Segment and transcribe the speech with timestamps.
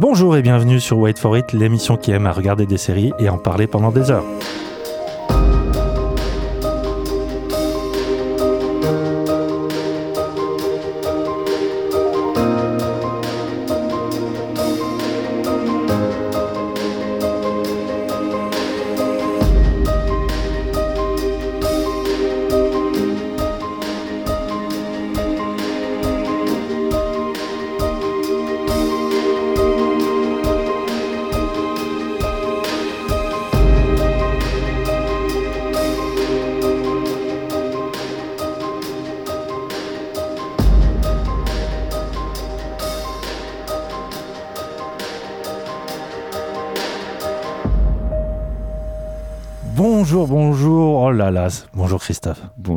[0.00, 3.28] Bonjour et bienvenue sur Wait for It, l'émission qui aime à regarder des séries et
[3.28, 4.24] en parler pendant des heures.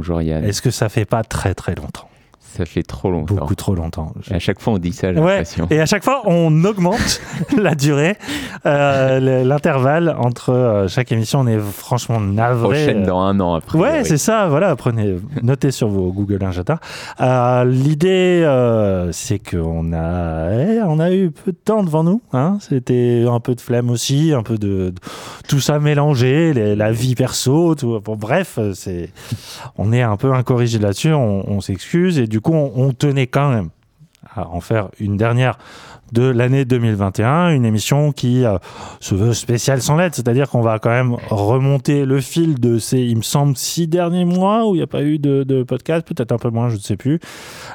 [0.06, 0.44] Bonjour Yann.
[0.44, 2.10] Est-ce que ça fait pas très très longtemps?
[2.42, 3.36] Ça fait trop longtemps.
[3.36, 4.14] Beaucoup trop longtemps.
[4.30, 5.66] À chaque fois on dit ça, j'ai Ouais, l'impression.
[5.70, 7.22] et à chaque fois on augmente
[7.58, 8.18] la durée,
[8.66, 11.40] euh, le- l'intervalle entre euh, chaque émission.
[11.42, 12.64] On est franchement navré.
[12.64, 13.78] Prochaine dans un an après.
[13.80, 16.80] Ouais, c'est ça, voilà, prenez, notez sur vos Google Agenda.
[17.22, 22.22] Euh, L'idée, euh, c'est qu'on a, eh, on a eu peu de temps devant nous.
[22.34, 24.94] Hein C'était un peu de flemme aussi, un peu de, de-
[25.48, 28.00] tout ça mélangé, les- la vie perso, tout.
[28.00, 29.10] Bon, bref, c'est,
[29.78, 33.28] on est un peu incorrigé là-dessus, on, on s'excuse et du coup, on, on tenait
[33.28, 33.70] quand même
[34.36, 35.58] à en faire une dernière
[36.12, 38.58] de l'année 2021, une émission qui euh,
[39.00, 43.00] se veut spéciale sans lettres, c'est-à-dire qu'on va quand même remonter le fil de ces,
[43.00, 46.32] il me semble, six derniers mois où il n'y a pas eu de, podcast, peut-être
[46.32, 47.20] un peu moins, je ne sais plus,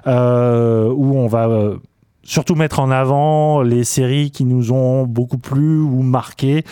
[0.06, 1.76] euh, où on va euh,
[2.28, 6.62] surtout mettre en avant les séries qui nous ont beaucoup plu ou marqué,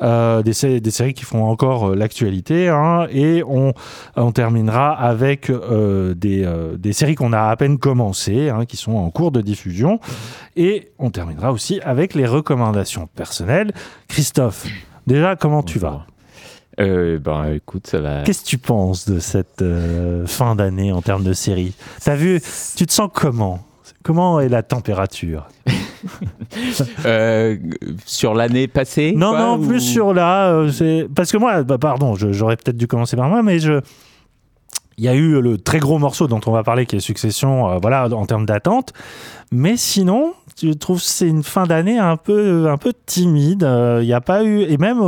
[0.00, 3.74] euh, des, sé- des séries qui font encore euh, l'actualité, hein, et on,
[4.16, 8.96] on terminera avec euh, des, des séries qu'on a à peine commencées, hein, qui sont
[8.96, 10.00] en cours de diffusion,
[10.56, 13.72] et on terminera aussi avec les recommandations personnelles.
[14.08, 14.66] Christophe,
[15.06, 16.06] déjà, comment tu vas?
[16.80, 18.22] Euh, Ben écoute, ça va.
[18.22, 21.74] Qu'est-ce que tu penses de cette euh, fin d'année en termes de séries?
[22.02, 22.40] T'as vu,
[22.76, 23.60] tu te sens comment?
[24.02, 25.46] Comment est la température?
[27.06, 27.56] Euh,
[28.06, 30.48] sur l'année passée Non, quoi, non, ou- plus sur là.
[30.50, 33.80] euh, parce que moi, bah, pardon, j'aurais peut-être dû commencer par moi, mais je.
[34.98, 37.70] Il y a eu le très gros morceau dont on va parler, qui est Succession,
[37.70, 38.92] euh, voilà, en termes d'attente.
[39.52, 43.62] Mais sinon, je trouve que c'est une fin d'année un peu, un peu timide.
[43.64, 45.00] Euh, Il n'y a pas eu, et même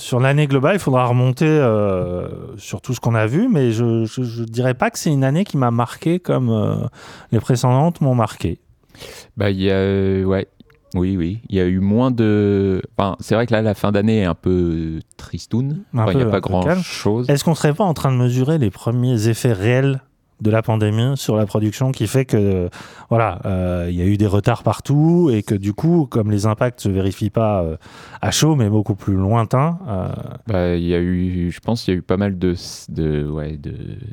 [0.00, 3.84] sur l'année globale, il faudra remonter euh, sur tout ce qu'on a vu, mais je
[3.84, 6.86] ne dirais pas que c'est une année qui m'a marqué comme euh,
[7.32, 8.58] les précédentes m'ont marqué.
[9.36, 10.48] Bah il y a, euh, ouais,
[10.94, 12.82] oui, oui, il y a eu moins de.
[12.96, 15.84] Enfin, c'est vrai que là, la fin d'année est un peu tristoun.
[15.94, 16.82] Un Enfin, il n'y a pas un peu grand calme.
[16.82, 17.28] chose.
[17.28, 20.00] Est-ce qu'on serait pas en train de mesurer les premiers effets réels
[20.40, 22.68] de la pandémie sur la production qui fait que
[23.08, 26.46] voilà euh, il y a eu des retards partout et que du coup comme les
[26.46, 27.76] impacts se vérifient pas euh,
[28.22, 30.08] à chaud mais beaucoup plus lointains euh,
[30.46, 32.54] Bah, il y a eu, je pense, qu'il y a eu pas mal de,
[32.88, 33.72] de, ouais, de,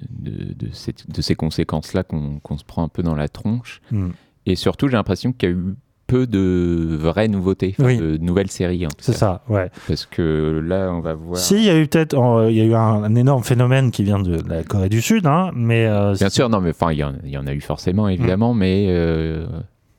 [0.09, 3.81] de, de, cette- de ces conséquences-là qu'on qu'on se prend un peu dans la tronche.
[3.91, 4.09] hmm,
[4.45, 5.75] Et surtout, j'ai l'impression qu'il y a eu
[6.07, 7.97] peu de vraies nouveautés, Oui.
[7.97, 8.85] de nouvelles séries.
[8.85, 9.17] en tout c'est cas.
[9.17, 11.37] ça ouais Parce que là, on va voir.
[11.37, 13.91] si il y a eu peut-être euh, il y a eu un, un énorme phénomène
[13.91, 16.69] qui vient de la Corée du Sud hein, mais euh, Bien c'est- sûr, non, mais
[16.71, 18.57] enfin, il y, en- il y en a eu forcément, évidemment, Mm.
[18.57, 19.45] mais euh,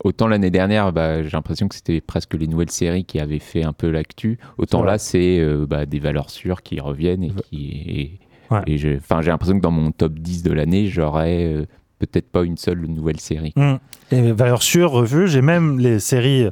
[0.03, 3.63] autant l'année dernière, bah, j'ai l'impression que c'était presque les nouvelles séries qui avaient fait
[3.65, 4.39] un peu l'actu.
[4.57, 7.67] Autant C'est là, c'est euh, bah, des valeurs sûres qui reviennent et qui.
[7.87, 8.21] Et,
[8.51, 8.63] Ouais.
[8.67, 11.67] et j'ai l'impression que dans mon top 10 de l'année, j'aurais
[11.99, 13.53] peut-être pas une seule nouvelle série.
[13.57, 13.77] Hmm.
[14.11, 16.49] Et valeur revue, j'ai même les séries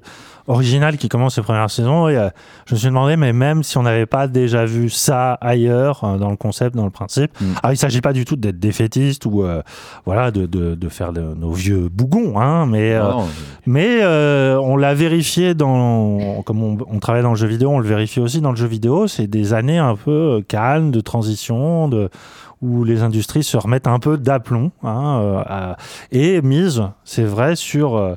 [0.48, 2.08] originales qui commencent les premières saisons.
[2.08, 2.28] Et, euh,
[2.66, 6.18] je me suis demandé, mais même si on n'avait pas déjà vu ça ailleurs, euh,
[6.18, 7.44] dans le concept, dans le principe, Mm.
[7.62, 9.62] alors il ne s'agit pas du tout d'être défaitiste ou euh,
[10.04, 13.26] voilà, de, de, de faire de- nos vieux bougons, hein, mais, Non,
[13.66, 16.42] mais on l'a vérifié dans.
[16.44, 18.66] Comme on, on travaille dans le jeu vidéo, on le vérifie aussi dans le jeu
[18.66, 19.06] vidéo.
[19.08, 22.08] C'est des années un peu calmes, de transition, de,
[22.62, 24.70] où les industries se remettent un peu d'aplomb.
[24.82, 25.20] hein,
[25.50, 25.74] euh,
[26.12, 27.96] et mise, c'est vrai, sur.
[27.96, 28.14] euh,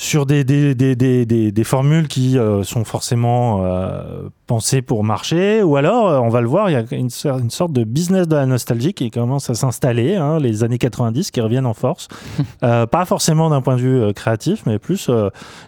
[0.00, 0.94] sur des, des, des,
[1.26, 6.40] des, formules qui euh, sont forcément euh, pensées pour marcher, ou alors, euh, on va
[6.40, 9.54] le voir, il y a une, sorte de business de la nostalgie qui commence à
[9.54, 12.06] s'installer, hein, les années 90 qui reviennent en force.
[12.64, 15.10] Euh, pas forcément d'un point de vue créatif, mais plus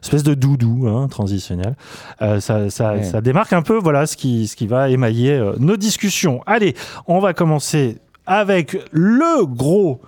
[0.03, 1.77] espèce de doudou hein, transitionnel.
[2.19, 3.03] Ça, ça, Ouais.
[3.05, 6.43] ça démarque un peu voilà, ce, qui, ce qui va émailler nos discussions.
[6.47, 6.75] Allez,
[7.07, 10.01] on va commencer avec le gros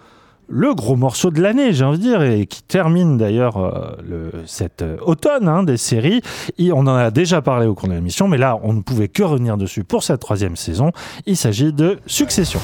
[0.52, 4.82] le gros morceau de l'année, j'ai envie de dire, et qui termine d'ailleurs euh, cet
[4.82, 6.20] euh, automne hein, des séries.
[6.58, 9.08] Et on en a déjà parlé au cours de l'émission, mais là, on ne pouvait
[9.08, 10.92] que revenir dessus pour cette troisième saison.
[11.24, 12.60] Il s'agit de Succession.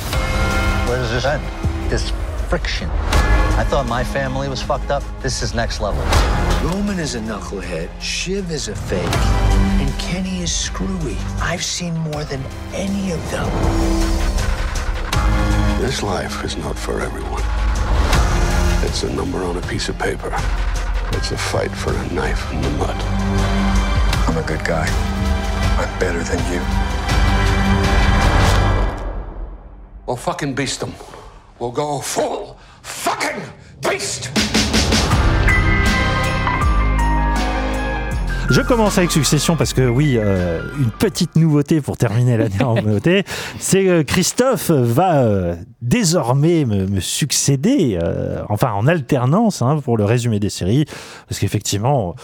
[0.86, 1.40] Where does this end?
[1.88, 2.12] This
[2.50, 2.88] friction.
[3.58, 5.02] I thought my family was fucked up.
[5.22, 6.02] This is next level.
[6.62, 9.00] Roman is a knucklehead, Shiv is a fake,
[9.80, 11.16] and Kenny is screwy.
[11.40, 12.42] I've seen more than
[12.74, 13.48] any of them.
[15.80, 17.57] This life is not for everyone.
[18.82, 20.30] It's a number on a piece of paper.
[21.12, 22.96] It's a fight for a knife in the mud.
[24.28, 24.86] I'm a good guy.
[25.78, 26.60] I'm better than you.
[30.06, 30.94] We'll fucking beast them.
[31.58, 33.42] We'll go full fucking
[33.82, 34.30] beast!
[38.50, 42.74] Je commence avec Succession parce que oui, euh, une petite nouveauté pour terminer l'année en
[42.82, 43.24] nouveauté,
[43.58, 49.98] c'est que Christophe va euh, désormais me, me succéder, euh, enfin en alternance hein, pour
[49.98, 50.86] le résumé des séries,
[51.28, 52.14] parce qu'effectivement,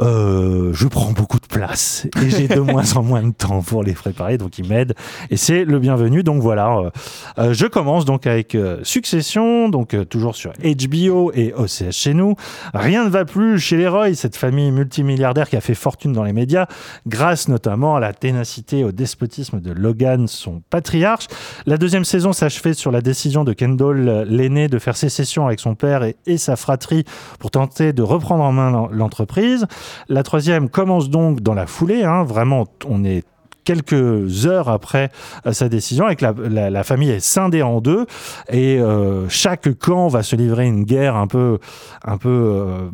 [0.00, 3.82] euh, je prends beaucoup de place et j'ai de moins en moins de temps pour
[3.82, 4.94] les préparer, donc il m'aide
[5.30, 6.22] et c'est le bienvenu.
[6.22, 6.90] Donc voilà, euh,
[7.38, 12.34] euh, je commence donc avec euh, Succession, donc toujours sur HBO et OCS chez nous.
[12.74, 16.24] Rien ne va plus chez les Roy, cette famille multimilliardaire qui a fait fortune dans
[16.24, 16.66] les médias,
[17.06, 21.26] grâce notamment à la ténacité et au despotisme de Logan, son patriarche.
[21.66, 25.74] La deuxième saison s'achevait sur la décision de Kendall, l'aîné, de faire sécession avec son
[25.74, 27.04] père et, et sa fratrie
[27.38, 29.66] pour tenter de reprendre en main l'en- l'entreprise.
[30.08, 32.04] La troisième commence donc dans la foulée.
[32.04, 32.24] hein.
[32.24, 33.24] Vraiment, on est
[33.64, 35.10] quelques heures après
[35.46, 38.06] euh, sa décision, avec la, famille est scindée en deux
[38.50, 41.58] et euh, chaque camp va se livrer une guerre un peu,
[42.04, 42.88] un peu euh,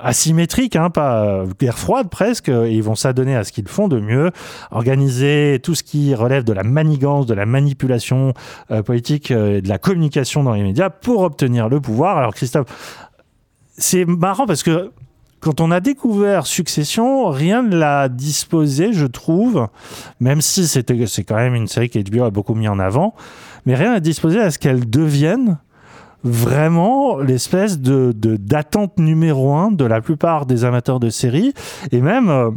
[0.00, 2.48] asymétrique, hein, pas guerre froide presque.
[2.48, 4.30] Et ils vont s'adonner à ce qu'ils font de mieux,
[4.70, 8.32] organiser tout ce qui relève de la manigance, de la manipulation
[8.84, 12.16] politique et de la communication dans les médias pour obtenir le pouvoir.
[12.18, 12.66] Alors Christophe,
[13.76, 14.90] c'est marrant parce que
[15.40, 19.68] quand on a découvert Succession, rien ne l'a disposé, je trouve,
[20.20, 23.14] même si c'était, c'est quand même une série qu'HBO a beaucoup mis en avant,
[23.66, 25.58] mais rien n'a disposé à ce qu'elle devienne
[26.24, 31.54] vraiment l'espèce de, d'attente numéro un de la plupart des amateurs de séries,
[31.92, 32.28] et même...
[32.28, 32.50] euh,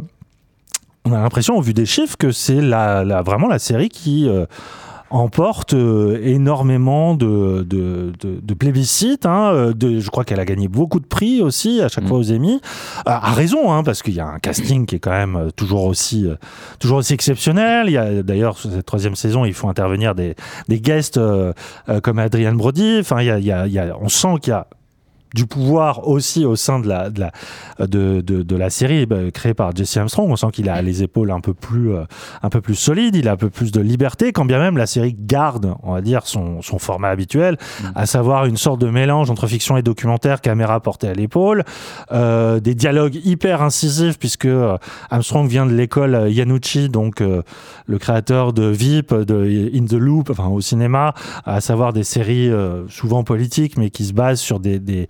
[1.04, 4.46] on a l'impression, au vu des chiffres, que c'est vraiment la série qui euh,
[5.12, 9.26] emporte euh, énormément de, de, de, de plébiscites.
[9.26, 12.08] hein, euh, de, je crois qu'elle a gagné beaucoup de prix aussi, à chaque Mm.
[12.08, 12.60] fois aux Emmy.
[13.06, 15.50] À, à raison, hein, parce qu'il y a un casting qui est quand même euh,
[15.50, 16.34] toujours aussi, euh,
[16.80, 17.86] toujours aussi exceptionnel.
[17.88, 20.34] Il y a d'ailleurs, sur cette troisième saison, il faut intervenir des,
[20.68, 21.52] des guests euh,
[21.88, 22.98] euh, comme Adrian Brody.
[23.00, 24.66] Enfin, il y a, il y a- il y a- on sent qu'il y a
[25.34, 27.32] du pouvoir aussi au sein de la, de la,
[27.86, 30.30] de, de, de la série bah, créée par Jesse Armstrong.
[30.30, 32.04] On sent qu'il a les épaules un peu plus, euh,
[32.42, 34.86] un peu plus solides, il a un peu plus de liberté, quand bien même la
[34.86, 37.56] série garde, on va dire, son, son format habituel,
[37.94, 41.64] à savoir une sorte de mélange entre fiction et documentaire, caméra portée à l'épaule,
[42.12, 44.76] euh, des dialogues hyper incisifs, puisque euh,
[45.10, 47.42] Armstrong vient de l'école euh, Yanucci, donc euh,
[47.86, 51.14] le créateur de VIP, de In the Loop, enfin au cinéma,
[51.44, 55.08] à savoir des séries euh, souvent politiques, mais qui se basent sur des, des,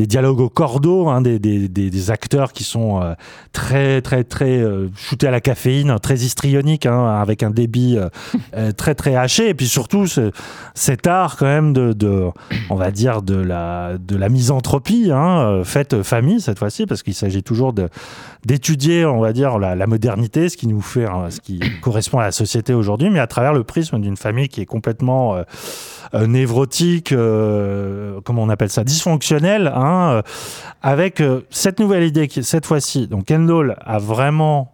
[0.00, 3.12] des dialogues au cordeau, hein, des, acteurs qui sont euh,
[3.52, 8.72] très, très, très euh, shootés à la caféine, très histrioniques, hein, avec un débit euh,
[8.76, 9.50] très, très haché.
[9.50, 10.30] Et puis surtout, ce-
[10.74, 12.30] cet art quand même de,
[12.70, 17.14] on va dire, de la, de la misanthropie, hein, faite famille cette fois-ci, parce qu'il
[17.14, 17.74] s'agit toujours
[18.46, 22.24] d'étudier, on va dire, la, modernité, ce qui nous fait, hein, ce qui correspond à
[22.24, 25.36] la société aujourd'hui, mais à travers le prisme d'une famille qui est complètement
[26.26, 30.22] névrotique, euh, comment on appelle ça, dysfonctionnelle, hein, euh,
[30.82, 34.72] avec euh, cette nouvelle idée cette fois-ci, donc Kendall a vraiment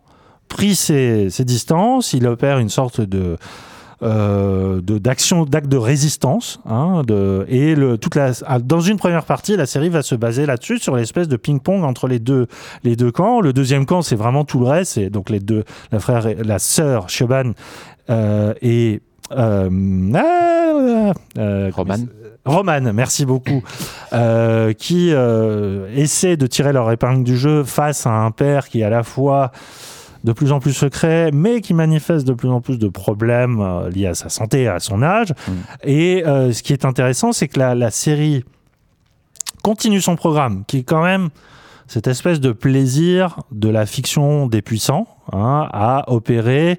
[0.49, 3.37] pris ses, distances, il opère une sorte de
[4.03, 6.61] euh, d'action, d'acte de résistance.
[6.69, 7.03] hein,
[7.49, 10.97] et toute la, ah, dans une première partie, la série va se baser là-dessus, sur
[10.97, 12.47] l'espèce de ping-pong entre les deux,
[12.85, 13.41] les deux camps.
[13.41, 14.93] Le deuxième camp, c'est vraiment tout le reste.
[14.93, 17.53] C'est donc les deux, la frère, la sœur Shoban
[18.11, 19.01] euh, et
[19.33, 22.07] euh, ah, euh, Roman.
[22.45, 23.63] Roman, merci beaucoup,
[24.13, 28.81] euh, qui euh, essaie de tirer leur épingle du jeu face à un père qui
[28.81, 29.51] est à la fois
[30.23, 33.91] de plus en plus secret, mais qui manifeste de plus en plus de problèmes euh,
[33.91, 35.31] liés à sa santé et à son âge.
[35.31, 35.53] Mm.
[35.85, 38.45] Et euh, ce qui est intéressant, c'est que la, la série
[39.63, 41.31] continue son programme, qui est quand même
[41.89, 46.79] cette espèce de plaisir de la fiction des puissants hein, à opérer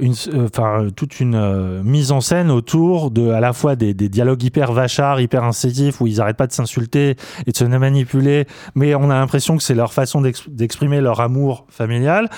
[0.00, 3.94] une, euh, enfin, toute une euh, mise en scène autour de à la fois des,
[3.94, 8.46] dialogues hyper vachards, hyper incisifs, où ils n'arrêtent pas de s'insulter et de se manipuler,
[8.74, 12.28] mais on a l'impression que c'est leur façon d'ex- d'exprimer leur amour familial,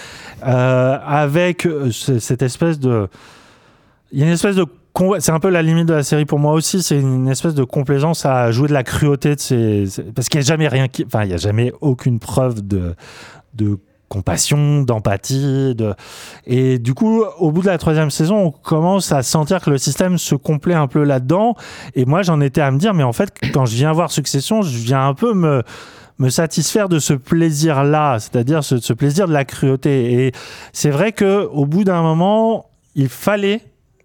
[0.47, 3.09] euh, avec euh, ce- cette espèce de...
[4.13, 4.67] Il y a une espèce de...
[5.19, 7.65] C'est un peu la limite de la série pour moi aussi, c'est une espèce de
[7.65, 9.85] complaisance à jouer de la cruauté de ces...
[10.15, 11.05] Parce qu'il n'y a jamais rien qui...
[11.05, 12.95] Enfin, il n'y a jamais aucune preuve de
[14.09, 15.75] compassion, d'empathie.
[15.75, 15.95] De...
[16.47, 19.79] Et du coup, au bout de la troisième saison, on commence à sentir que le
[19.79, 21.55] système se complaît un peu là-dedans.
[21.95, 24.63] Et moi, j'en étais à me dire, mais en fait, quand je viens voir Succession,
[24.63, 25.63] je viens un peu me
[26.19, 30.27] me satisfaire de ce plaisir-là, c'est-à-dire ce, ce, plaisir de la cruauté.
[30.27, 30.33] Et
[30.73, 33.61] c'est vrai que au bout d'un moment, il fallait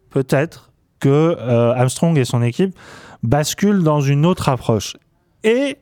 [0.09, 2.77] peut-être que euh, Armstrong et son équipe
[3.23, 4.97] basculent dans une autre approche.
[5.43, 5.77] Et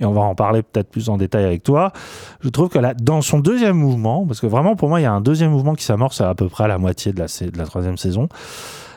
[0.00, 1.92] et on va en parler peut-être plus en détail avec toi.
[2.40, 5.06] Je trouve que là, dans son deuxième mouvement, parce que vraiment pour moi, il y
[5.06, 7.96] a un deuxième mouvement qui s'amorce à, peu près à la moitié de la, troisième
[7.96, 8.28] saison,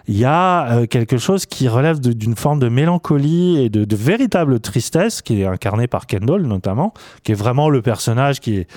[0.08, 4.60] il y a euh, quelque chose qui relève d'une forme de mélancolie et de, véritable
[4.60, 6.94] tristesse qui est incarné par Kendall notamment,
[7.24, 8.68] qui est vraiment le personnage qui est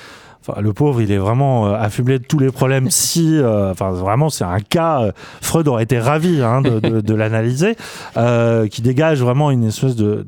[0.60, 2.88] le pauvre, il est vraiment euh, affublé de tous les problèmes.
[2.96, 5.00] Si, euh, vraiment, c'est un cas.
[5.00, 7.76] Euh, Freud aurait été ravi hein, de, l'analyser,
[8.70, 10.26] qui dégage vraiment une espèce de,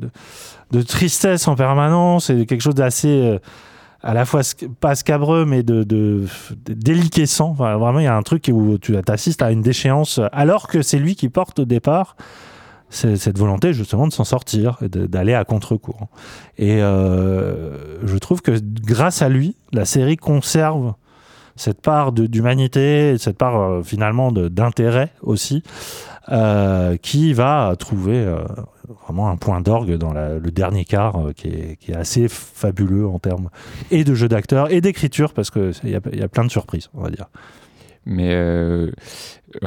[0.70, 3.38] de, de, tristesse en permanence et quelque chose d'assez, euh,
[4.02, 4.42] à la fois
[4.80, 6.24] pas scabreux, mais de, de,
[6.66, 7.52] déliquescent.
[7.52, 10.98] Vraiment, il y a un truc où tu assistes à une déchéance, alors que c'est
[10.98, 12.16] lui qui porte au départ
[12.90, 16.08] cette volonté justement de s'en sortir, d'aller à contre-courant.
[16.56, 20.94] Et euh, je trouve que grâce à lui, la série conserve
[21.56, 25.62] cette part d'humanité, cette part euh, finalement d'intérêt aussi,
[26.30, 28.44] euh, qui va trouver euh,
[29.06, 32.28] vraiment un point d'orgue dans la, le dernier quart euh, qui, est, qui, est, assez
[32.28, 33.48] fabuleux en termes
[33.90, 37.00] et de jeu d'acteur et d'écriture, parce qu'il y, y, a plein de surprises, on
[37.00, 37.30] va dire.
[38.04, 38.90] Mais je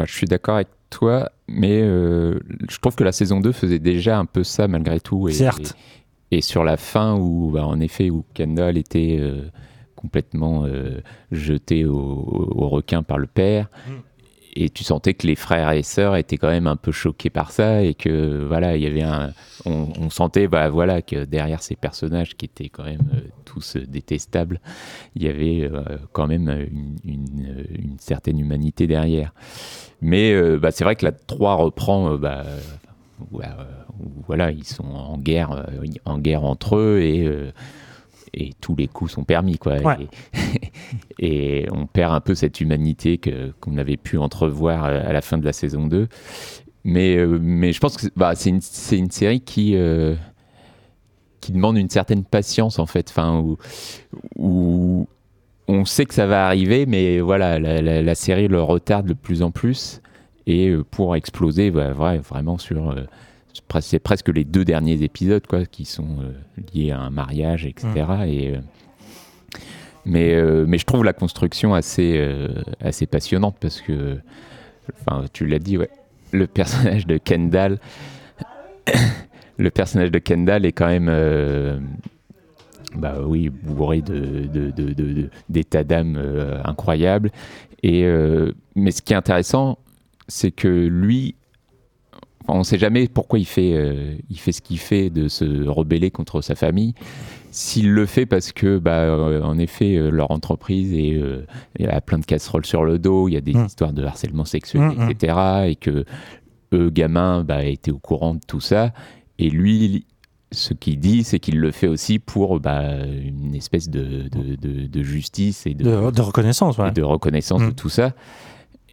[0.05, 4.43] suis d'accord avec toi, mais je trouve que la saison 2 faisait déjà un peu
[4.43, 5.29] ça malgré tout.
[5.29, 5.75] Et, Certes.
[6.29, 9.19] Et, et sur la fin, où, bah, en effet, où Kendall était
[9.95, 10.65] complètement
[11.31, 13.69] jeté au, au, requin par le père.
[13.87, 13.91] Mm.
[14.53, 17.51] Et tu sentais que les frères et sœurs étaient quand même un peu choqués par
[17.51, 19.05] ça et que voilà, il y avait
[19.65, 24.59] on, sentait bah voilà que derrière ces personnages qui étaient quand même euh, tous détestables,
[25.15, 26.67] il y avait euh, quand même
[27.05, 29.33] une, certaine humanité derrière.
[30.01, 32.43] Mais euh, bah, c'est vrai que la 3 reprend bah,
[34.27, 35.65] voilà, ils sont en guerre
[36.05, 37.29] en guerre entre eux et
[38.33, 39.79] et tous les coups sont permis quoi.
[39.79, 40.07] Ouais.
[41.19, 45.21] et, et, on perd un peu cette humanité que qu'on avait pu entrevoir à la
[45.21, 46.07] fin de la saison 2
[46.83, 50.15] mais euh, mais je pense que bah, c'est une c'est une série qui euh,
[51.39, 53.09] qui demande une certaine patience en fait.
[53.09, 53.57] Enfin où,
[54.37, 55.07] où
[55.67, 59.13] on sait que ça va arriver mais voilà la, la, la série le retarde de
[59.13, 60.01] plus en plus.
[60.47, 62.95] Et euh, pour exploser bah, ouais, vraiment sur
[63.79, 66.31] c'est presque les deux derniers épisodes quoi, qui sont euh,
[66.73, 67.87] liés à un mariage, etc.
[67.95, 68.23] Mmh.
[68.23, 68.59] Et, euh,
[70.05, 72.19] mais, euh, mais je trouve la construction assez,
[72.79, 74.17] assez passionnante parce que,
[75.01, 75.89] enfin, tu l'as dit, ouais,
[76.31, 77.79] le personnage de Kendall,
[79.57, 81.77] le personnage de Kendall est quand même, euh,
[82.95, 86.19] bah oui, bourré de, de, de, d'états d'âme
[86.65, 87.31] incroyables.
[87.83, 88.03] Et,
[88.75, 89.77] mais ce qui est intéressant,
[90.27, 91.35] c'est que lui,
[92.47, 95.67] on ne sait jamais pourquoi il fait, euh, il fait ce qu'il fait de se
[95.67, 96.93] rebeller contre sa famille.
[97.51, 102.19] S'il le fait parce que, bah, euh, en effet, euh, leur entreprise est, a plein
[102.19, 103.65] de casseroles sur le dos, il y a des mmh.
[103.65, 105.63] histoires de harcèlement sexuel, mmh, etc., mmh.
[105.69, 106.05] et que
[106.73, 108.93] eux, gamins, bah, étaient au courant de tout ça.
[109.37, 110.05] Et lui,
[110.51, 114.87] ce qu'il dit, c'est qu'il le fait aussi pour bah, une espèce de, de, de,
[114.87, 116.89] de justice et de, de reconnaissance, ouais.
[116.89, 118.13] et de reconnaissance de tout ça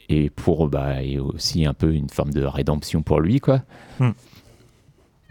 [0.09, 3.63] et pour bah, et aussi un peu une forme de rédemption pour lui quoi.
[4.01, 4.11] Mm.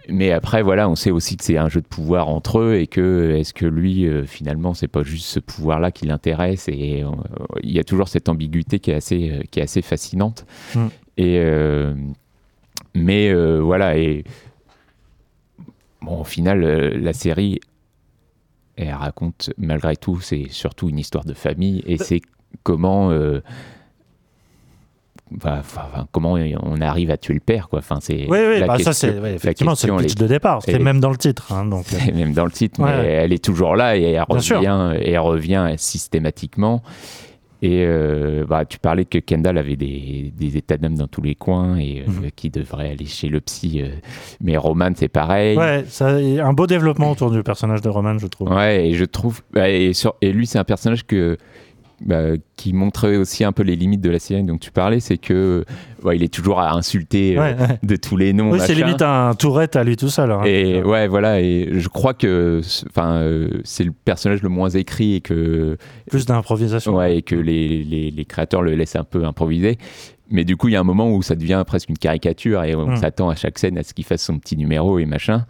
[0.09, 2.87] Mais après voilà, on sait aussi que c'est un jeu de pouvoir entre eux et
[2.87, 7.03] que est-ce que lui euh, finalement c'est pas juste ce pouvoir là qui l'intéresse et
[7.03, 7.09] euh,
[7.61, 10.45] il y a toujours cette ambiguïté qui est assez euh, qui est assez fascinante.
[10.75, 10.87] Mm.
[11.17, 11.93] Et euh,
[12.93, 14.23] mais voilà et
[16.01, 17.59] bon au final la série
[18.75, 22.21] elle raconte malgré tout c'est surtout une histoire de famille et c'est
[22.63, 23.11] comment
[25.35, 28.79] Enfin, enfin, comment on arrive à tuer le père quoi enfin c'est oui, oui, bah
[28.79, 31.65] ça c'est ouais, effectivement c'est le pitch de départ c'est même dans le titre hein,
[31.65, 33.01] donc c'est même dans le titre ouais.
[33.01, 36.81] mais elle est toujours là et elle revient et elle revient systématiquement
[37.61, 41.33] et euh, bah, tu parlais que Kendall avait des, des états d'âme dans tous les
[41.33, 42.31] coins et euh, mmh.
[42.35, 43.81] qui devrait aller chez le psy.
[43.81, 43.89] Euh,
[44.41, 45.57] mais Roman, c'est pareil.
[45.57, 48.51] Ouais, ça, un beau développement autour du personnage de Roman, je trouve.
[48.51, 49.41] Ouais, et je trouve.
[49.53, 51.37] Bah, et, sur, et lui, c'est un personnage que
[52.05, 55.17] bah, qui montrait aussi un peu les limites de la série dont tu parlais, c'est
[55.17, 55.65] que
[56.03, 58.51] ouais, il est toujours à insulter ouais, euh, de tous les noms.
[58.51, 60.31] Oui, c'est limite un tourette à lui tout seul.
[60.31, 60.41] Hein.
[60.45, 61.41] Et ouais, voilà.
[61.41, 65.77] Et je crois que, enfin, euh, c'est le personnage le moins écrit et que
[66.09, 66.95] plus d'improvisation.
[66.95, 69.79] Ouais, et que les, les, les, créateurs le laissent un peu improviser.
[70.29, 72.75] Mais du coup, il y a un moment où ça devient presque une caricature et
[72.75, 72.97] on mmh.
[72.97, 75.45] s'attend à chaque scène à ce qu'il fasse son petit numéro et machin.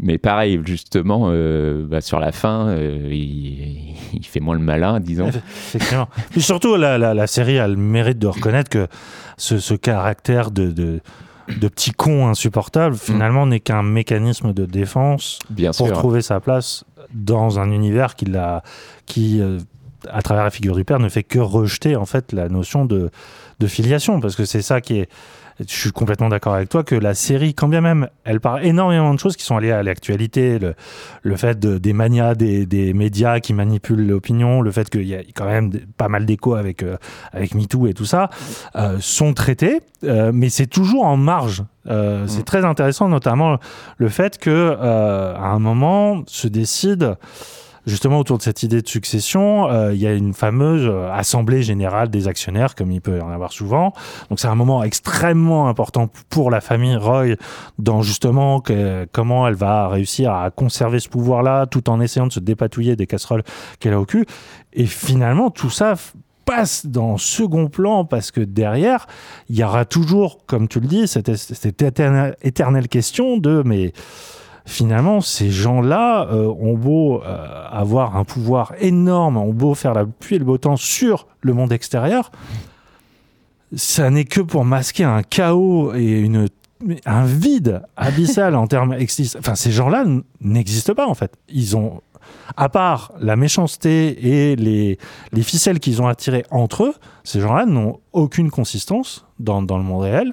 [0.00, 5.00] Mais pareil, justement, euh, bah, sur la fin, euh, il, il fait moins le malin,
[5.00, 5.28] disons.
[5.28, 6.08] Effectivement.
[6.30, 8.86] Puis surtout, la, la, la série a le mérite de reconnaître que
[9.36, 11.00] ce, ce caractère de, de,
[11.60, 15.98] de petit con insupportable, finalement, n'est qu'un mécanisme de défense Bien pour sûr.
[15.98, 19.58] trouver sa place dans un univers qui, euh,
[20.08, 23.10] à travers la figure du père, ne fait que rejeter en fait la notion de,
[23.58, 25.08] de filiation, parce que c'est ça qui est.
[25.60, 29.12] Je suis complètement d'accord avec toi que la série, quand bien même, elle parle énormément
[29.12, 30.74] de choses qui sont liées à l'actualité, le,
[31.22, 35.16] le fait de- des manias des, des médias qui manipulent l'opinion, le fait qu'il y
[35.16, 36.96] a quand même pas mal d'échos avec, euh,
[37.32, 38.30] avec MeToo et tout ça,
[38.76, 41.64] euh, sont traités, euh, mais c'est toujours en marge.
[41.88, 43.58] Euh, C'est très intéressant, notamment
[43.96, 47.16] le fait que à un moment se décide
[47.86, 51.62] justement autour de cette idée de succession, euh, il y a une fameuse euh, assemblée
[51.62, 53.92] générale des actionnaires, comme il peut y en avoir souvent.
[54.30, 57.36] Donc c'est un moment extrêmement important pour la famille Roy
[57.78, 58.62] dans justement
[59.12, 63.06] comment elle va réussir à conserver ce pouvoir-là tout en essayant de se dépatouiller des
[63.06, 63.42] casseroles
[63.80, 64.26] qu'elle a au cul.
[64.72, 65.94] Et finalement, tout ça
[66.48, 69.06] passe dans second plan parce que derrière,
[69.50, 73.92] il y aura toujours, comme tu le dis, cette, cette éternelle, éternelle question de mais
[74.68, 80.04] finalement, ces gens-là euh, ont beau euh, avoir un pouvoir énorme, ont beau faire la
[80.06, 82.30] pluie et le beau temps sur le monde extérieur,
[83.74, 86.48] ça n'est que pour masquer un chaos et une
[87.06, 90.04] un vide abyssal en termes exis- enfin ces gens-là
[90.40, 91.32] n'existent pas en fait.
[91.48, 92.00] Ils ont
[92.56, 94.96] à part la méchanceté et les,
[95.32, 96.94] les ficelles qu'ils ont attirées entre eux,
[97.28, 100.32] ces gens-là n'ont aucune consistance dans, dans le monde réel.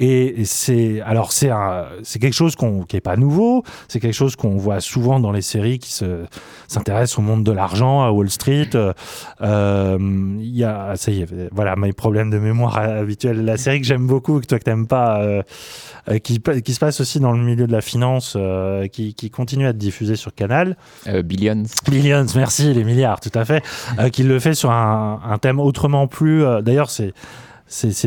[0.00, 1.50] Et c'est alors c'est
[2.02, 3.62] c'est quelque chose qu'on, qui est pas nouveau.
[3.86, 6.24] C'est quelque chose qu'on voit souvent dans les séries qui se
[6.66, 8.70] s'intéressent au monde de l'argent à Wall Street.
[8.74, 8.92] Euh,
[9.40, 9.98] euh,
[10.40, 13.44] Il y a ça y est, voilà mes problèmes de mémoire habituels.
[13.44, 15.42] La série que j'aime beaucoup que toi que t'aimes pas, euh,
[16.08, 19.30] euh, qui, qui se passe aussi dans le milieu de la finance, euh, qui, qui
[19.30, 20.76] continue à être diffusée sur Canal.
[21.24, 21.62] Billions.
[21.88, 23.62] Billions, merci, les milliards, tout à fait.
[24.12, 26.31] Qu'il le fait sur un, un thème autrement plus.
[26.40, 27.12] Euh, D'ailleurs, c'est.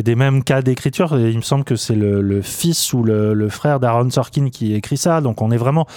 [0.03, 1.17] Des mêmes cas d'écriture.
[1.17, 5.22] Il me semble que c'est le, fils ou le, frère d'Aaron Sorkin qui écrit ça.
[5.22, 5.88] Donc on est vraiment.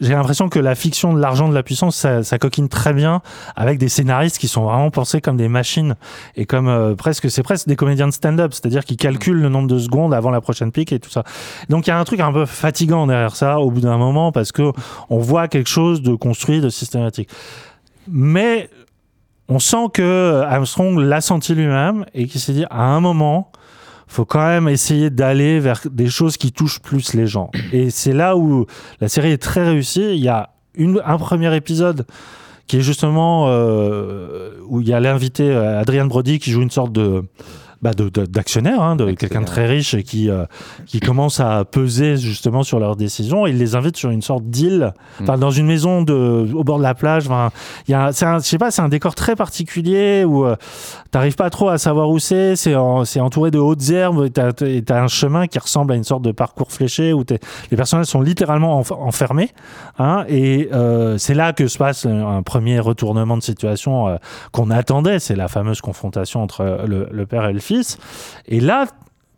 [0.00, 3.22] J'ai l'impression que la fiction de l'argent de la puissance, ça, coquine très bien
[3.54, 5.94] avec des scénaristes qui sont vraiment pensés comme des machines
[6.34, 7.30] et comme euh, presque.
[7.30, 10.40] C'est presque des comédiens de stand-up, c'est-à-dire qu'ils calculent le nombre de secondes avant la
[10.40, 11.22] prochaine pique et tout ça.
[11.68, 14.32] Donc il y a un truc un peu fatigant derrière ça au bout d'un moment
[14.32, 14.72] parce que
[15.10, 17.28] on voit quelque chose de construit, de systématique.
[18.08, 18.68] Mais
[19.52, 23.52] on sent que Armstrong l'a senti lui-même et qu'il s'est dit à un moment,
[24.06, 27.50] faut quand même essayer d'aller vers des choses qui touchent plus les gens.
[27.70, 28.66] Et c'est là où
[29.00, 30.14] la série est très réussie.
[30.14, 32.06] Il y a un premier épisode
[32.66, 36.70] qui est justement euh, où il y a l'invité euh, Adrian Brody qui joue une
[36.70, 37.24] sorte de
[37.82, 38.26] bah de- de-
[38.80, 40.44] hein, de quelqu'un de très riche qui, euh,
[40.86, 43.46] qui commence à peser justement sur leurs décisions.
[43.46, 46.82] Il les invite sur une sorte d'île, enfin dans une maison de, au bord de
[46.84, 47.24] la plage.
[47.88, 50.54] Il y a, c'est un, je sais pas, c'est un décor très particulier où euh,
[51.10, 52.54] t'arrives pas trop à savoir où c'est.
[52.56, 54.26] C'est, en- c'est entouré de hautes herbes.
[54.64, 57.24] Et t'as, un chemin qui ressemble à une sorte de parcours fléché où
[57.70, 59.50] les personnages sont littéralement enf- enfermés.
[59.98, 64.16] Hein, et euh, c'est là que se passe un, un premier retournement de situation euh,
[64.52, 65.18] qu'on attendait.
[65.18, 67.71] C'est la fameuse confrontation entre le, le père et le fils.
[68.46, 68.86] Et là,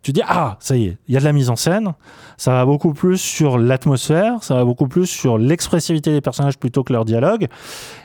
[0.01, 1.93] tu dis ah ça y est, il y a de la mise en scène.
[2.37, 6.83] Ça va beaucoup plus sur l'atmosphère, ça va beaucoup plus sur l'expressivité des personnages plutôt
[6.83, 7.47] que leur dialogue.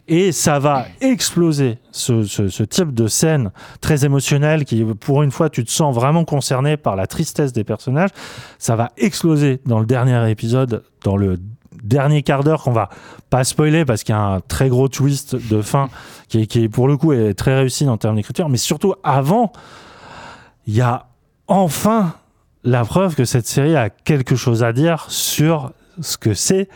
[0.09, 5.65] Et ça va exploser ce, type de scène très émotionnelle qui, pour une fois, tu
[5.65, 8.11] te sens vraiment concerné par la tristesse des personnages.
[8.59, 11.39] Ça va exploser dans le dernier épisode, dans le
[11.83, 12.89] dernier quart d'heure qu'on va
[13.31, 15.89] pas spoiler parce qu'il y a un très gros twist de fin
[16.29, 19.53] qui, pour le coup est très réussi en termes d'écriture, mais surtout avant,
[20.67, 21.07] il y a
[21.49, 22.15] enfin
[22.65, 26.69] la preuve que cette série a quelque chose à dire sur ce que c'est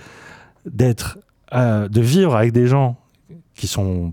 [0.66, 1.18] d'être,
[1.52, 2.96] euh, de vivre avec des gens
[3.54, 4.12] qui sont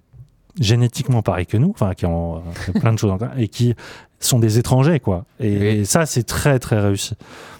[0.60, 3.74] génétiquement pareils que nous, enfin qui ont euh, plein de choses en commun, et qui
[4.20, 5.26] sont des étrangers, quoi.
[5.40, 5.86] Et, Oui.
[5.86, 7.16] ça, c'est très très réussi.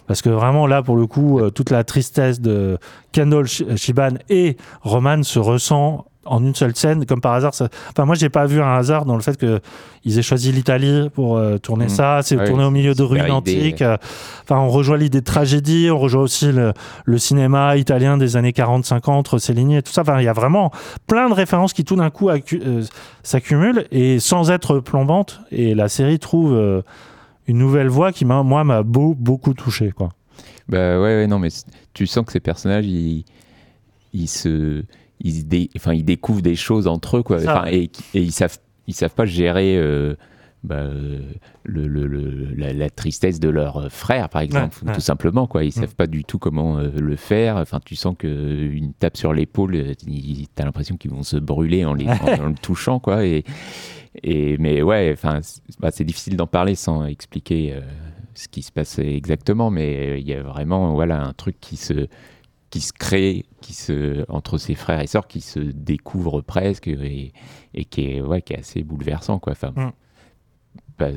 [0.06, 2.78] Parce que vraiment là, pour le coup, euh, toute la tristesse de
[3.12, 7.52] Kendall Sh- Shiban et Roman se ressent en une seule scène, comme par hasard.
[7.54, 7.68] Ça...
[7.90, 9.60] Enfin, moi, j'ai pas vu un hasard dans le fait que
[10.04, 11.88] ils aient choisi l'Italie pour euh, tourner Mm.
[11.88, 12.20] ça.
[12.22, 13.82] C'est Ouais, tourné au milieu de ruines antiques.
[13.82, 13.96] Euh,
[14.44, 16.72] Enfin, on rejoint l'idée de tragédie, on rejoint aussi le,
[17.04, 20.02] le cinéma italien des années 40-50, Rossellini et tout ça.
[20.02, 20.70] Enfin, il y a vraiment
[21.06, 22.82] plein de références qui tout d'un coup euh,
[23.22, 25.40] s'accumulent et sans être plombantes.
[25.50, 26.82] Et la série trouve
[27.46, 29.90] une nouvelle voie qui, moi, m'a beau, beaucoup touché.
[29.92, 30.10] Quoi.
[30.68, 31.48] Bah ouais, ouais, non, mais
[31.94, 33.24] tu sens que ces personnages, ils,
[34.12, 34.82] ils se,
[35.22, 37.38] ils, se dé- enfin, ils découvrent des choses entre eux, quoi.
[37.72, 40.14] Et, et ils savent, ils savent pas gérer euh,
[40.64, 41.20] bah, euh,
[41.64, 44.94] le, le- le- la, la tristesse de leur frère, par exemple, Ouais, ouais.
[44.94, 45.46] tout simplement.
[45.46, 45.64] Quoi.
[45.64, 45.72] Ils Mm.
[45.72, 47.56] savent pas du tout comment euh, le faire.
[47.56, 51.84] Enfin, tu sens qu'une tape sur l'épaule, euh, tu as l'impression qu'ils vont se brûler
[51.84, 52.10] en, les, en,
[52.44, 52.98] en le touchant.
[53.00, 53.24] Quoi.
[53.26, 53.44] Et,
[54.22, 57.80] et, mais ouais, enfin, c'est bah, c'est difficile d'en parler sans expliquer euh,
[58.34, 59.70] ce qui se passe exactement.
[59.70, 62.06] Mais il y a vraiment voilà, un truc qui se
[62.72, 67.32] qui se crée qui se, entre ses frères et sœurs qui se découvre presque et,
[67.74, 69.38] et qui, est, ouais, qui est assez bouleversant.
[69.38, 69.52] Quoi.
[69.52, 69.90] Enfin, Mm.
[70.98, 71.08] bah,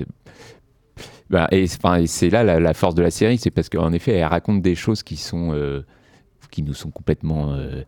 [1.29, 3.69] bah, et c'est- enfin, et c'est là la, la force de la série, c'est parce
[3.69, 5.85] qu'en effet, elle raconte des choses qui sont euh,
[6.51, 7.83] qui nous sont complètement euh,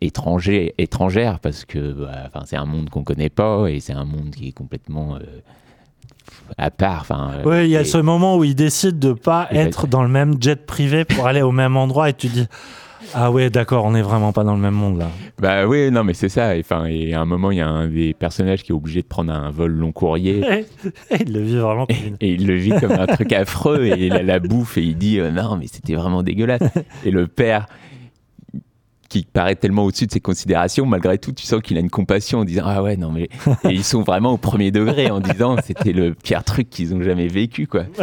[0.00, 4.30] étrangers, étrangères parce que bah, c'est un monde qu'on connaît pas et c'est un monde
[4.30, 5.20] qui est complètement euh,
[6.56, 7.00] à part.
[7.02, 9.56] Enfin, euh, Ouais, il y a et- ce moment où ils décident de pas Et
[9.58, 12.46] être dans le même jet privé pour aller au même endroit et tu dis
[13.14, 15.08] ah ouais d'accord on n'est vraiment pas dans le même monde là.
[15.40, 16.56] Bah oui, non, mais c'est ça.
[16.56, 19.06] Et, et à un moment, il y a un des personnages qui est obligé de
[19.06, 20.66] prendre un vol long courrier.
[21.20, 22.16] il le vit vraiment comme une...
[22.20, 24.96] Et il le vit comme un truc affreux et il a la bouffe et il
[24.96, 26.62] dit euh, non mais c'était vraiment dégueulasse.
[27.04, 27.66] Et le père
[29.08, 32.40] qui paraît tellement au-dessus de ses considérations, malgré tout, tu sens qu'il a une compassion
[32.40, 33.28] en disant ah ouais non mais
[33.64, 37.02] et ils sont vraiment au premier degré en disant c'était le pire truc qu'ils ont
[37.02, 37.84] jamais vécu quoi.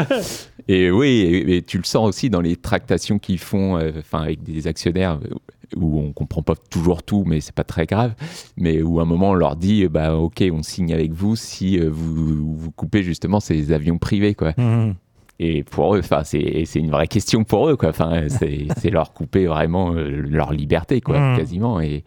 [0.68, 4.42] Et oui, et, et tu le sens aussi dans les tractations qu'ils font, euh, avec
[4.42, 5.36] des actionnaires euh,
[5.76, 8.16] où on comprend pas toujours tout, mais c'est pas très grave.
[8.58, 11.80] Mais où à un moment on leur dit bah ok on signe avec vous si
[11.80, 14.54] euh, vous vous coupez justement ces avions privés quoi.
[14.58, 14.96] Mhm.
[15.40, 17.90] Et pour eux, enfin, c'est une vraie question pour eux, quoi.
[17.90, 21.38] Enfin, c'est leur couper vraiment euh, leur liberté, quoi, Mm.
[21.38, 21.82] quasiment.
[21.82, 22.04] Et,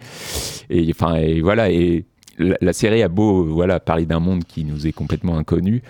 [0.71, 1.71] et enfin, et voilà.
[1.71, 2.07] Et
[2.38, 5.83] la, la série a beau, voilà, parler d'un monde qui nous est complètement inconnu.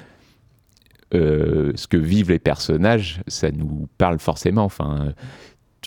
[1.15, 4.65] euh, ce que vivent les personnages, ça nous parle forcément.
[4.65, 5.15] Enfin,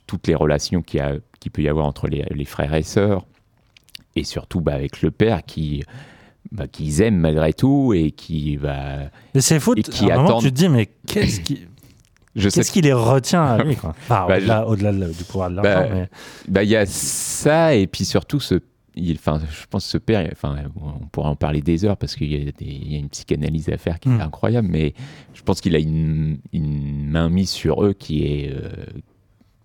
[0.08, 3.26] toutes les relations qu'il qu'il peut y avoir entre les, les frères et sœurs,
[4.16, 5.84] et surtout bah, avec le père qui
[6.52, 9.74] bah, qu'ils aiment malgré tout et qui va Mais c'est fou.
[9.76, 11.60] Qui à un moment, attendent- tu te dis mais qu'est-ce qui
[12.36, 13.90] qu'est-ce qui les retient à lui quoi?
[14.04, 15.94] Enfin, Bah, au-delà, au-delà de- du pouvoir de Bah, l'argent.
[15.94, 16.10] mais...
[16.48, 18.56] Bah, il y a ça, et puis surtout, ce,
[18.96, 22.32] il, je pense que ce père, enfin, on pourra en parler des heures parce qu'il
[22.32, 24.94] y, a y une psychanalyse à faire qui est incroyable, mais
[25.34, 28.52] je pense qu'il a une, une main mise sur eux qui est.
[28.54, 28.70] euh,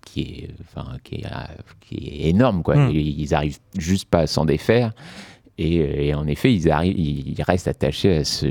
[0.05, 1.29] qui est, enfin, qui est, euh,
[1.81, 2.75] qui est énorme, quoi.
[2.77, 2.91] Mm.
[2.91, 4.93] Ils, ils arrivent juste pas à s'en défaire.
[5.57, 8.47] Et, et en effet, ils, arrivent, ils restent attachés à ce,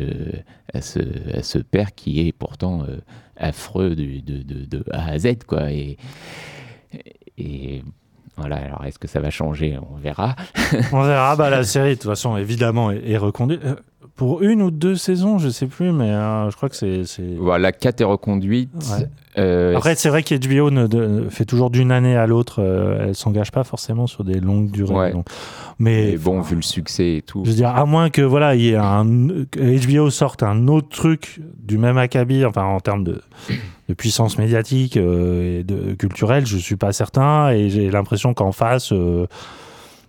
[0.73, 1.01] à ce,
[1.33, 2.99] à ce père qui est pourtant euh,
[3.37, 5.71] affreux de, de, de, de A à Z, quoi.
[5.71, 5.97] Et,
[7.38, 7.83] et
[8.37, 9.79] voilà, alors est-ce que ça va changer?
[9.90, 10.37] On verra.
[10.92, 11.37] On verra.
[11.37, 13.64] Bah, la série, de toute façon, évidemment, est, est reconduite.
[13.64, 13.77] Euh,
[14.14, 17.03] Pour une ou deux saisons, je sais plus, mais euh, je crois que c'est.
[17.38, 18.70] Voilà, 4 est reconduite.
[18.75, 19.07] Ouais.
[19.38, 22.62] Euh, Après, c'est vrai qu'HBO ne, fait toujours d'une année à l'autre.
[22.62, 24.94] elle s'engage pas forcément sur des longues durées.
[24.94, 25.12] Ouais.
[25.12, 25.27] donc.
[25.79, 27.42] Mais bon, vu le succès et tout.
[27.44, 29.07] Je veux dire, à moins que voilà, il y ait un
[29.51, 33.20] que HBO sorte un autre truc du même acabit, enfin en termes de,
[33.88, 38.53] de puissance médiatique euh, et de culturelle, je suis pas certain et j'ai l'impression qu'en
[38.53, 39.27] face, euh,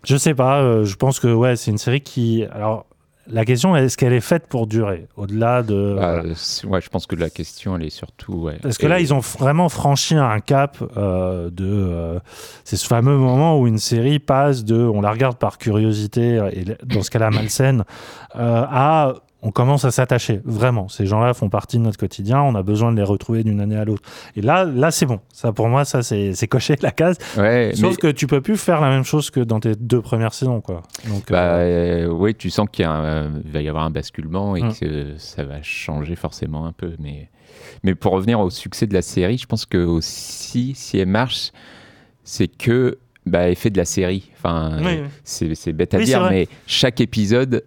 [0.04, 2.86] je sais pas, euh, je pense que ouais, c'est une série qui, alors
[3.30, 5.06] la question est est-ce qu'elle est faite pour durer?
[5.18, 8.34] Au-delà de Bah, ouais, je pense que la question, elle est surtout.
[8.36, 8.58] Ouais.
[8.64, 11.66] parce que Et- là, ils ont vraiment franchi un cap euh, de.
[11.66, 12.20] euh,
[12.64, 14.78] c'est ce fameux moment où une série passe de.
[14.78, 17.84] On la regarde par curiosité, et dans ce cas-là malsaine,
[18.38, 19.14] euh, à.
[19.44, 20.88] On commence à s'attacher, vraiment.
[20.90, 22.42] Ces gens-là font partie de notre quotidien.
[22.42, 24.02] On a besoin de les retrouver d'une année à l'autre.
[24.36, 25.20] Et là, là, c'est bon.
[25.32, 27.18] Ça, pour moi, ça, c'est c'est coché la case.
[27.38, 30.02] Ouais, Sauf mais- que tu peux plus faire la même chose que dans tes deux
[30.02, 30.82] premières saisons, quoi.
[31.08, 34.64] Donc, Bah, euh, euh, oui, tu sens qu'il il va y avoir un basculement et
[34.64, 34.74] Mm.
[34.74, 36.94] que ça va changer forcément un peu.
[37.00, 37.30] Mais,
[37.84, 41.52] mais pour revenir au succès de la série, je pense que aussi, si elle marche,
[42.24, 42.98] c'est que
[43.28, 44.32] bah, fait de la série.
[44.38, 45.04] Enfin, Oui, euh,
[45.42, 45.52] oui.
[45.56, 47.64] c'est bête à Oui, dire, mais chaque épisode,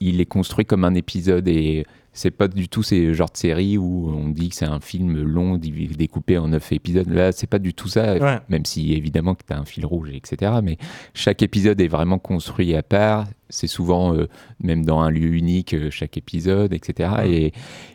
[0.00, 3.78] il est construit comme un épisode et c'est pas du tout ces genres de séries
[3.78, 7.08] où on dit que c'est un film long découpé en neuf épisodes.
[7.08, 8.38] Là, c'est pas du tout ça, Ouais.
[8.48, 10.52] même si évidemment que tu as un fil rouge, etc.
[10.62, 10.76] Mais
[11.14, 13.28] chaque épisode est vraiment construit à part.
[13.50, 14.28] C'est souvent euh,
[14.60, 17.10] même dans un lieu unique, euh, chaque épisode, etc.
[17.26, 17.52] Et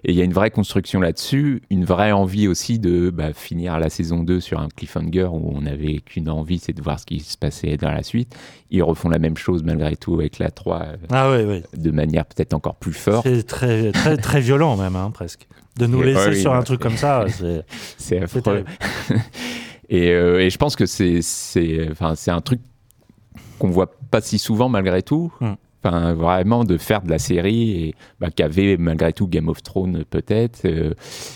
[0.08, 3.80] et il y a une vraie construction là-dessus, une vraie envie aussi de bah, finir
[3.80, 7.08] la saison 2 sur un cliffhanger où on n'avait qu'une envie, c'est de voir ce
[7.08, 8.36] qui se passait dans la suite.
[8.70, 11.64] Ils refont la même chose malgré tout avec la 3 euh, Ah oui, oui.
[11.76, 13.28] de manière peut-être encore plus forte.
[13.28, 15.48] C'est très, très, très violent, même, hein, presque.
[15.78, 16.64] De nous laisser oui, sur un ouais.
[16.64, 17.26] truc comme ça,
[17.98, 18.22] c'est.
[18.22, 18.64] Affreux.
[19.90, 22.62] et, et je pense que c'est c'est enfin c'est un truc
[23.58, 25.34] qu'on voit pas si souvent malgré tout.
[25.42, 25.54] Mm.
[25.84, 30.04] Enfin, vraiment de faire de la série et bah, qu'avait malgré tout Game of Thrones
[30.10, 30.94] peut-être, euh,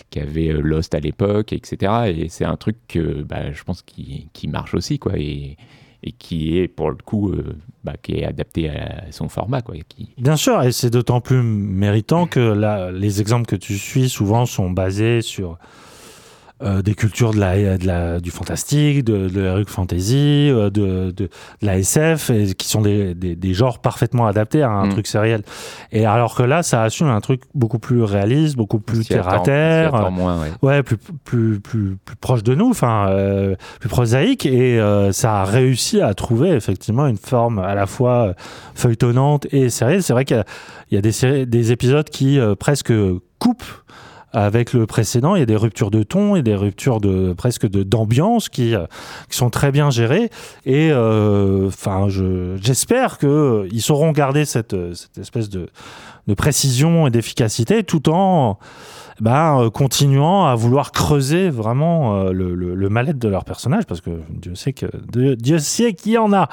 [0.10, 1.92] qu'avait euh, Lost à l'époque, etc.
[2.08, 5.14] Et c'est un truc que bah, je pense qui, qui marche aussi quoi.
[5.18, 5.58] Et,
[6.02, 9.76] et qui est pour le coup euh, bah, qui est adapté à son format quoi.
[9.88, 10.10] Qui...
[10.18, 14.46] Bien sûr, et c'est d'autant plus méritant que là, les exemples que tu suis souvent
[14.46, 15.60] sont basés sur
[16.62, 21.12] euh, des cultures de la, de la, du fantastique, de, de la fantasy, euh, de,
[21.12, 21.30] de, de,
[21.62, 24.92] la SF, et qui sont des, des, des, genres parfaitement adaptés à un Mm.
[24.92, 25.42] truc sériel.
[25.92, 29.40] Et alors que là, ça assume un truc beaucoup plus réaliste, beaucoup plus terre à
[29.40, 30.12] terre.
[30.12, 30.50] moins, ouais.
[30.62, 35.42] Ouais, plus, plus, plus, plus proche de nous, enfin, euh, plus prosaïque, et euh, ça
[35.42, 38.34] a réussi à trouver effectivement une forme à la fois euh,
[38.76, 40.06] feuilletonnante et sérieuse.
[40.06, 40.46] C'est vrai qu'il y a,
[40.92, 42.92] il y a des, séries- des épisodes qui euh, presque
[43.40, 43.64] coupent
[44.34, 45.36] avec le précédent.
[45.36, 48.86] Il y a des ruptures de ton et des ruptures de presque d'ambiance qui, euh,
[49.30, 50.30] qui sont très bien gérées.
[50.66, 54.76] Et euh, enfin, je j'espère que euh, sauront garder cette,
[55.20, 55.70] espèce de
[56.36, 58.60] précision et d'efficacité tout en
[59.22, 64.02] ben, continuant à vouloir creuser vraiment euh, le, le, le mal-être de leur personnage parce
[64.02, 66.48] que Dieu sait que Dieu, Dieu sait qu'il y en a.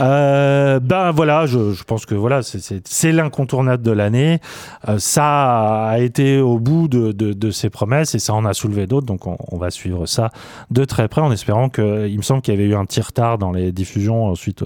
[0.00, 4.40] Euh, ben voilà, je, je pense que voilà, c'est- l'incontournable de l'année.
[4.88, 8.52] Euh, ça a été au bout de, de, de ses promesses et ça en a
[8.54, 9.06] soulevé d'autres.
[9.06, 10.30] Donc on, on va suivre ça
[10.70, 12.06] de très près en espérant que.
[12.08, 14.64] Il me semble qu'il y avait eu un petit retard dans les diffusions suite,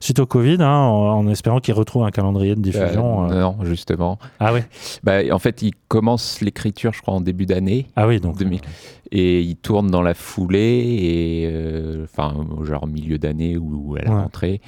[0.00, 3.26] suite au Covid, hein, en, en espérant qu'ils retrouvent un calendrier de diffusion.
[3.28, 4.18] Non, justement.
[4.40, 4.60] Ah oui,
[5.02, 7.86] Bah, en fait, il commence l'écriture, je crois, en début d'année.
[7.96, 8.60] ah oui, donc 2000.
[9.10, 10.58] Et il tourne dans la foulée,
[11.00, 14.20] et euh, enfin, au genre milieu d'année ou à la Ouais.
[14.22, 14.60] rentrée.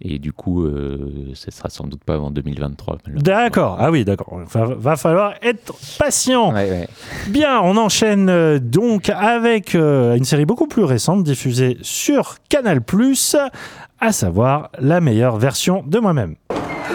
[0.00, 2.98] Et du coup, euh, ce sera sans doute pas avant 2023.
[3.04, 3.22] malheureusement.
[3.24, 4.38] D'accord, ah oui, d'accord.
[4.52, 6.52] Va, va falloir être patient.
[6.54, 6.88] Ouais, ouais.
[7.28, 12.80] Bien, on enchaîne euh, donc avec euh, une série beaucoup plus récente diffusée sur Canal+,
[14.00, 16.36] à savoir la meilleure version de moi-même.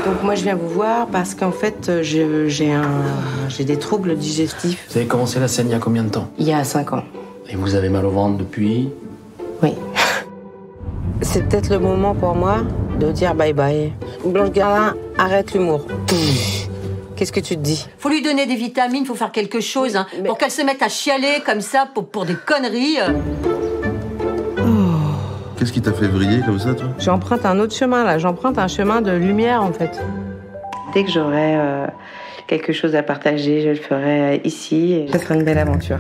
[0.05, 4.97] Donc moi je viens vous voir parce qu'en fait euh, j'ai des troubles digestifs Vous
[4.97, 6.27] avez commencé la scène il y a combien de temps?
[6.37, 7.03] Il y a 5 ans.
[7.49, 8.89] Et vous avez mal au ventre depuis?
[9.61, 9.73] Oui.
[11.21, 12.57] C'est peut-être le moment pour moi
[12.99, 13.93] de dire bye bye.
[14.25, 15.85] Blanche Gardin, arrête l'humour.
[17.15, 17.87] Qu'est-ce que tu te dis?
[17.99, 20.81] Faut lui donner des vitamines, faut faire quelque chose hein, Mais- pour qu'elle se mette
[20.81, 22.97] à chialer comme ça pour, pour des conneries.
[22.99, 23.13] euh.
[25.63, 28.67] Qu'est-ce qui t'a fait vriller comme ça, toi J'emprunte un autre chemin là, j'emprunte un
[28.67, 29.97] chemin de lumière en fait.
[30.93, 31.87] Dès que j'aurai euh,
[32.47, 35.99] quelque chose à partager, je le ferai euh, ici et ce sera une belle aventure.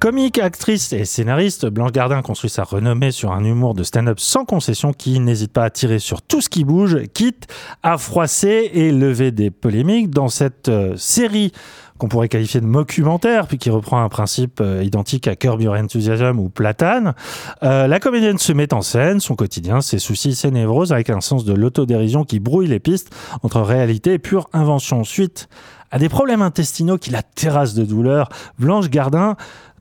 [0.00, 4.44] Comique, actrice et scénariste, Blanche Gardin construit sa renommée sur un humour de stand-up sans
[4.44, 7.46] concession qui n'hésite pas à tirer sur tout ce qui bouge, quitte
[7.82, 11.52] à froisser et lever des polémiques dans cette euh, série
[11.98, 15.74] qu'on pourrait qualifier de mockumentaire, puis qui reprend un principe euh, identique à Curb Your
[15.74, 17.14] Enthusiasm ou Platane.
[17.62, 21.20] Euh, la comédienne se met en scène, son quotidien, ses soucis, ses névroses, avec un
[21.20, 25.04] sens de l'autodérision qui brouille les pistes entre réalité et pure invention.
[25.04, 25.48] Suite
[25.90, 29.36] à des problèmes intestinaux qui la terrassent de douleur, Blanche Gardin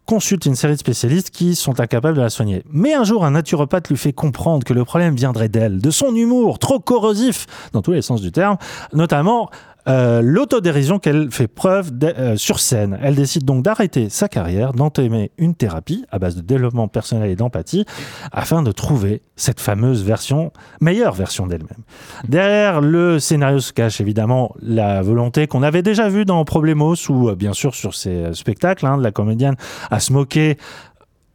[0.08, 2.64] consulte une série de spécialistes qui sont incapables de la soigner.
[2.72, 6.16] Mais un jour, un naturopathe lui fait comprendre que le problème viendrait d'elle, de son
[6.16, 8.58] humour trop corrosif dans tous les sens du terme,
[8.94, 9.50] notamment
[9.88, 12.97] euh, l'autodérision qu'elle fait preuve euh, sur scène.
[13.02, 17.36] Elle décide donc d'arrêter sa carrière, d'entamer une thérapie à base de développement personnel et
[17.36, 17.86] d'empathie
[18.32, 21.84] afin de trouver cette fameuse version, meilleure version d'elle-même.
[22.28, 27.30] Derrière le scénario se cache évidemment la volonté qu'on avait déjà vue dans Problemos ou
[27.30, 29.56] euh, bien sûr sur euh, spectacles hein, de la comédienne
[29.89, 30.58] à se moquer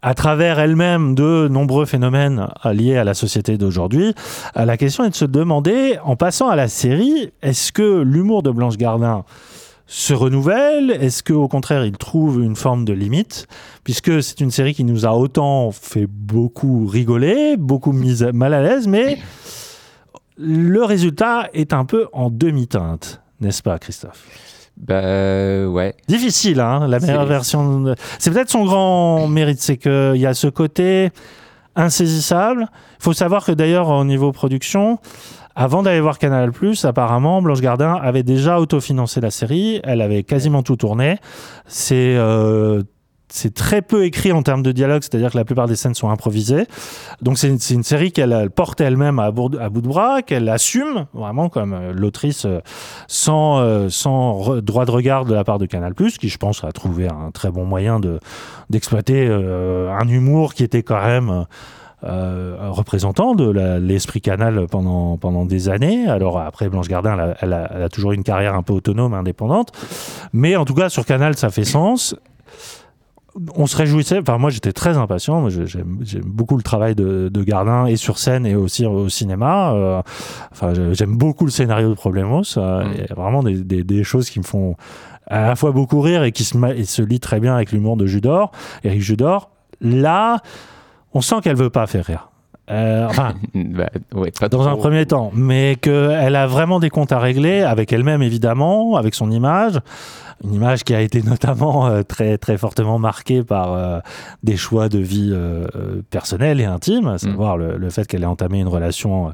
[0.02, 4.14] à travers elle-même de nombreux phénomènes liés à la société d'aujourd'hui.
[4.56, 8.42] Euh, La question est de se demander, en passant à la série, est-ce que l'humour
[8.42, 9.24] de Blanche Gardin
[9.86, 10.90] se renouvelle?
[10.90, 13.46] Est-ce qu'au contraire, il trouve une forme de limite?
[13.84, 18.54] Puisque c'est une série qui nous a autant fait beaucoup rigoler, beaucoup mis à- mal
[18.54, 19.18] à l'aise, mais
[20.38, 24.24] le résultat est un peu en demi-teinte, n'est-ce pas, Christophe?
[24.76, 25.94] Bah ouais.
[26.08, 27.80] Difficile, hein, la meilleure version.
[27.80, 31.10] de- C'est peut-être son grand mérite, c'est qu'il y a ce côté
[31.76, 32.66] insaisissable.
[33.00, 34.98] Il faut savoir que d'ailleurs, au niveau production,
[35.54, 36.50] avant d'aller voir Canal+,
[36.84, 39.80] apparemment, Blanche Gardin avait déjà autofinancé la série.
[39.84, 41.18] Elle avait quasiment tout tourné.
[41.66, 42.82] C'est euh,
[43.32, 46.10] c'est très peu écrit en termes de dialogue, c'est-à-dire que la plupart des scènes sont
[46.10, 46.66] improvisées.
[47.22, 51.48] Donc c'est une, série qu'elle elle porte elle-même à, bout de- bras, qu'elle assume vraiment
[51.48, 52.60] comme euh, l'autrice euh,
[53.08, 57.08] sans, euh, droit de regard de la part de Canal+, qui je pense a trouvé
[57.08, 58.20] un très bon moyen de
[58.70, 61.44] d'exploiter un humour qui était quand même
[62.02, 66.06] représentant de l'esprit Canal pendant, des années.
[66.06, 69.72] Alors après, Blanche Gardin, elle a, toujours une carrière un peu autonome, indépendante.
[70.32, 72.16] Mais en tout cas, sur Canal, ça fait sens.
[73.56, 74.18] On se réjouissait.
[74.18, 75.40] Enfin, moi, j'étais très impatient.
[75.40, 79.72] Moi, j'aime beaucoup le travail de, de Gardin et sur scène et aussi au cinéma.
[79.72, 80.02] Euh,
[80.52, 82.42] enfin, j'aime beaucoup le scénario de Problemos.
[82.58, 82.90] Euh, Mm.
[82.94, 84.76] Il y a vraiment des, des- des choses qui me font
[85.28, 88.06] à la fois beaucoup rire et qui se, et se très bien avec l'humour de
[88.06, 88.50] Judor,
[88.84, 89.50] Eric Judor.
[89.80, 90.40] Là,
[91.14, 92.28] on sent qu'elle veut pas faire rire.
[92.70, 97.12] Euh, enfin, Bah, ouais, pas dans un premier temps, mais qu'elle a vraiment des comptes
[97.12, 99.78] à régler avec elle-même évidemment, avec son image,
[100.44, 104.00] une image qui a été notamment euh, très très fortement marquée par euh,
[104.42, 105.66] des choix de vie euh,
[106.10, 109.32] personnels et intimes, à savoir le, fait qu'elle ait entamé une relation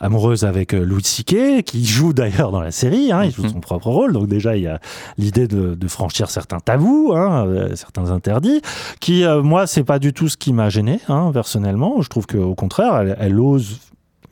[0.00, 3.88] amoureuse avec Louis C.K., qui joue d'ailleurs dans la série, hein, il joue son propre
[3.88, 4.80] rôle, donc déjà il y a
[5.18, 8.60] l'idée de, franchir certains tabous, hein, certains interdits,
[9.00, 12.54] qui moi c'est pas du tout ce qui m'a gêné hein, personnellement, je trouve qu'au
[12.54, 13.78] contraire elle ose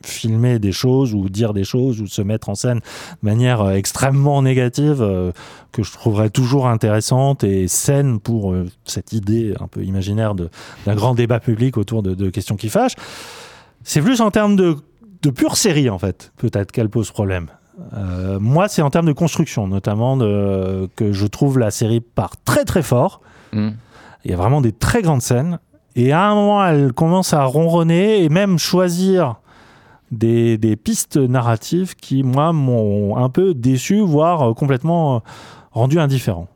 [0.05, 3.73] filmer des choses ou dire des choses ou se mettre en scène de manière euh,
[3.73, 5.31] extrêmement négative euh,
[5.71, 10.49] que je trouverais toujours intéressante et saine pour euh, cette idée un peu imaginaire de-
[10.85, 12.95] d'un grand débat public autour de, de questions qui fâchent.
[13.83, 14.75] C'est plus en termes de,
[15.21, 17.47] de pure série en fait, peut-être qu'elle pose problème.
[17.93, 22.33] Euh, moi, c'est en termes de construction, notamment de, que je trouve la série part
[22.45, 23.21] très très fort.
[23.53, 23.69] Mm.
[24.23, 25.57] Il y a vraiment des très grandes scènes.
[25.95, 29.40] Et à un moment, elle commence à ronronner et même choisir
[30.11, 35.19] des, des pistes narratives qui, moi, m'ont un peu déçu, voire euh, complètement euh,
[35.71, 36.47] rendu indifférent.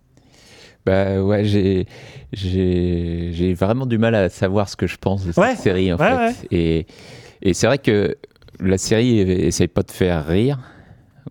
[0.85, 1.87] Bah ouais, j'ai
[2.31, 5.91] j'ai j'ai vraiment du mal à savoir ce que je pense de cette Ouais, série
[5.91, 6.15] en ouais, fait.
[6.15, 6.33] ouais.
[6.51, 6.85] Et
[7.41, 8.15] et c'est vrai que
[8.59, 10.59] la série essaye pas de faire rire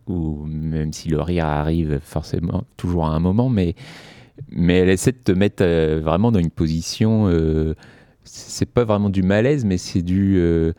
[0.09, 3.77] ou même si le rire arrive forcément toujours à un moment, mais
[4.51, 7.29] mais elle essaie de te mettre euh, vraiment dans une position.
[7.29, 7.75] euh,
[8.25, 10.73] c'est pas vraiment du malaise, mais c'est du euh,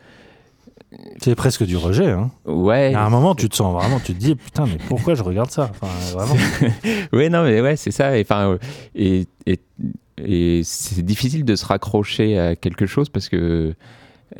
[1.20, 2.10] C'est presque du rejet.
[2.10, 2.30] Hein.
[2.46, 2.94] ouais.
[2.94, 5.50] À un moment, tu te sens vraiment, tu te dis, putain, mais pourquoi je regarde
[5.50, 5.70] ça?
[5.70, 6.36] Enfin, vraiment.
[7.12, 8.16] ouais, non, mais ouais, c'est ça.
[8.16, 8.56] Et, enfin,
[8.94, 9.58] et, et,
[10.18, 13.74] et c'est difficile de se raccrocher à quelque chose parce que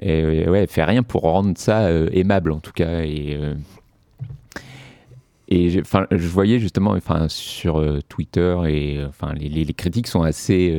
[0.01, 3.01] et, ouais, fait rien pour rendre ça euh, aimable en tout cas.
[3.03, 3.55] Et, euh,
[5.49, 10.09] et enfin, je voyais justement enfin, sur euh, Twitter et enfin, les, les- les critiques
[10.09, 10.77] sont assez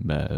[0.00, 0.28] bah,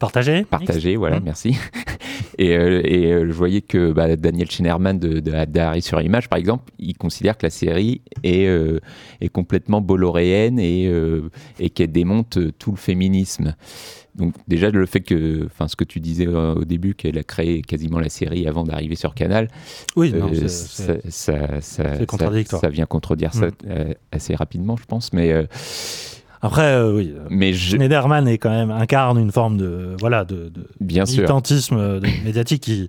[0.00, 0.96] Partagé partagées.
[0.96, 1.24] Voilà, Mm.
[1.24, 1.56] merci.
[2.38, 6.38] Et, euh, et, euh, je voyais que bah, Daniel Schneiderman de, de, sur Image, par
[6.38, 8.80] exemple, il considère que la série est, euh,
[9.20, 13.54] est complètement bolloréenne et, euh, et qu'elle démonte tout le féminisme.
[14.14, 17.22] Donc déjà le fait que, enfin ce que tu disais euh, au début, qu'elle a
[17.22, 19.48] créé quasiment la série avant d'arriver sur Canal,
[19.96, 21.96] Oui, non, euh, ça, ça, ça-.
[22.60, 23.50] Ça, vient contredire ça Mm.
[23.68, 25.12] euh, assez rapidement, je pense.
[25.12, 25.34] Mais
[26.42, 27.12] Après, euh, oui.
[27.14, 31.04] euh, mais je, Schneiderman est quand même incarne une forme de voilà de, de bien
[31.06, 31.18] sûr.
[31.18, 32.88] militantisme euh, médiatique qui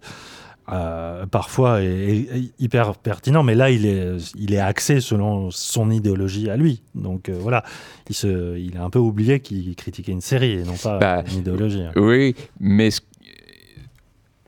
[0.71, 5.91] euh, parfois est, est hyper pertinent, mais là il est il est axé selon son
[5.91, 6.81] idéologie à lui.
[6.95, 7.63] Donc euh, voilà,
[8.09, 11.23] il se il a un peu oublié qu'il critiquait une série et non pas Bah,
[11.33, 11.83] une idéologie.
[11.97, 12.89] Oui, mais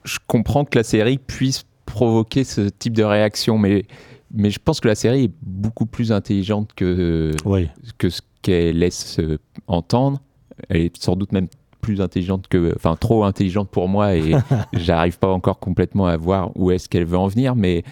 [0.06, 3.86] je comprends que la série puisse provoquer ce type de réaction, mais,
[4.34, 7.70] mais je pense que la série est beaucoup plus intelligente que, Oui.
[7.98, 9.20] que ce qu'elle laisse
[9.66, 10.22] entendre.
[10.70, 11.48] Elle est sans doute même
[11.82, 14.34] plus intelligente que, enfin trop intelligente pour moi et
[14.74, 17.84] j'arrive pas encore complètement à voir où est-ce qu'elle veut en venir, mais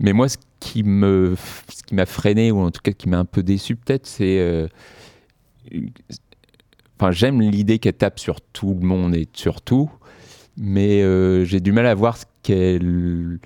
[0.00, 1.34] mais moi ce qui me,
[1.68, 4.38] ce qui m'a freiné ou en tout cas qui m'a un peu déçu peut-être, c'est
[4.40, 4.66] euh,
[7.00, 9.88] Enfin, j'aime l'idée qu'elle tape sur tout le monde et sur tout,
[10.56, 13.38] mais euh, j'ai du mal à voir ce qu'elle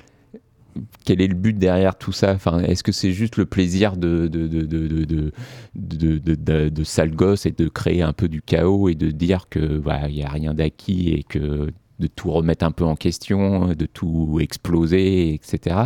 [1.05, 2.33] quel est le but derrière tout ça?
[2.33, 5.33] Enfin, Est-ce que c'est juste le plaisir de, de, de, de, de, de,
[5.75, 9.11] de, de- de- de sale gosse et de créer un peu du chaos et de
[9.11, 12.85] dire que voilà, il n'y a rien d'acquis et que de tout remettre un peu
[12.85, 15.77] en question, de tout exploser, etc.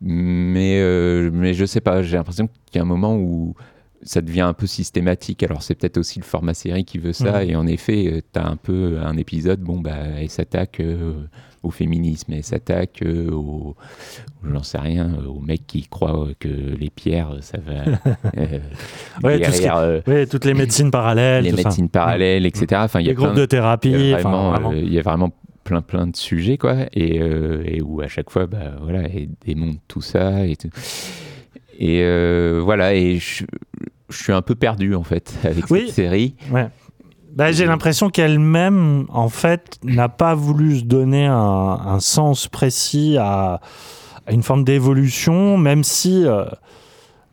[0.00, 3.54] Mais, euh, mais je sais pas, j'ai l'impression qu'il y a un moment où
[4.02, 5.42] ça devient un peu systématique.
[5.44, 7.42] Alors c'est peut-être aussi le format série qui veut ça.
[7.44, 7.50] Mhm.
[7.50, 11.14] Et en effet, tu as un peu un épisode, bon, bah, elle s'attaque euh,
[11.62, 13.76] au féminisme, elle s'attaque euh, au,
[14.44, 17.72] j'en sais rien, euh, aux mecs qui croient que les pierres, ça va
[18.36, 18.58] euh,
[19.22, 21.62] Ouais, tout qui- euh, Oui, toutes les médecines parallèles, les tout ça.
[21.64, 22.66] médecines parallèles, etc.
[22.84, 24.92] Enfin, il y a les groupes de thérapie, il y a enfin, vraiment, euh, il
[24.92, 25.30] y a vraiment
[25.64, 29.78] plein plein de sujets quoi et, et où à chaque fois bah voilà elle démonte
[29.86, 30.70] tout ça et tout.
[31.78, 32.04] et
[32.60, 33.44] voilà et je,
[34.08, 35.84] je suis un peu perdu en fait avec Oui.
[35.86, 36.66] cette série Ouais.
[37.34, 43.16] Bah, j'ai l'impression qu'elle-même, en fait, n'a pas voulu se donner un, un sens précis
[43.18, 43.60] à,
[44.26, 46.44] à une forme d'évolution, même si, euh,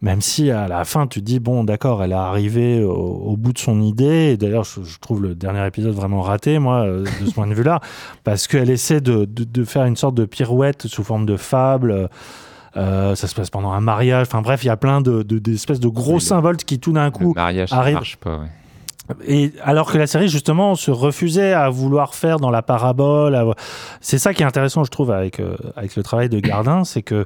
[0.01, 3.35] même si à la fin tu te dis bon, d'accord, elle est arrivée au, au
[3.35, 4.31] bout de son idée.
[4.33, 7.47] Et d'ailleurs, je, je trouve le dernier épisode vraiment raté, moi, euh, de ce point
[7.47, 7.81] de vue-là,
[8.23, 12.07] parce qu'elle essaie de, de- de faire une sorte de pirouette sous forme de fable.
[12.77, 14.27] Euh, ça se passe pendant un mariage.
[14.29, 16.93] Enfin bref, il y a plein de, de- d'espèces de gros Le- symboles qui tout
[16.93, 18.47] d'un le coup mariage ça arrive- marche pas ouais.
[19.25, 23.55] Et alors que la série justement se refusait à vouloir faire dans la parabole,
[24.01, 27.01] c'est ça qui est intéressant, je trouve, avec euh, avec le travail de Gardin, c'est
[27.01, 27.25] que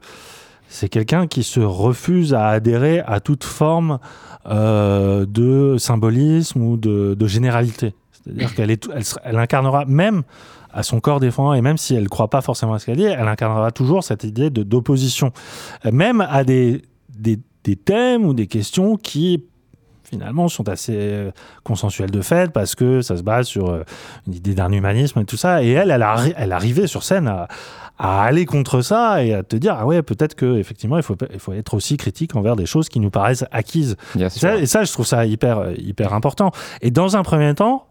[0.70, 4.00] c'est quelqu'un qui se refuse à adhérer à toute forme
[4.48, 7.94] euh, de symbolisme ou de, généralité.
[8.12, 8.90] C'est-à-dire qu'elle est,
[9.24, 10.24] elle, incarnera même
[10.74, 12.98] à son corps défendant et même si elle ne croit pas forcément à ce qu'elle
[12.98, 15.32] dit, elle incarnera toujours cette idée de d'opposition,
[15.92, 16.82] même à des,
[17.20, 19.44] des thèmes ou des questions qui
[20.14, 21.32] finalement sont assez euh,
[21.64, 23.84] consensuelles de fait parce que ça se base sur euh,
[24.28, 25.64] une idée d'un humanisme et tout ça.
[25.64, 26.06] Et elle, elle,
[26.38, 27.48] elle arrivait sur scène à,
[27.98, 31.16] à aller contre ça et à te dire ah ouais peut-être que effectivement il faut
[31.34, 33.96] il faut être aussi critique envers des choses qui nous paraissent acquises.
[34.20, 36.52] Et ça, et ça, je trouve ça hyper, euh, hyper important.
[36.82, 37.88] Et dans un premier temps,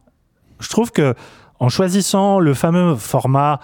[0.61, 1.15] je trouve que
[1.59, 3.59] en choisissant le fameux format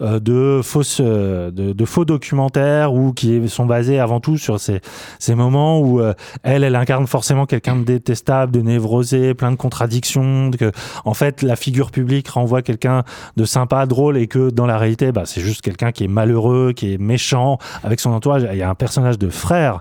[0.00, 4.80] de, fausses, euh, de, de faux documentaires ou qui sont basés avant tout sur ces,
[5.18, 9.56] ces moments où euh, elle, elle incarne forcément quelqu'un de détestable, de névrosé, plein de
[9.56, 10.72] contradictions, que
[11.04, 13.04] en fait la figure publique renvoie quelqu'un
[13.36, 16.72] de sympa, drôle et que dans la réalité, bah, c'est juste quelqu'un qui est malheureux,
[16.74, 18.46] qui est méchant avec son entourage.
[18.50, 19.80] Il y a un personnage de frère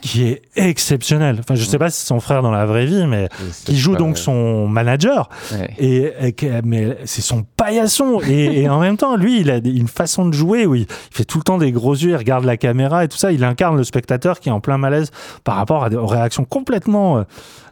[0.00, 1.36] qui est exceptionnel.
[1.40, 3.28] Enfin, je sais pas si c'est son frère dans la vraie vie, mais
[3.64, 5.28] qui joue donc son manager.
[5.52, 5.70] Ouais.
[5.78, 6.34] Et, et
[6.64, 8.20] mais c'est son paillasson.
[8.26, 11.24] Et, et en même temps, lui, il a une façon de jouer où il, fait
[11.24, 13.32] tout le temps des gros yeux, il regarde la caméra et tout ça.
[13.32, 15.10] Il incarne le spectateur qui est en plein malaise
[15.44, 17.22] par rapport à des aux réactions complètement euh,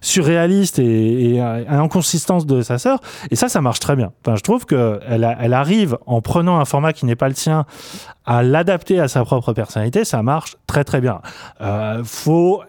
[0.01, 3.01] surréalistes et, à à l'inconsistance de sa sœur.
[3.31, 4.13] Et ça, ça marche très bien.
[4.25, 7.29] Enfin, je trouve que elle, a- elle arrive en prenant un format qui n'est pas
[7.29, 7.67] le sien
[8.25, 10.05] à l'adapter à sa propre personnalité.
[10.05, 11.21] Ça marche très très bien.
[11.61, 12.63] Euh, faut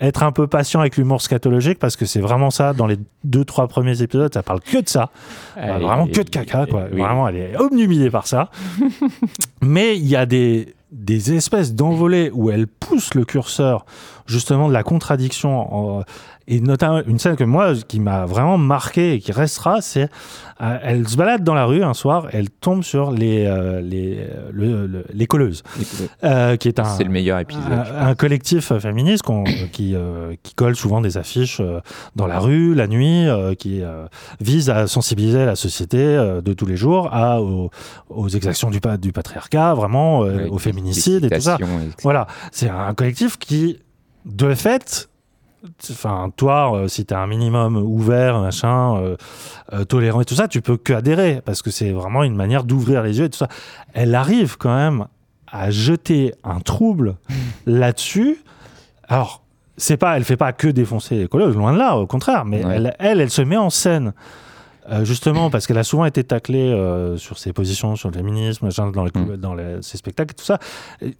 [0.00, 3.44] être un peu patient avec l'humour scatologique parce que c'est vraiment ça dans les deux
[3.44, 5.10] trois premiers épisodes ça parle que de ça
[5.56, 7.00] Ah, vraiment et- que de caca quoi oui.
[7.00, 8.50] vraiment elle est obnubilée par ça
[9.62, 13.86] mais il y a des des espèces d'envolées où elle pousse le curseur
[14.26, 16.04] justement de la contradiction en-
[16.46, 20.08] et notamment une scène que moi qui m'a vraiment marqué et qui restera c'est
[20.60, 24.26] euh, elle se balade dans la rue un soir elle tombe sur les euh, les
[24.52, 25.62] le- le- les colleuses
[26.22, 27.62] euh, qui est un C'est le meilleur épisode.
[27.70, 31.80] un, un collectif féministe qu'on- qui, euh, qui colle souvent des affiches euh,
[32.16, 34.06] dans la rue, la nuit, euh, qui euh,
[34.40, 37.70] vise à sensibiliser la société euh, de tous les jours à, aux,
[38.10, 41.56] aux exactions du, du patriarcat, vraiment, euh, Ouais, au féminicide et tout ça.
[41.58, 41.70] etc.
[42.02, 43.78] Voilà, c'est un collectif qui,
[44.26, 45.08] de fait,
[45.90, 49.16] enfin, toi, euh, si tu es un minimum ouvert, machin, euh,
[49.72, 52.64] euh, tolérant et tout ça, tu peux que adhérer parce que c'est vraiment une manière
[52.64, 53.48] d'ouvrir les yeux et tout ça.
[53.92, 55.06] Elle arrive quand même
[55.50, 57.16] à jeter un trouble
[57.66, 58.42] là-dessus.
[59.08, 59.42] Alors,
[59.76, 62.64] c'est pas, elle fait pas que défoncer les colleuses, loin de là, au contraire, mais
[62.64, 62.76] Ouais.
[62.76, 64.12] elle, elle, elle se met en scène.
[64.90, 68.68] Euh, justement parce qu'elle a souvent été taclée euh, sur ses positions sur le féminisme
[68.92, 69.36] dans, les, Mm.
[69.36, 70.58] dans les- ses spectacles et tout ça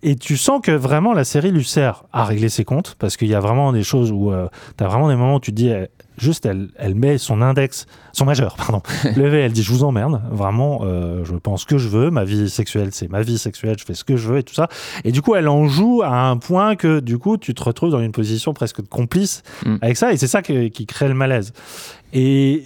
[0.02, 3.28] et, tu sens que vraiment la série lui sert à régler ses comptes parce qu'il
[3.28, 4.32] y a vraiment des choses où
[4.76, 5.88] tu as vraiment des moments où tu te dis elle-
[6.18, 8.82] juste elle, elle met son index son majeur pardon
[9.16, 12.48] levé elle dit je vous emmerde vraiment euh, je pense que je veux ma vie
[12.50, 14.68] sexuelle c'est ma vie sexuelle je fais ce que je veux et tout ça
[15.04, 17.90] et du coup elle en joue à un point que du coup tu te retrouves
[17.90, 19.76] dans une position presque de complice Mm.
[19.82, 21.52] avec ça et c'est ça que- qui crée le malaise
[22.12, 22.62] et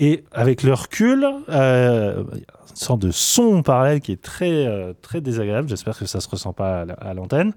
[0.00, 5.20] et avec le recul, euh, une sorte de son parallèle qui est très, euh, très
[5.20, 5.68] désagréable.
[5.68, 7.52] J'espère que ça se ressent pas à la- à l'antenne.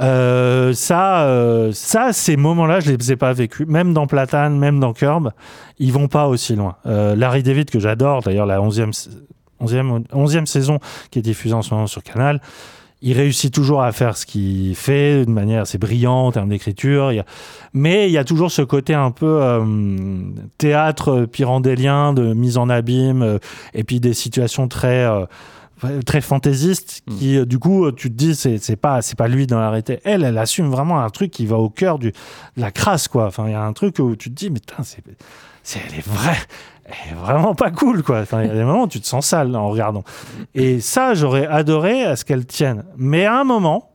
[0.00, 3.66] Euh, ça, euh, ça, ces moments-là, je les ai pas vécus.
[3.66, 5.32] Même dans Platane, même dans Curb,
[5.78, 6.76] ils vont pas aussi loin.
[6.84, 8.90] Larry David, que j'adore, d'ailleurs, la 11e,
[9.60, 10.78] 11e, 11e saison
[11.10, 12.40] qui est diffusée en ce moment sur Canal,
[13.02, 17.12] il réussit toujours à faire ce qu'il fait de manière assez brillante en termes d'écriture.
[17.12, 17.26] Il y a-
[17.74, 19.64] Mais il y a toujours ce côté un peu euh,
[20.58, 23.38] théâtre pyrandélien de mise en abîme euh,
[23.74, 25.26] et puis des situations très euh,
[26.06, 29.46] très fantaisistes qui euh, du coup tu te dis c'est c'est pas c'est pas lui
[29.46, 32.60] dans la réalité elle elle assume vraiment un truc qui va au cœur du de
[32.62, 33.26] la crasse quoi.
[33.26, 35.02] Enfin il y a un truc où tu te dis mais putain c'est
[35.62, 36.38] c'est elle est vraie
[37.20, 39.54] vraiment pas cool quoi enfin il y a des moments où tu te sens sale
[39.56, 40.04] en regardant
[40.54, 43.90] et ça j'aurais adoré à ce qu'elle tienne mais à un moment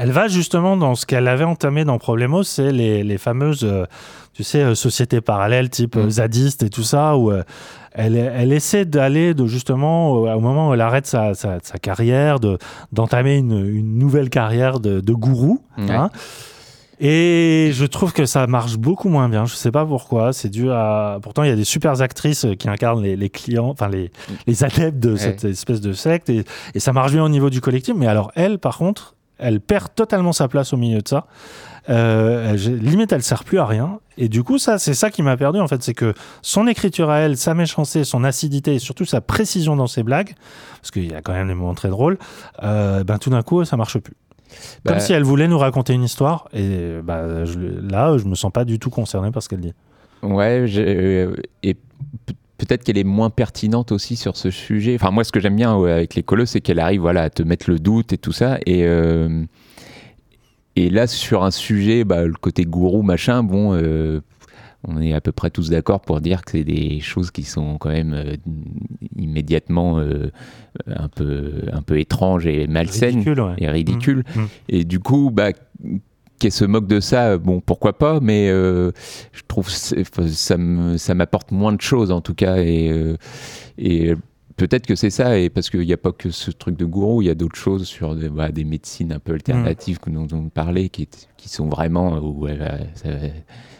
[0.00, 3.84] elle va justement dans ce qu'elle avait entamé dans Problemos, c'est les, les fameuses, euh,
[4.32, 7.42] tu sais, euh, sociétés parallèles type euh, zadiste et tout ça, où euh,
[7.94, 12.38] elle, elle essaie d'aller de justement, au moment où elle arrête sa, sa, sa carrière,
[12.38, 12.58] de,
[12.92, 15.64] d'entamer une, une nouvelle carrière de, de gourou.
[15.76, 15.90] Ouais.
[15.90, 16.10] hein.
[17.00, 19.44] Et je trouve que ça marche beaucoup moins bien.
[19.44, 20.32] Je sais pas pourquoi.
[20.32, 21.18] C'est dû à.
[21.22, 24.10] Pourtant, il y a des super actrices qui incarnent les, les clients, enfin les,
[24.46, 26.44] les adeptes de cette espèce de secte, et,
[26.74, 27.94] et ça marche bien au niveau du collectif.
[27.96, 31.26] Mais alors, elle, par contre, elle perd totalement sa place au milieu de ça.
[31.90, 34.00] Euh, limite, elle sert plus à rien.
[34.18, 37.08] Et du coup, ça, c'est ça qui m'a perdu en fait, c'est que son écriture
[37.08, 40.34] à elle, sa méchanceté, son acidité et surtout sa précision dans ses blagues,
[40.82, 42.18] parce qu'il y a quand même des moments très drôles.
[42.62, 44.14] euh, ben tout d'un coup, ça marche plus.
[44.84, 46.48] Comme Bah, si elle voulait nous raconter une histoire.
[46.52, 49.74] Et bah, je- là, je me sens pas du tout concerné par ce qu'elle dit.
[50.22, 54.96] Ouais, euh, et pe- peut-être qu'elle est moins pertinente aussi sur ce sujet.
[54.96, 57.30] Enfin, moi, ce que j'aime bien ouais, avec les colos, c'est qu'elle arrive voilà, à
[57.30, 58.58] te mettre le doute et tout ça.
[58.66, 59.44] Et, euh,
[60.76, 64.20] et là, sur un sujet, bah, le côté gourou, machin, bon, euh,
[64.86, 67.78] on est à peu près tous d'accord pour dire que c'est des choses qui sont
[67.78, 68.36] quand même euh,
[69.16, 70.30] immédiatement euh,
[70.86, 73.54] un, peu, un peu étranges et malsaines Ridicule, ouais.
[73.58, 74.24] et ridicules.
[74.36, 74.48] Mm, mm.
[74.68, 75.50] Et du coup, bah,
[76.38, 78.92] qu'elle se moque de ça, bon, pourquoi pas, mais euh,
[79.32, 80.56] je trouve ça
[81.14, 82.58] m'apporte moins de choses en tout cas.
[82.58, 83.16] Et,
[83.78, 84.14] et
[84.56, 87.22] peut-être que c'est ça, et parce qu'il n'y a pas que ce truc de gourou,
[87.22, 90.28] il y a d'autres choses sur des, bah, des médecines un peu alternatives que dont
[90.32, 91.08] on parlait, qui,
[91.46, 92.18] sont vraiment.
[92.18, 93.77] Où, elle va- ça- enfin, où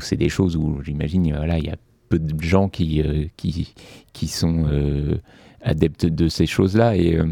[0.00, 1.76] c'est des choses où j'imagine, voilà, il y a
[2.08, 3.72] peu de gens qui, euh, qui,
[4.12, 5.16] qui sont euh,
[5.62, 6.96] adeptes de ces choses-là.
[6.96, 7.16] Et.
[7.16, 7.26] euh,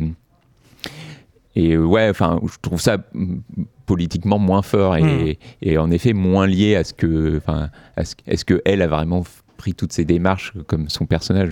[1.57, 3.39] et ouais, enfin, je trouve ça mm,
[3.87, 5.35] politiquement moins fort et, Mm.
[5.63, 9.25] et en effet moins lié à ce que, enfin, est-ce que elle a vraiment
[9.57, 11.51] pris toutes ces démarches comme son personnage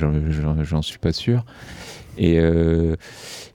[0.62, 1.44] J'en- suis pas sûr.
[2.18, 2.38] Et,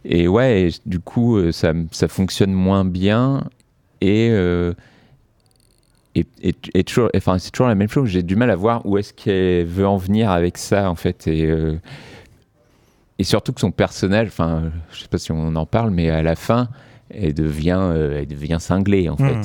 [0.03, 3.43] et ouais, et du coup, ça, ça fonctionne moins bien
[4.01, 4.30] et
[6.16, 8.09] et, et- et toujours, enfin, c'est toujours la même chose.
[8.09, 11.28] J'ai du mal à voir où est-ce qu'elle veut en venir avec ça, en fait.
[11.28, 11.76] Et, euh,
[13.20, 16.22] et surtout que son personnage, enfin, je sais pas si on en parle, mais à
[16.24, 16.70] la fin,
[17.09, 19.36] elle devient, euh, elle devient cinglée, en fait.
[19.36, 19.43] Mhm.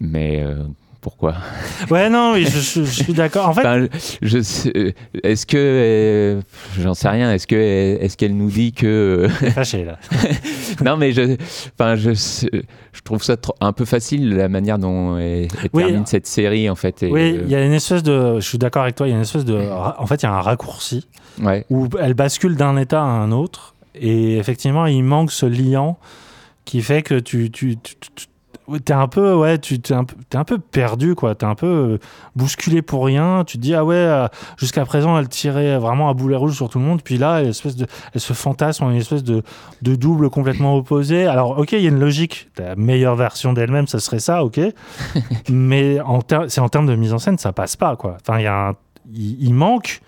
[0.00, 0.62] Mais euh,
[1.04, 1.34] pourquoi
[1.90, 3.48] Ouais, non, je, je- je suis d'accord.
[3.50, 3.86] En fait, Enfin,
[4.22, 4.38] je
[4.74, 4.90] euh,
[5.22, 6.40] est-ce que, euh,
[6.80, 9.98] j'en sais rien, est-ce que, est-ce qu'elle nous dit que suis fâché là.
[10.84, 11.36] non, mais je,
[11.78, 15.82] enfin, je, je trouve ça trop- un peu facile la manière dont elle, elle Oui.
[15.84, 17.02] termine cette série en fait.
[17.02, 18.40] et, Oui, euh, il y a une espèce de.
[18.40, 19.54] Je suis d'accord avec toi, il y a une espèce de.
[19.98, 21.06] En fait, il y a un raccourci
[21.42, 21.66] ouais.
[21.68, 23.74] où elle bascule d'un état à un autre.
[23.94, 25.98] Et effectivement, il manque ce liant
[26.64, 27.50] qui fait que tu.
[27.50, 28.26] tu, tu, tu-
[28.84, 31.34] T'es un peu, ouais, tu t'es un, peu- t'es un peu perdu, quoi.
[31.34, 31.98] T'es un peu euh,
[32.34, 33.44] bousculé pour rien.
[33.46, 36.68] Tu te dis, ah ouais, euh, jusqu'à présent, elle tirait vraiment à boulet rouge sur
[36.70, 37.02] tout le monde.
[37.02, 39.42] Puis là, elle, espèce de, elle se fantasme en une espèce de,
[39.82, 41.26] de double complètement opposé.
[41.26, 42.48] Alors, ok, il y a une logique.
[42.58, 44.58] La meilleure version d'elle-même, ça serait ça, ok.
[45.50, 45.98] Mais
[46.48, 48.16] c'est en termes de mise en scène, ça passe pas, quoi.
[48.26, 48.74] Enfin, il y a un-
[49.12, 50.00] il, il manque.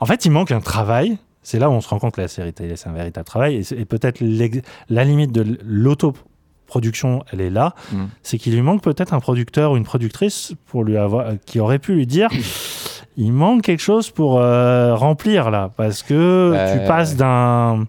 [0.00, 1.18] En fait, il manque un travail.
[1.44, 3.56] C'est là où on se rend compte que la série télé, c'est un véritable travail.
[3.56, 4.20] Et, et peut-être
[4.90, 5.58] la limite de
[6.72, 7.74] l'autoproduction, elle est là.
[7.92, 8.04] Mm.
[8.22, 11.78] C'est qu'il lui manque peut-être un producteur ou une productrice pour lui avoir, qui aurait
[11.78, 12.28] pu lui dire
[13.16, 15.70] il manque quelque chose pour euh, remplir là.
[15.76, 17.86] Parce que Euh, tu passes d'un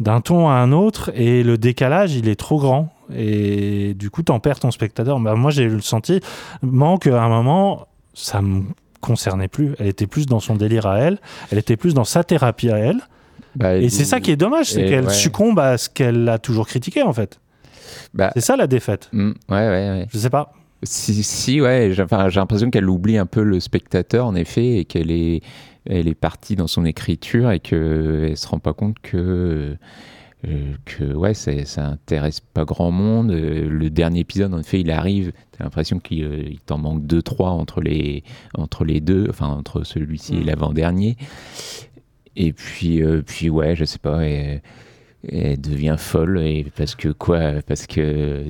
[0.00, 4.22] d'un ton à un autre et le décalage il est trop grand et du coup
[4.24, 8.62] t'en perds ton spectateur bah, moi j'ai eu le sentiment qu'à un moment ça me
[9.00, 11.18] concernait plus elle était plus dans son délire à elle
[11.52, 13.00] elle était plus dans sa thérapie à elle
[13.54, 15.14] Bah, et c'est ça qui est dommage c'est qu'elle ouais.
[15.14, 17.38] succombe à ce qu'elle a toujours critiqué en fait
[18.14, 20.06] Bah, c'est ça la défaite mm, ouais, ouais, ouais.
[20.12, 20.52] je sais pas
[20.84, 24.78] Si, si, ouais, j'ai enfin, j'ai l'impression qu'elle oublie un peu le spectateur, en effet,
[24.78, 25.40] et qu'elle est,
[25.88, 29.76] elle est partie dans son écriture et qu'elle ne se rend pas compte que,
[30.48, 33.30] euh, que ouais, c'est- ça intéresse pas grand monde.
[33.30, 36.78] Euh, Le dernier épisode, en effet, il arrive, tu as l'impression qu'il euh, il t'en
[36.78, 38.24] manque deux, trois entre les,
[38.54, 40.46] entre les deux, enfin, entre celui-ci et Mm.
[40.46, 41.16] l'avant-dernier.
[42.34, 44.24] Et puis, euh, puis, ouais, je sais pas,
[45.30, 48.44] elle devient folle, et parce que quoi Parce que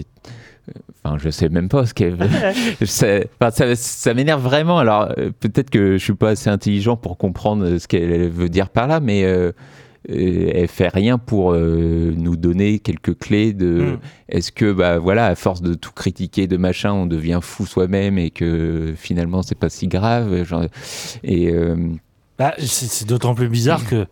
[1.04, 2.28] Enfin, je sais même pas ce qu'elle veut.
[2.86, 3.06] ça,
[3.40, 4.78] enfin, ça, ça m'énerve vraiment.
[4.78, 8.68] Alors, euh, peut-être que je suis pas assez intelligent pour comprendre ce qu'elle veut dire
[8.68, 9.50] par là, mais euh,
[10.10, 13.98] euh, elle fait rien pour euh, nous donner quelques clés de Mm.
[14.28, 18.16] est-ce que, bah voilà, à force de tout critiquer, de machin, on devient fou soi-même
[18.16, 20.44] et que finalement c'est pas si grave.
[20.44, 20.66] Genre,
[21.24, 21.74] et euh,
[22.38, 24.06] Bah, c'est c'est d'autant plus bizarre que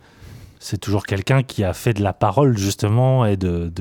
[0.61, 3.71] c'est toujours quelqu'un qui a fait de la parole justement et de,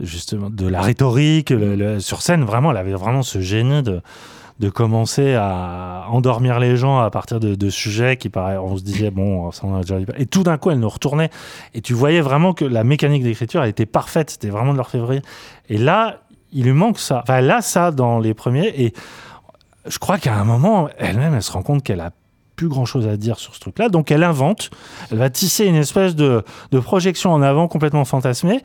[0.00, 1.52] justement de la rhétorique
[1.98, 2.44] sur scène.
[2.44, 4.00] Vraiment, elle avait vraiment ce génie de
[4.58, 9.10] de commencer à endormir les gens à partir de, sujets qui paraît on se disait
[9.10, 11.28] bon ça on a déjà et tout d'un coup elle nous retournait.
[11.74, 14.30] Et tu voyais vraiment que la mécanique d'écriture elle était parfaite.
[14.30, 15.20] C'était vraiment de l'orfèvrerie.
[15.68, 16.20] Et là
[16.52, 17.20] il lui manque ça.
[17.22, 18.72] Enfin a ça dans les premiers.
[18.80, 18.94] Et
[19.84, 22.12] je crois qu'à un moment elle-même elle se rend compte qu'elle a
[22.56, 24.70] plus grand chose à dire sur ce truc là donc elle invente
[25.12, 26.42] elle va tisser une espèce de,
[26.72, 28.62] de projection en avant complètement fantasmée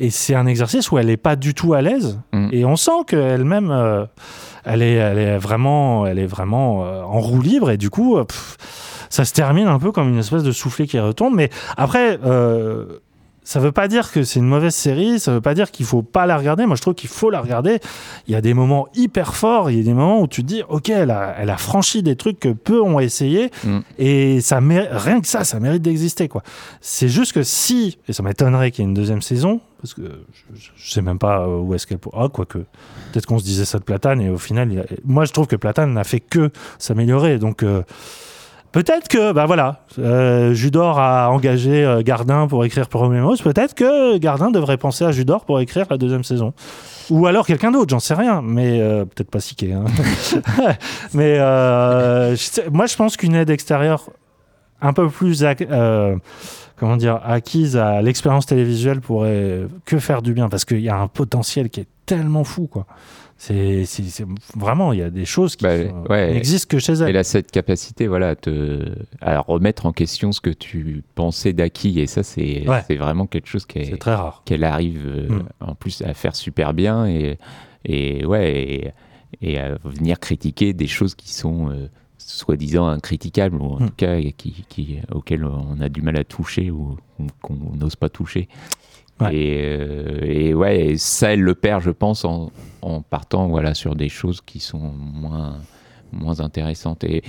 [0.00, 2.48] et c'est un exercice où elle n'est pas du tout à l'aise Mm.
[2.52, 4.04] et on sent qu'elle-même euh,
[4.64, 8.18] elle est, elle est vraiment, elle est vraiment euh, en roue libre et du coup,
[8.18, 8.56] euh, pff,
[9.08, 11.34] ça se termine un peu comme une espèce de soufflet qui retombe.
[11.34, 12.84] Mais après, euh,
[13.50, 16.02] Ça veut pas dire que c'est une mauvaise série, ça veut pas dire qu'il faut
[16.02, 16.66] pas la regarder.
[16.66, 17.78] Moi, je trouve qu'il faut la regarder.
[18.26, 20.48] Il y a des moments hyper forts, il y a des moments où tu te
[20.48, 23.78] dis, ok, elle a, elle a franchi des trucs que peu ont essayé, Mm.
[23.98, 26.42] et ça rien que ça, ça mérite d'exister, quoi.
[26.82, 30.02] C'est juste que si, et ça m'étonnerait qu'il y ait une deuxième saison, parce que
[30.54, 32.24] je, je- sais même pas euh, où est-ce qu'elle pourra.
[32.24, 35.32] Ah, quoique, peut-être qu'on se disait ça de Platane, et au final, a- moi, je
[35.32, 37.38] trouve que Platane n'a fait que s'améliorer.
[37.38, 37.82] Donc, euh,
[38.72, 43.36] peut-être que, bah voilà, euh, Judor a engagé euh, Gardin pour écrire Promemos.
[43.36, 46.52] Peut-être que Gardin devrait penser à Judor pour écrire la deuxième saison.
[47.10, 49.72] Ou alors quelqu'un d'autre, j'en sais rien, mais euh, peut-être pas Siké.
[49.72, 49.84] hein.
[51.14, 52.36] mais euh,
[52.72, 54.10] moi, je pense qu'une aide extérieure
[54.80, 55.44] un peu plus
[56.76, 60.96] comment dire acquise à l'expérience télévisuelle pourrait que faire du bien parce qu'il y a
[60.96, 62.86] un potentiel qui est tellement fou quoi.
[63.40, 63.84] C'est
[64.56, 65.76] vraiment il y a des choses qui Bah,
[66.10, 66.32] ouais.
[66.34, 67.10] n'existent que chez elle.
[67.10, 68.84] Elle a cette capacité voilà, à, te,
[69.20, 72.00] à remettre en question ce que tu pensais d'acquis.
[72.00, 72.96] Et ça, c'est Ouais.
[72.96, 74.42] vraiment quelque chose qui est- C'est très rare.
[74.44, 75.42] qu'elle arrive euh, Mm.
[75.60, 77.06] en plus à faire super bien.
[77.06, 77.38] Et,
[77.84, 78.92] et ouais, et,
[79.40, 81.86] et à venir critiquer des choses qui sont euh,
[82.18, 83.86] soi-disant incriticables, ou en Mm.
[83.88, 87.94] tout cas qui, qui, auxquelles on a du mal à toucher ou, ou qu'on n'ose
[87.94, 88.48] pas toucher.
[89.20, 89.34] Ouais.
[89.34, 92.50] Et, euh, et ouais, et ça, elle le perd, je pense, en,
[92.82, 95.56] en partant voilà, sur des choses qui sont moins,
[96.12, 97.02] moins intéressantes.
[97.04, 97.22] Et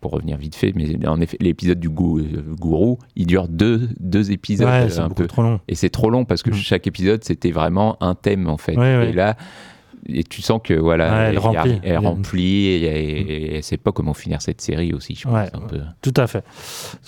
[0.00, 2.20] pour revenir vite fait, mais en effet, l'épisode du gou-
[2.58, 5.26] gourou, il dure deux, deux épisodes Ouais, euh, c'est un peu.
[5.26, 5.60] trop long.
[5.68, 6.54] Et c'est trop long parce que Mm.
[6.54, 8.76] chaque épisode, c'était vraiment un thème, en fait.
[8.76, 9.08] Ouais.
[9.08, 9.36] Et là,
[10.06, 11.80] et tu sens que voilà, Ouais, elle remplit.
[11.82, 13.20] elle remplit et, et-
[13.52, 15.34] et elle sait pas comment finir cette série aussi, je pense.
[15.34, 15.80] Ouais, un peu.
[16.02, 16.44] Tout à fait.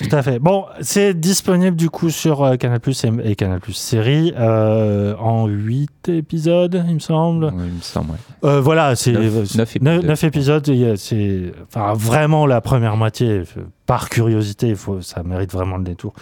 [0.01, 0.39] Tout à fait.
[0.39, 5.15] Bon, c'est disponible du coup sur euh, Canal Plus et, et Canal Plus série euh,
[5.19, 7.47] en 8 épisodes, il me semble.
[7.47, 8.17] Ouais, il me semble, ouais.
[8.49, 10.05] Euh, voilà, c'est Neuf- euh, neuf neuf- épisodes.
[10.05, 10.97] neuf épisodes.
[10.97, 13.43] C'est enfin vraiment la première moitié.
[13.87, 16.13] Par curiosité, il faut, ça mérite vraiment le détour.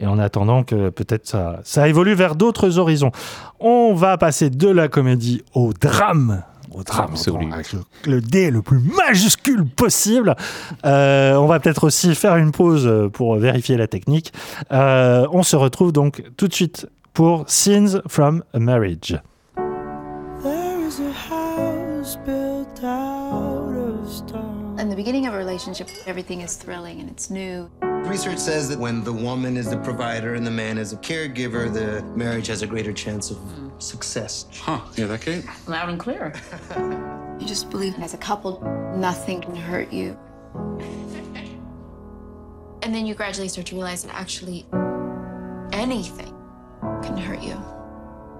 [0.00, 3.12] Et en attendant que peut-être ça, ça évolue vers d'autres horizons.
[3.64, 6.42] On va passer de la comédie au drame.
[6.72, 7.14] Au drame,
[7.52, 10.34] avec le, le D le plus majuscule possible.
[10.84, 14.32] Euh, on va peut-être aussi faire une pause pour vérifier la technique.
[14.72, 19.20] Euh, on se retrouve donc tout de suite pour Scenes from a Marriage.
[24.82, 27.70] In the beginning of a relationship, everything is thrilling and it's new.
[27.82, 31.72] Research says that when the woman is the provider and the man is a caregiver,
[31.72, 33.38] the marriage has a greater chance of
[33.78, 34.46] success.
[34.60, 35.44] Huh, yeah, that Kate?
[35.68, 36.32] Loud and clear.
[37.38, 38.60] you just believe as a couple,
[38.96, 40.18] nothing can hurt you.
[42.82, 44.66] And then you gradually start to realize that actually
[45.72, 46.34] anything
[47.04, 47.54] can hurt you.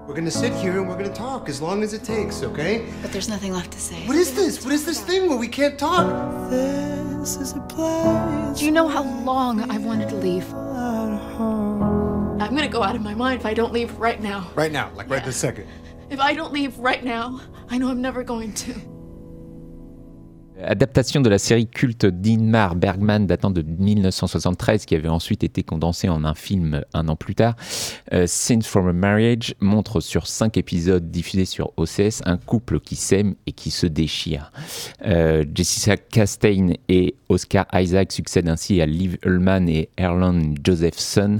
[0.05, 2.91] We're gonna sit here and we're gonna talk as long as it takes, okay?
[3.01, 4.05] But there's nothing left to say.
[4.05, 4.61] What is this?
[4.63, 6.49] What is this thing where we can't talk?
[6.49, 10.43] This is a place Do you know how long I've wanted to leave?
[10.53, 10.57] at.
[12.41, 14.51] I'm gonna go out of my mind if I don't leave right now.
[14.55, 15.67] Right now, like right this second.
[16.09, 17.39] If I don't leave right now,
[17.69, 18.92] I know I'm never going to.
[20.61, 26.09] Adaptation de la série culte d'Inmar Bergman datant de 1973 qui avait ensuite été condensée
[26.09, 27.55] en un film un an plus tard.
[28.13, 32.95] Euh, Scenes from a Marriage montre sur cinq épisodes diffusés sur OCS un couple qui
[32.95, 34.51] s'aime et qui se déchire.
[35.05, 41.39] Euh, Jessica Chastain et Oscar Isaac succèdent ainsi à Liv Ullmann et Erland Josephson,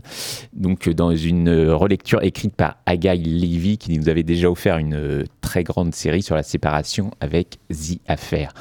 [0.53, 4.95] donc dans une euh, relecture écrite par Agai Levy qui nous avait déjà offert une
[4.95, 8.53] euh, très grande série sur la séparation avec The Affair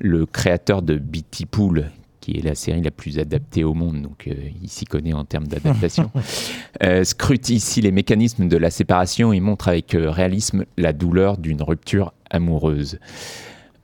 [0.00, 1.90] le créateur de Bitty Pool,
[2.20, 5.24] qui est la série la plus adaptée au monde, donc euh, il s'y connaît en
[5.24, 6.10] termes d'adaptation,
[6.82, 11.36] euh, scrute ici les mécanismes de la séparation et montre avec euh, réalisme la douleur
[11.38, 12.98] d'une rupture amoureuse.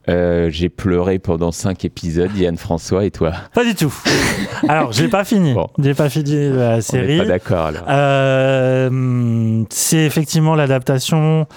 [0.09, 3.33] J'ai pleuré pendant cinq épisodes, Yann François, et toi?
[3.53, 3.93] Pas du tout.
[4.69, 5.53] Alors, j'ai pas fini.
[5.53, 5.67] Bon.
[5.81, 7.19] J'ai pas fini la On n'est série.
[7.19, 7.83] pas d'accord alors.
[9.71, 11.49] C'est effectivement l'adaptation.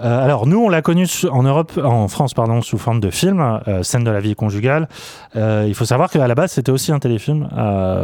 [0.00, 3.40] Euh, alors nous, on l'a connu en Europe, en France, pardon, sous forme de film,
[3.68, 4.88] euh, scène de la vie conjugale.
[5.36, 7.48] Euh, il faut savoir qu'à la base, c'était aussi un téléfilm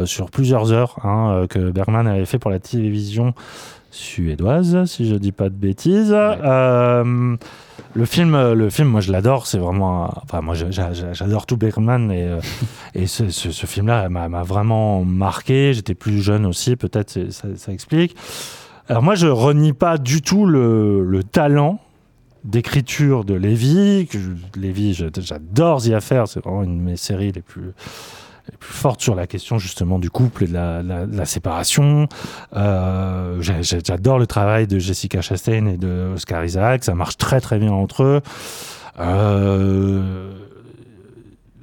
[0.05, 3.35] sur plusieurs heures hein, que Bergman avait fait pour la télévision
[3.91, 6.15] suédoise, si je dis pas de bêtises.
[7.97, 9.47] Le film, le film, moi je l'adore.
[9.47, 12.41] C'est vraiment, enfin moi j'adore tout Bergman et euh,
[12.97, 15.73] et ce, ce- ce film-là m'a vraiment marqué.
[15.75, 18.17] J'étais plus jeune aussi, peut-être ça, ça explique.
[18.89, 21.79] Alors moi je renie pas du tout le, le talent
[22.45, 24.07] d'écriture de Lévy.
[24.11, 26.29] Que je- Lévy, j'adore The Affair.
[26.29, 27.73] C'est vraiment une de mes séries les plus
[28.51, 32.09] les plus fortes sur la question justement du couple et de la, la- séparation.
[32.55, 37.59] Euh, J'adore le travail de Jessica Chastain et de Oscar Isaac, ça marche très très
[37.59, 38.21] bien entre eux.
[39.01, 40.31] Euh,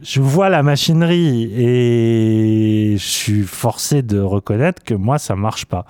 [0.02, 5.86] je vois la machinerie et je suis forcé de reconnaître que moi ça marche pas.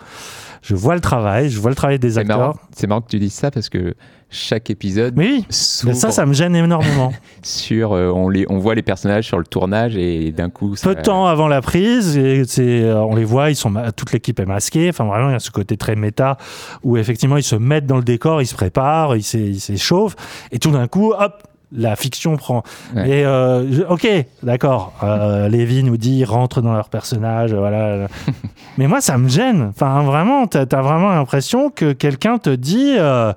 [0.62, 2.56] Je vois le travail, je vois le travail des acteurs.
[2.76, 3.96] c'est marrant que tu dises ça parce que
[4.34, 7.12] chaque épisode Mais oui, ça, ça me gêne énormément.
[7.44, 10.88] sur euh, on les on voit les personnages sur le tournage et d'un coup ça-
[10.88, 14.40] Peu de temps avant la prise, et euh, on les voit, ils sont toute l'équipe
[14.40, 14.88] est masquée.
[14.90, 16.38] Enfin, vraiment, il y a ce côté très méta
[16.84, 19.24] où effectivement ils se mettent dans le décor, ils se préparent, ils
[19.60, 20.16] s'échauffent,
[20.52, 22.64] et tout d'un coup, hop, la fiction prend.
[22.96, 23.10] Ouais.
[23.10, 24.08] Et euh, je- ok,
[24.44, 24.94] d'accord.
[25.04, 28.08] Euh, Lévy nous dit ils rentrent dans leur personnage, voilà.
[28.78, 29.68] Mais moi, ça me gêne.
[29.70, 32.96] Enfin, vraiment, t'as as vraiment l'impression que quelqu'un te dit.
[32.98, 33.34] euh,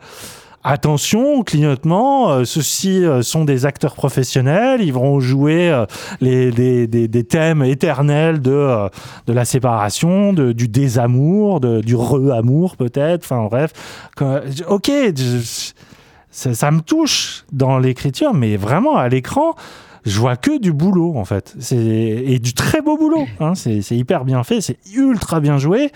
[0.66, 5.85] Attention, clignotement, euh, ceux-ci euh, sont des acteurs professionnels, ils vont jouer euh,
[6.22, 8.89] les, des, des- des thèmes éternels de,
[9.26, 13.72] de la séparation, de, du désamour, de, du re-amour peut-être, enfin bref.
[14.16, 15.72] Quand- ok, je-
[16.35, 19.55] ça, ça me touche dans l'écriture, mais vraiment à l'écran,
[20.05, 21.55] je vois que du boulot en fait.
[21.61, 23.26] C'est- Et du très beau boulot.
[23.41, 23.55] hein.
[23.55, 25.93] C'est hyper bien fait, c'est ultra bien joué.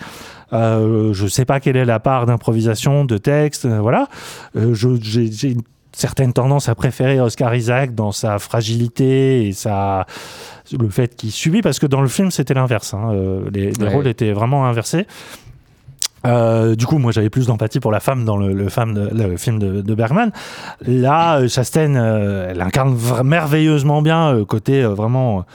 [0.53, 4.07] Euh, je sais pas quelle est la part d'improvisation, de texte, euh, voilà.
[4.55, 5.61] Euh, J'ai une
[5.91, 10.05] certaine tendance à préférer Oscar Isaac dans sa fragilité et sa
[10.71, 12.93] le fait qu'il subit, parce que dans le film c'était l'inverse.
[12.93, 13.11] hein.
[13.53, 13.89] Les les Ouais.
[13.93, 15.05] rôles étaient vraiment inversés.
[16.25, 20.31] Euh, du coup, moi, j'avais plus d'empathie pour la femme dans le, film de, Bergman.
[20.81, 25.45] Là, euh, Chastain, euh, elle incarne merveilleusement bien euh, côté vraiment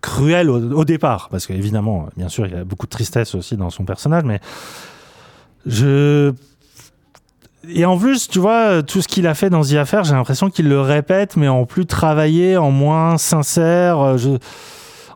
[0.00, 3.70] cruel au, départ, parce qu'évidemment, bien sûr, il y a beaucoup de tristesse aussi dans
[3.70, 4.40] son personnage, mais
[5.66, 6.32] je
[7.68, 10.50] et en plus, tu vois, tout ce qu'il a fait dans The Affair, j'ai l'impression
[10.50, 14.16] qu'il le répète, mais en plus travaillé, en moins sincère.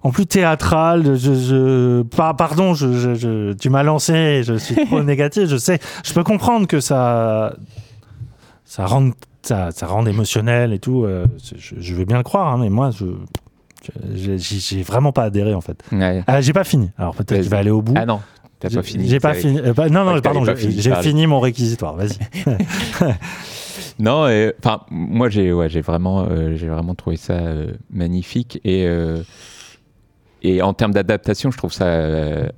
[0.03, 1.17] En plus théâtral.
[1.17, 5.47] Je, je, pa- pardon, je, tu m'as lancé, je suis trop négatif.
[5.49, 7.55] Je sais, je peux comprendre que ça,
[8.65, 9.11] ça rend,
[9.43, 11.05] ça, ça rend émotionnel et tout.
[11.05, 11.27] euh,
[11.57, 13.07] je, veux bien le croire, hein, mais moi, je,
[14.15, 15.83] j'ai vraiment pas adhéré en fait.
[15.93, 16.23] Ouais.
[16.27, 16.91] Ah, j'ai pas fini.
[16.99, 17.95] Alors peut-être que je vais aller au bout.
[17.97, 18.21] Ah non,
[18.59, 19.09] t'as pas fini.
[19.09, 19.59] J'ai pas fini.
[19.59, 21.97] euh, non, non, pardon, j'ai fini, mon réquisitoire.
[21.97, 22.19] Vas-y.
[23.99, 24.27] Non,
[24.65, 27.39] enfin, moi j'ai ouais, vraiment, euh, j'ai vraiment trouvé ça
[27.91, 28.87] magnifique et
[30.43, 32.49] et en termes d'adaptation, je trouve ça euh,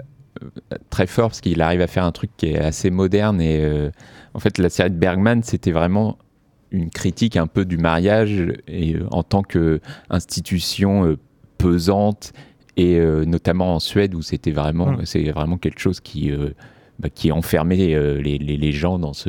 [0.90, 3.40] très fort parce qu'il arrive à faire un truc qui est assez moderne.
[3.40, 3.90] Et euh,
[4.34, 6.18] en fait la série de Bergman c'était vraiment
[6.70, 11.18] une critique un peu du mariage et euh, en tant que institution euh,
[11.58, 12.32] pesante
[12.78, 16.32] et notamment en Suède où c'était vraiment c'est vraiment quelque chose qui
[17.02, 19.28] bah, qui enfermait euh, les, les, les gens dans, ce,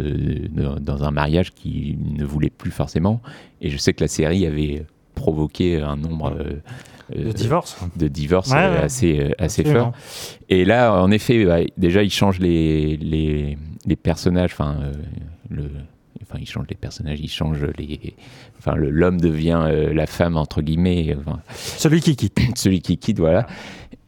[0.50, 3.20] dans, dans un mariage qu'ils ne voulaient plus forcément.
[3.62, 4.86] Et je sais que la série avait
[5.16, 6.62] provoqué un nombre euh,
[7.10, 7.78] De euh, divorce.
[7.96, 8.06] de
[8.52, 8.78] Ouais, euh, ouais.
[8.84, 9.92] assez, euh, assez Absolument.
[9.92, 9.94] fort.
[10.50, 14.52] Et là, en effet, bah, déjà, il change les, les, les personnages.
[14.54, 14.94] Enfin, euh,
[15.50, 15.64] le,
[16.22, 17.20] enfin, il change les personnages.
[17.22, 18.16] Il change les.
[18.60, 21.16] Enfin, l'homme devient euh, la femme entre guillemets.
[21.20, 22.40] enfin, Celui qui quitte.
[22.56, 23.46] celui qui quitte, voilà.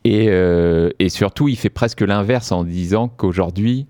[0.03, 3.87] Et, euh, et surtout, il fait presque l'inverse en disant qu'aujourd'hui,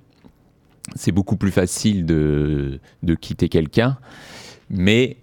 [0.95, 3.97] c'est beaucoup plus facile de, de quitter quelqu'un,
[4.69, 5.17] mais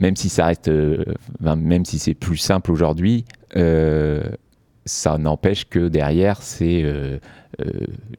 [0.00, 1.04] même si ça reste, euh,
[1.40, 3.24] même si c'est plus simple aujourd'hui,
[3.56, 4.22] euh,
[4.84, 7.18] ça n'empêche que derrière, c'est euh,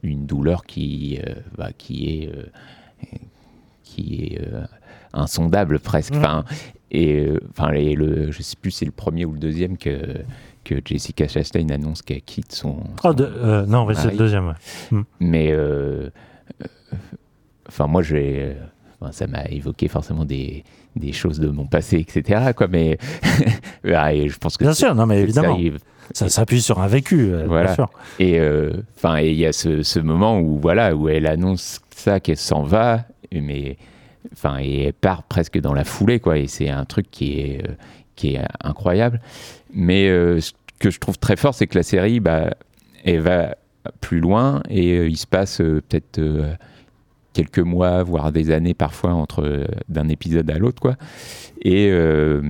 [0.02, 1.18] une douleur qui,
[1.56, 2.32] bah, qui est,
[3.82, 4.40] qui est
[5.12, 6.12] insondable presque.
[6.14, 6.18] Mhm.
[6.20, 6.44] Enfin,
[6.92, 9.98] et enfin, les- le, je sais plus, c'est le premier ou le deuxième que
[10.62, 12.80] que Jessica Chastain annonce qu'elle quitte son.
[13.02, 14.48] Oh, son de- non, mais c'est le deuxième.
[14.48, 14.54] ouais.
[14.90, 15.02] Hmm.
[15.18, 15.54] Mais
[17.68, 18.56] enfin, moi, j'ai,
[19.10, 20.64] ça m'a évoqué forcément des,
[20.96, 22.52] des choses de mon passé, etc.
[22.56, 22.98] Quoi, mais
[23.94, 25.58] Ah, et je pense que Bien sûr, non, mais évidemment.
[26.12, 27.66] Ça s'appuie sur un vécu, euh, voilà.
[27.66, 27.90] bien sûr.
[28.18, 32.18] Et euh, enfin, il y a ce, ce moment où voilà, où elle annonce ça,
[32.18, 33.76] qu'elle s'en va, mais
[34.32, 36.38] enfin, et elle part presque dans la foulée, quoi.
[36.38, 37.74] Et c'est un truc qui est euh,
[38.16, 39.20] qui est incroyable.
[39.72, 42.54] Mais euh, ce que je trouve très fort, c'est que la série, bah,
[43.04, 43.56] elle va
[44.00, 46.20] plus loin et il se passe peut-être
[47.32, 50.96] quelques mois, voire des années parfois entre euh, d'un épisode à l'autre, quoi.
[51.62, 52.42] Et euh,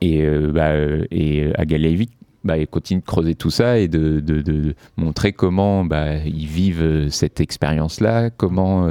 [0.00, 0.72] et, euh, bah,
[1.10, 2.10] et Agalevic
[2.44, 8.30] bah, de creuser tout ça et de, de- montrer comment bah, ils vivent cette expérience-là,
[8.30, 8.88] comment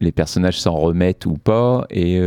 [0.00, 2.18] les personnages s'en remettent ou pas, et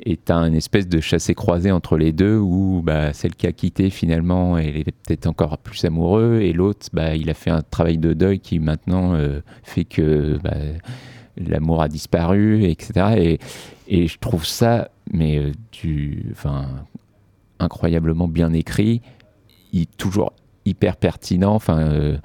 [0.00, 3.90] et t'as une espèce de chassé-croisé entre les deux où bah, celle qui a quitté
[3.90, 7.98] finalement, elle est peut-être encore plus amoureux, et l'autre, bah, il a fait un travail
[7.98, 10.54] de deuil qui maintenant euh, fait que bah,
[11.36, 13.14] l'amour a disparu, etc.
[13.18, 13.38] Et,
[13.88, 16.34] et je trouve ça, mais euh, du,
[17.58, 19.02] incroyablement bien écrit,
[19.72, 20.32] il, toujours
[20.64, 22.18] hyper pertinent, enfin, euh,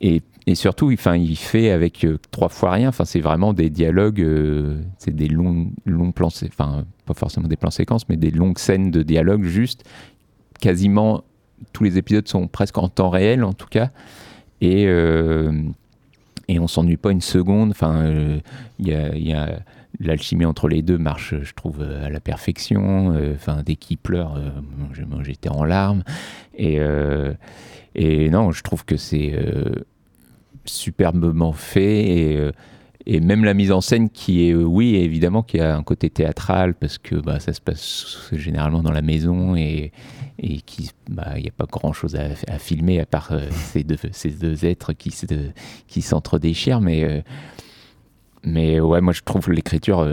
[0.00, 2.90] et, et surtout, enfin, il fait avec euh, trois fois rien.
[2.92, 4.26] C'est vraiment des dialogues,
[4.98, 6.30] c'est des longs, longs plans,
[7.14, 9.44] forcément des plans séquences, mais des longues scènes de dialogue.
[9.44, 9.84] Juste,
[10.60, 11.24] quasiment
[11.72, 13.90] tous les épisodes sont presque en temps réel, en tout cas.
[14.60, 15.52] Et euh,
[16.48, 17.70] et on s'ennuie pas une seconde.
[17.70, 18.38] Enfin, euh,
[18.78, 19.60] il y a, il y a-
[19.98, 23.12] l'alchimie entre les deux marche, je trouve, euh, à la perfection.
[23.12, 24.50] Euh, Enfin, dès qu'il pleure, euh,
[25.22, 26.02] j'étais en larmes.
[26.56, 27.32] Et, euh,
[27.94, 29.84] et non, je trouve que c'est euh,
[30.64, 32.52] superbement fait et, euh,
[33.06, 36.10] et même la mise en scène qui est, euh, oui, évidemment, qui a un côté
[36.10, 39.92] théâtral parce que bah, ça se passe généralement dans la maison et,
[40.38, 40.60] et
[41.08, 44.92] bah, il n'y a pas grand chose à, filmer à part euh, ces, deux, êtres
[44.92, 45.26] qui se,
[45.86, 46.80] qui s'entre-déchirent.
[46.80, 47.22] Mais, euh,
[48.44, 50.06] mais ouais, moi je trouve l'écriture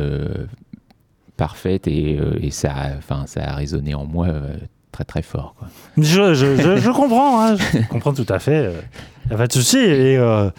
[1.36, 2.20] parfaite et,
[2.52, 4.28] ça, ça a résonné en moi
[4.98, 5.54] très très fort.
[5.60, 5.68] Quoi.
[5.98, 8.72] Je, je, je, je comprends, hein, je comprends tout à fait.
[9.26, 9.78] Il n'y a pas de souci.
[9.78, 10.50] Et, euh,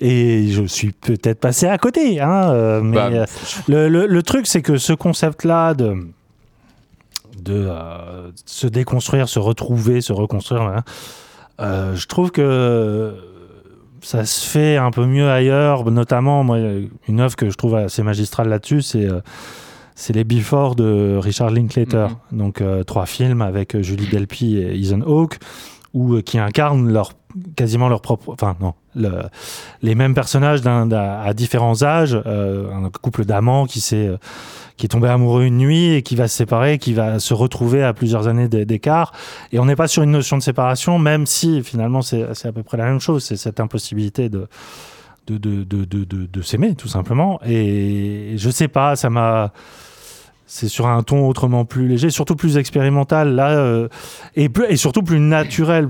[0.00, 2.20] et je suis peut-être passé à côté.
[2.20, 3.26] Hein, euh, mais Bah, euh,
[3.68, 5.94] le, le- le truc, c'est que ce concept-là de,
[7.40, 10.82] de euh, se déconstruire, se retrouver, se reconstruire, hein,
[11.60, 13.14] euh, je trouve que
[14.02, 15.88] ça se fait un peu mieux ailleurs.
[15.90, 16.58] Notamment, moi,
[17.08, 19.06] une œuvre que je trouve assez magistrale là-dessus, c'est.
[19.94, 22.08] C'est les Before de Richard Linklater.
[22.32, 25.38] Donc, euh, trois films avec euh, Julie Delpy et Ethan Hawke,
[25.92, 27.12] où, euh, qui incarnent leur,
[27.56, 28.30] quasiment leur propre.
[28.32, 28.74] Enfin, non.
[28.96, 29.22] le-
[29.82, 32.20] les mêmes personnages à différents âges.
[32.26, 34.10] euh, un couple d'amants qui, s'est,
[34.76, 37.84] qui est tombé amoureux une nuit et qui va se séparer, qui va se retrouver
[37.84, 39.12] à plusieurs années d'é- d'écart.
[39.52, 42.64] Et on n'est pas sur une notion de séparation, même si finalement c'est à peu
[42.64, 43.22] près la même chose.
[43.24, 44.48] C'est cette impossibilité de,
[45.28, 47.40] de, de, de- de s'aimer, tout simplement.
[47.46, 49.52] Et je sais pas, ça m'a.
[50.46, 53.88] C'est sur un ton autrement plus léger, surtout plus expérimental, là, euh,
[54.36, 55.88] et, surtout plus naturel.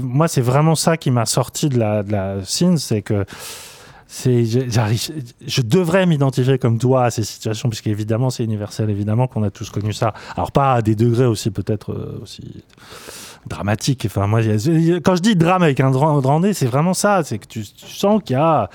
[0.00, 3.24] Moi, c'est vraiment ça qui m'a sorti de la, de scene, c'est que
[4.08, 9.70] je devrais m'identifier comme toi à ces situations, puisqu'évidemment, c'est universel, évidemment qu'on a tous
[9.70, 10.14] connu ça.
[10.36, 12.62] Alors, pas à des degrés aussi, peut-être, euh, aussi
[13.46, 14.04] dramatique.
[14.06, 17.22] Enfin, moi, quand je dis drame avec un grand c'est vraiment ça.
[17.24, 18.70] C'est que tu sens qu'il y a.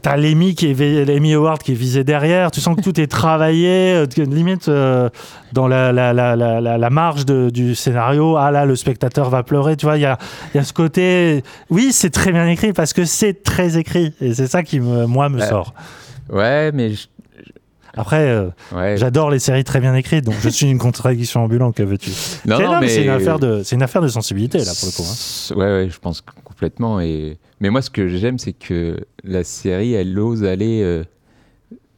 [0.00, 2.50] T'as l'Emmy qui est l'Emmy Award qui est visé derrière.
[2.50, 5.10] Tu sens que tout est travaillé, euh, limite euh,
[5.52, 8.36] dans la, la, la, la, marge de- du scénario.
[8.36, 9.76] Ah là, le spectateur va pleurer.
[9.76, 10.18] Tu vois, il y a,
[10.54, 11.42] y a ce côté.
[11.70, 15.06] Oui, c'est très bien écrit parce que c'est très écrit et c'est ça qui me,
[15.06, 15.74] moi me sort.
[16.30, 17.06] Ouais, mais je-
[17.96, 18.96] Après, euh, Ouais.
[18.96, 21.76] j'adore les séries très bien écrites, donc je suis une contradiction ambulante.
[21.76, 22.10] Que veux-tu?
[22.44, 24.88] Non, C'est- non, mais- c'est une affaire de, c'est une affaire de sensibilité là pour
[24.88, 25.04] le coup.
[25.08, 25.54] hein.
[25.56, 27.00] Ouais, ouais, je pense que complètement.
[27.00, 27.38] Et...
[27.60, 31.02] Mais moi, ce que j'aime, c'est que la série, elle ose aller euh,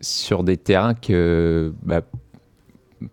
[0.00, 2.00] sur des terrains que bah,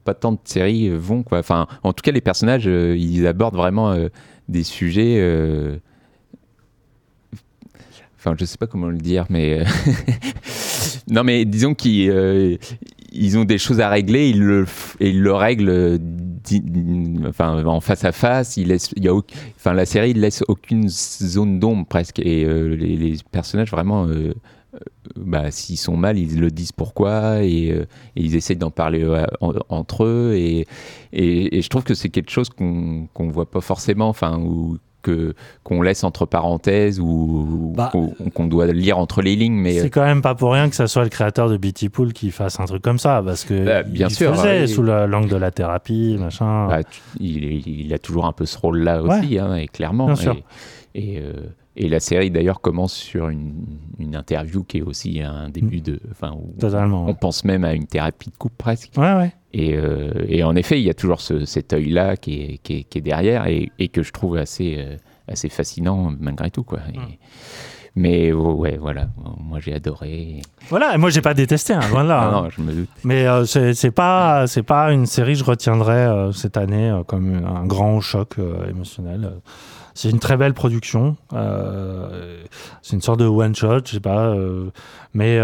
[0.05, 1.23] pas tant de séries vont.
[1.23, 1.39] Quoi.
[1.39, 4.07] Enfin, en tout cas, les personnages, euh, ils abordent vraiment euh,
[4.47, 5.19] des sujets.
[8.17, 9.65] Enfin, je sais pas comment le dire, mais.
[11.09, 12.57] non, mais disons qu'ils
[13.13, 14.65] ils ont des choses à régler, ils le,
[14.99, 15.99] et ils le règlent
[17.65, 18.57] en face à face.
[18.57, 19.13] Y a
[19.55, 22.19] enfin, la série ne laisse aucune zone d'ombre presque.
[22.19, 24.33] Et euh, les, personnages, vraiment, euh,
[24.73, 24.79] euh,
[25.15, 27.85] bah, s'ils sont mal, ils le disent pourquoi et, euh,
[28.15, 29.05] ils essayent d'en parler
[29.41, 30.33] en- entre eux.
[30.35, 30.65] Et,
[31.13, 35.83] je trouve que c'est quelque chose qu'on qu'on voit pas forcément, enfin, ou que qu'on
[35.83, 39.53] laisse entre parenthèses ou Bah, qu'on qu'on doit lire entre les lignes.
[39.53, 42.13] Mais C'est quand même pas pour rien que ça soit le créateur de Bitty Pool
[42.13, 44.67] qui fasse un truc comme ça, parce que Bah, bien il sûr, faisait ouais.
[44.67, 46.67] sous la langue de la thérapie, machin.
[46.67, 46.79] Bah,
[47.19, 49.19] il, a toujours un peu ce rôle-là Ouais.
[49.19, 50.05] aussi, hein, et clairement.
[50.07, 50.35] Bien sûr.
[50.95, 51.33] Et, et, euh,
[51.75, 53.53] et la série d'ailleurs commence sur une,
[53.99, 55.99] une interview qui est aussi un début de.
[56.11, 58.91] Enfin, Totalement, On pense même à une thérapie de couple presque.
[58.97, 59.33] Ouais, ouais.
[59.53, 62.77] Et, euh, et en effet, il y a toujours ce- cet œil-là qui est, qui,
[62.79, 64.95] est, qui est derrière et, et que je trouve assez, euh,
[65.27, 66.63] assez fascinant malgré tout.
[66.63, 66.79] Quoi.
[66.93, 67.01] Et- Mm.
[67.95, 70.41] mais oh, ouais, voilà, moi j'ai adoré.
[70.69, 72.31] Voilà, et moi j'ai pas détesté, hein, loin de là.
[72.31, 72.41] Non, hein.
[72.45, 72.89] non, je me doute.
[73.03, 77.03] Mais euh, c'est pas, c'est pas une série que je retiendrai euh, cette année euh,
[77.03, 78.37] comme un grand choc
[78.67, 79.33] émotionnel.
[79.93, 81.15] C'est une très belle production.
[82.81, 84.33] c'est une sorte de one shot, je sais pas.
[85.13, 85.37] mais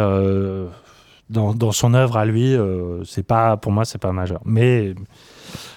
[1.29, 4.39] dans, dans son œuvre à lui, euh, c'est pas, pour moi, c'est pas majeur.
[4.45, 4.93] Mais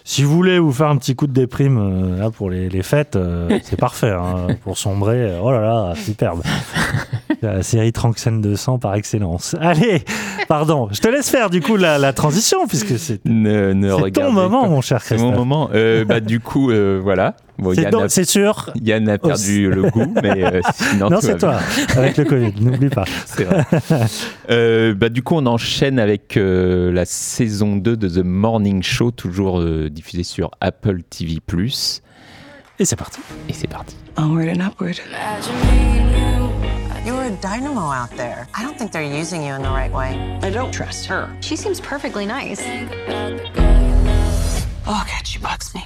[0.05, 2.83] si vous voulez vous faire un petit coup de déprime euh, là pour les, les
[2.83, 4.11] fêtes, euh, c'est parfait.
[4.11, 6.43] hein, pour sombrer, oh là là, superbe.
[7.43, 9.57] La série Tranxène 200 par excellence.
[9.61, 10.05] Allez,
[10.47, 14.13] pardon, je te laisse faire du coup la, la transition puisque c'est Ne, ne c'est
[14.13, 14.69] ton moment, pas.
[14.69, 15.33] mon cher C'est Christophe.
[15.33, 15.69] mon moment.
[16.07, 16.71] Bah, du coup,
[17.03, 17.35] voilà.
[17.59, 17.75] Bon,
[18.09, 18.71] C'est sûr.
[18.81, 21.11] Yann a perdu le goût, mais euh, sinon.
[21.11, 21.59] Non, c'est toi,
[21.97, 23.05] avec le Covid, n'oublie pas.
[23.27, 23.65] C'est vrai.
[24.51, 29.11] Euh, bah, du coup, on enchaîne avec euh, la saison 2 de The Morning Show,
[29.11, 31.41] toujours euh, diffusée sur Apple TV.
[32.79, 33.21] Et c'est parti.
[33.49, 33.97] Et c'est parti.
[34.17, 35.01] Onward and upward.
[37.05, 38.47] You're a dynamo out there.
[38.55, 40.17] I don't think they're using you in the right way.
[40.43, 41.29] I don't trust her.
[41.41, 42.63] She seems perfectly nice.
[44.87, 45.83] Oh, God, she bugs me.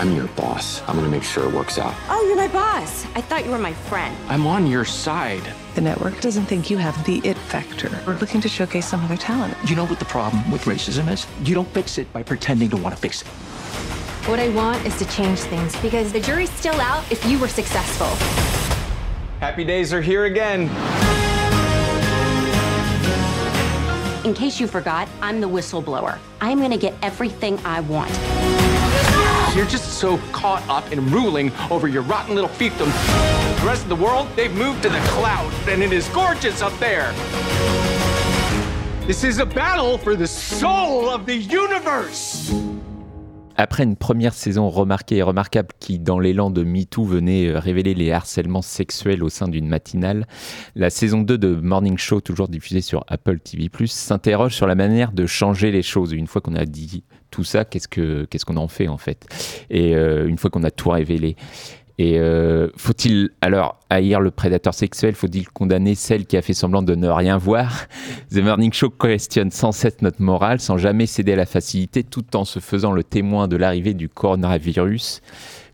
[0.00, 0.80] I'm your boss.
[0.88, 1.94] I'm gonna make sure it works out.
[2.08, 3.04] Oh, you're my boss.
[3.14, 4.16] I thought you were my friend.
[4.30, 5.42] I'm on your side.
[5.74, 7.90] The network doesn't think you have the it factor.
[8.06, 9.54] We're looking to showcase some other talent.
[9.68, 11.26] You know what the problem with racism is?
[11.46, 13.28] You don't fix it by pretending to want to fix it.
[14.26, 17.46] What I want is to change things because the jury's still out if you were
[17.46, 18.08] successful.
[19.38, 20.62] Happy days are here again.
[24.24, 26.18] In case you forgot, I'm the whistleblower.
[26.40, 28.10] I'm gonna get everything I want.
[29.56, 32.86] You're just so caught up in ruling over your rotten little fiefdom.
[33.60, 36.72] The rest of the world, they've moved to the clouds, and it is gorgeous up
[36.78, 37.12] there.
[39.08, 42.52] This is a battle for the soul of the universe.
[43.56, 47.92] Après une première saison remarquée et remarquable qui, dans l'élan de MeToo, venait euh, révéler
[47.92, 50.26] les harcèlements sexuels au sein d'une matinale,
[50.76, 55.12] la saison 2 de Morning Show, toujours diffusée sur Apple TV+, s'interroge sur la manière
[55.12, 56.12] de changer les choses.
[56.12, 59.26] Une fois qu'on a dit tout ça, qu'est-ce que qu'est-ce qu'on en fait en fait?
[59.70, 61.36] Et euh, une fois qu'on a tout révélé.
[61.98, 65.14] Et euh, faut-il alors haïr le prédateur sexuel?
[65.14, 67.86] Faut-il condamner celle qui a fait semblant de ne rien voir?
[68.30, 72.36] The Morning Show questionne sans cesse notre morale, sans jamais céder à la facilité, tout
[72.36, 75.20] en se faisant le témoin de l'arrivée du coronavirus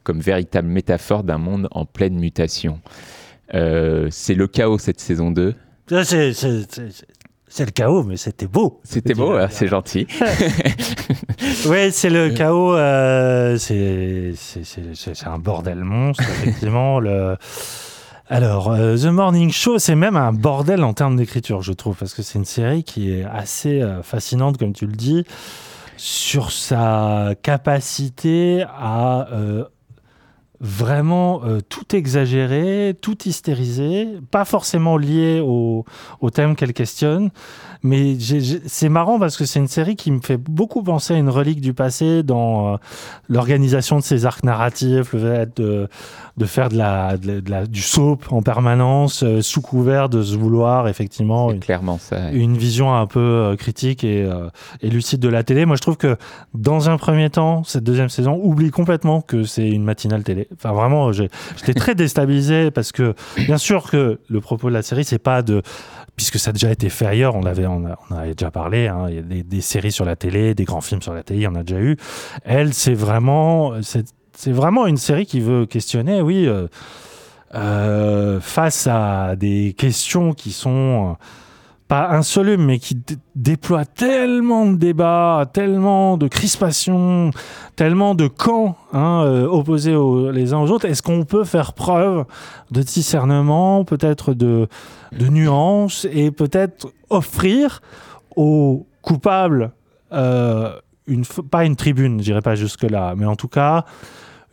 [0.02, 2.80] comme véritable métaphore d'un monde en pleine mutation.
[3.54, 5.54] Euh, c'est le chaos cette saison 2.
[5.88, 6.32] Ça, c'est-
[7.48, 8.80] c'est- le chaos, mais c'était beau.
[8.84, 10.06] C'était beau, hein, c'est gentil.
[11.68, 12.74] Oui, c'est le chaos.
[12.74, 14.32] euh, c'est
[15.26, 17.00] un bordel monstre, effectivement.
[17.00, 17.36] le...
[18.28, 22.14] Alors, euh, The Morning Show, c'est même un bordel en termes d'écriture, je trouve, parce
[22.14, 25.24] que c'est une série qui est assez euh, fascinante, comme tu le dis,
[25.96, 29.64] sur sa capacité à euh,
[30.60, 35.84] vraiment euh, tout exagérer, tout hystériser, pas forcément lié au,
[36.20, 37.30] au thème qu'elle questionne.
[37.82, 38.16] Mais
[38.66, 41.60] c'est marrant parce que c'est une série qui me fait beaucoup penser à une relique
[41.60, 42.76] du passé dans euh,
[43.28, 45.88] l'organisation de ses arcs narratifs, le fait de,
[46.36, 50.08] de faire de la, de la- de la- du soap en permanence, euh, sous couvert
[50.08, 52.30] de se vouloir effectivement une, clairement ça.
[52.32, 54.28] une vision un peu critique et,
[54.82, 55.64] et lucide de la télé.
[55.66, 56.16] Moi, je trouve que
[56.54, 60.45] dans un premier temps, cette deuxième saison oublie complètement que c'est une matinale télé.
[60.54, 65.04] Enfin, vraiment, j'étais très déstabilisé parce que, bien sûr, que le propos de la série,
[65.04, 65.62] c'est pas de
[66.16, 69.08] puisque ça a déjà été fait ailleurs, on, avait, on, on avait déjà parlé, hein,
[69.10, 71.62] y a des, séries sur la télé, des grands films sur la télé, en a
[71.62, 71.96] déjà eu.
[72.42, 76.68] Elle, c'est vraiment, c'est vraiment une série qui veut questionner, oui, euh,
[77.54, 81.24] euh, face à des questions qui sont euh,
[81.88, 87.30] pas insolubles, mais qui dé- déploient tellement de débats, tellement de crispations,
[87.76, 89.96] tellement de camps hein, euh, opposés
[90.32, 90.86] les uns aux autres.
[90.86, 92.24] Est-ce qu'on peut faire preuve
[92.70, 94.68] de discernement, peut-être de,
[95.12, 97.80] de nuance, et peut-être offrir
[98.34, 99.70] aux coupables
[100.12, 100.72] euh,
[101.06, 103.84] une, pas une tribune, je dirais pas jusque-là, mais en tout cas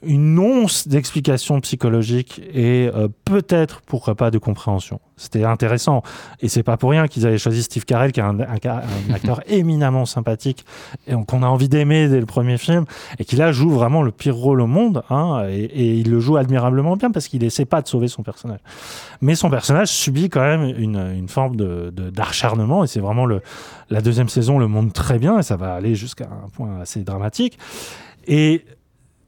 [0.06, 5.00] une once d'explication psychologique et euh, peut-être, pourquoi pas, de compréhension.
[5.16, 6.02] C'était intéressant.
[6.42, 8.84] Et c'est pas pour rien qu'ils avaient choisi Steve Carell, qui est un, un ca-
[9.10, 10.66] un acteur éminemment sympathique
[11.08, 12.86] et qu'on a envie d'aimer dès le premier film,
[13.20, 15.04] et qui là joue vraiment le pire rôle au monde.
[15.10, 18.24] hein, et, et il le joue admirablement bien parce qu'il essaie pas de sauver son
[18.24, 18.60] personnage.
[19.22, 23.26] Mais son personnage subit quand même une, une forme de- de- d'acharnement, et c'est vraiment
[23.26, 23.42] le,
[23.90, 27.04] la deuxième saison le montre très bien, et ça va aller jusqu'à un point assez
[27.04, 27.58] dramatique.
[28.28, 28.66] Et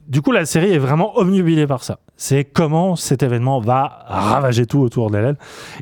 [0.07, 1.99] du coup, la série est vraiment omnubilée par ça.
[2.15, 5.37] C'est comment cet événement va ravager tout autour d'elle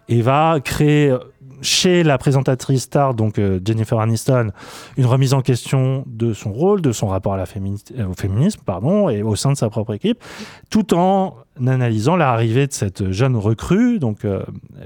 [0.08, 1.20] et va créer euh,
[1.62, 4.52] chez la présentatrice star, donc euh, Jennifer Aniston,
[4.98, 9.24] une remise en question de son rôle, de son rapport euh, au féminisme, pardon, et
[9.24, 10.22] au sein de sa propre équipe,
[10.70, 14.26] tout en analysant l'arrivée de cette jeune recrue, donc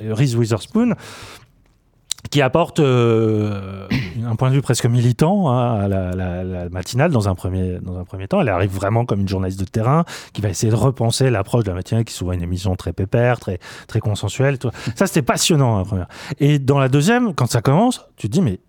[0.10, 0.94] Reese Witherspoon,
[2.30, 3.88] qui apporte euh,
[4.26, 8.04] un point de vue presque militant hein, à la, matinale dans un, premier, dans un
[8.04, 8.42] premier temps.
[8.42, 11.70] Elle arrive vraiment comme une journaliste de terrain qui va essayer de repenser l'approche de
[11.70, 14.58] la matinale, qui est souvent une émission très pépère, très, très consensuelle.
[14.96, 16.08] Ça, c'était passionnant, la première.
[16.40, 18.60] Et dans la deuxième, quand ça commence, tu te dis, mais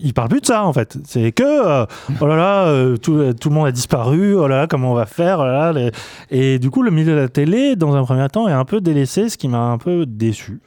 [0.00, 0.96] il parle plus de ça en fait.
[1.04, 1.86] C'est que euh,
[2.20, 4.34] oh là là, euh, tout, tout le monde a disparu.
[4.34, 5.90] Oh là là, comment on va faire oh
[6.30, 8.80] Et du coup, le milieu de la télé, dans un premier temps, est un peu
[8.80, 10.60] délaissé, ce qui m'a un peu déçu.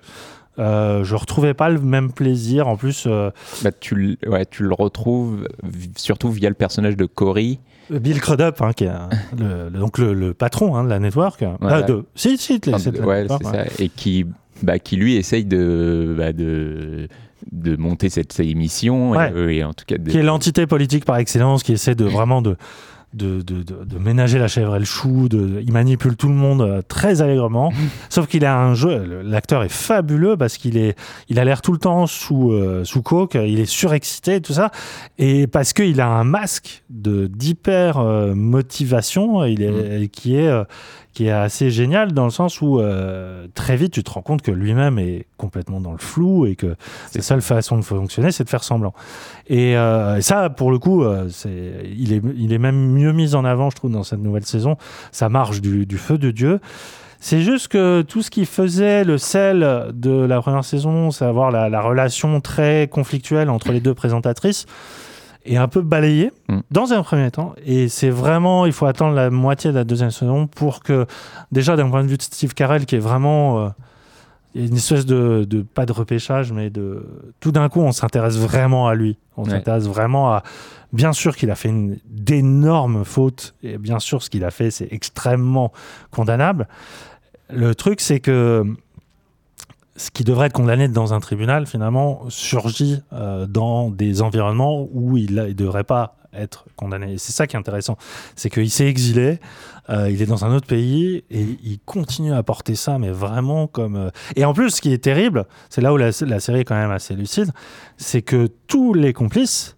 [0.60, 2.68] Euh, je retrouvais pas le même plaisir.
[2.68, 3.30] En plus, euh,
[3.64, 5.48] Bah, tu, le- ouais, tu le retrouves
[5.98, 7.60] surtout via le personnage de Cory.
[7.90, 8.92] Bill Crudup, hein, qui est
[9.38, 11.44] le, le- donc le, le patron hein, de la network.
[11.60, 11.78] Voilà.
[11.78, 13.52] Ah, de, si, si, de- Enfin, de ouais, network, ouais.
[13.70, 13.84] ça.
[13.84, 14.26] Et qui,
[14.64, 17.08] bah, qui lui essaye de, bah, de,
[17.52, 19.12] de monter cette, cette émission.
[19.12, 19.30] Ouais.
[19.30, 21.96] Et, euh, et en tout cas, de- qui est l'entité politique par excellence, qui essaie
[21.96, 22.56] de vraiment de
[23.16, 24.76] de, de, de- ménager la chèvre.
[24.76, 27.72] Et le chou, de, il manipule tout le monde euh, très allègrement.
[28.10, 30.98] Sauf qu'il a un jeu, l'acteur est fabuleux parce qu'il est,
[31.30, 34.72] il a l'air tout le temps sous, euh, sous coke, il est surexcité, tout ça,
[35.18, 40.52] et parce qu'il a un masque de d'hyper euh, motivation, il est, qui est
[41.16, 44.42] qui est assez génial dans le sens où euh, très vite tu te rends compte
[44.42, 46.76] que lui-même est complètement dans le flou et que
[47.10, 48.94] sa seule façon de fonctionner c'est de faire semblant.
[49.48, 53.46] Et, euh, ça, pour le coup, euh, il, est, il est même mieux mis en
[53.46, 54.76] avant, je trouve, dans cette nouvelle saison.
[55.12, 56.60] Ça marche du, feu de Dieu.
[57.22, 61.50] C'est juste que tout ce qui faisait le sel de la première saison, c'est avoir
[61.50, 64.66] la, la relation très conflictuelle entre les deux présentatrices,
[65.46, 66.32] est un peu balayé
[66.72, 67.54] dans un premier temps.
[67.66, 71.06] Et c'est vraiment, il faut attendre la moitié de la deuxième saison pour que,
[71.52, 73.70] déjà d'un point de vue de Steve Carell, qui est vraiment euh,
[74.56, 77.06] une espèce de, de- pas de repêchage, mais de
[77.40, 79.18] tout d'un coup, on s'intéresse vraiment à lui.
[79.38, 79.50] On Ouais.
[79.52, 80.44] s'intéresse vraiment à.
[80.94, 84.72] Bien sûr qu'il a fait une d'énormes fautes, et bien sûr ce qu'il a fait,
[84.72, 85.72] c'est extrêmement
[86.10, 86.68] condamnable.
[87.54, 88.64] Le truc, c'est que
[89.96, 95.18] ce qui devrait être condamné dans un tribunal, finalement, surgit euh, dans des environnements où
[95.18, 97.14] il ne devrait pas être condamné.
[97.14, 97.98] Et c'est ça qui est intéressant.
[98.36, 99.40] C'est qu'il s'est exilé,
[99.90, 103.68] euh, il est dans un autre pays et il continue à porter ça, mais vraiment
[103.68, 103.96] comme.
[103.96, 106.66] euh, Et en plus, ce qui est terrible, c'est là où la, la série est
[106.66, 107.52] quand même assez lucide,
[107.96, 109.78] c'est que tous les complices,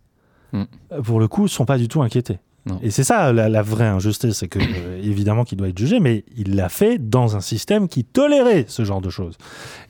[0.55, 0.65] euh,
[1.03, 2.39] pour le coup, sont pas du tout inquiétés.
[2.81, 5.99] Et c'est ça la, la vraie injustice, c'est que euh, évidemment qu'il doit être jugé,
[5.99, 9.37] mais il l'a fait dans un système qui tolérait ce genre de choses.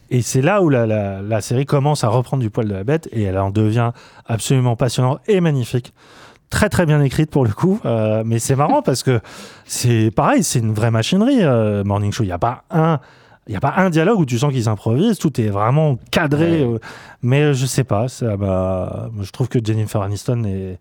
[0.09, 2.83] Et c'est là où la, la- la série commence à reprendre du poil de la
[2.83, 3.91] bête et elle en devient
[4.25, 5.93] absolument passionnante et magnifique.
[6.49, 9.19] Très très bien écrite pour le coup, euh, mais c'est marrant parce que
[9.65, 11.39] c'est pareil, c'est une vraie machinerie.
[11.43, 12.99] euh, Morning Show, il n'y a pas un.
[13.47, 16.65] Il n'y a pas un dialogue où tu sens qu'ils improvisent, tout est vraiment cadré.
[17.21, 18.35] mais je sais pas, ça
[19.21, 20.79] je trouve que Jennifer Aniston est,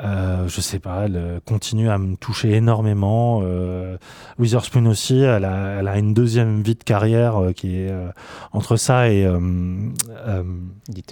[0.00, 3.42] euh, je sais pas, elle euh, continue à me toucher énormément.
[3.44, 3.96] Euh,
[4.38, 8.08] Witherspoon aussi, elle a, elle a une deuxième vie de carrière euh, qui est euh,
[8.52, 9.38] entre ça et euh,
[10.26, 10.42] euh,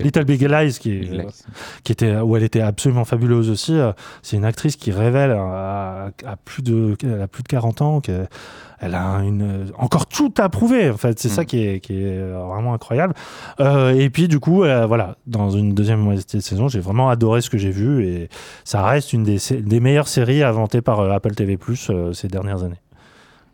[0.00, 1.42] Little, Big Lies, qui, est, Big Lies.
[1.84, 3.74] qui était où elle était absolument fabuleuse aussi.
[3.76, 8.00] Euh, C'est une actrice qui révèle à, à plus de a plus de 40 ans
[8.00, 8.28] qu'elle
[8.82, 10.90] elle a une, encore tout à prouver.
[10.90, 13.14] En fait, c'est ça qui est, qui est vraiment incroyable.
[13.60, 17.08] Euh, et puis du coup, euh, voilà, dans une deuxième moitié de saison, j'ai vraiment
[17.08, 18.28] adoré ce que j'ai vu et
[18.64, 22.26] ça reste une des, des meilleures séries inventées par euh, Apple TV Plus euh, ces
[22.26, 22.80] dernières années.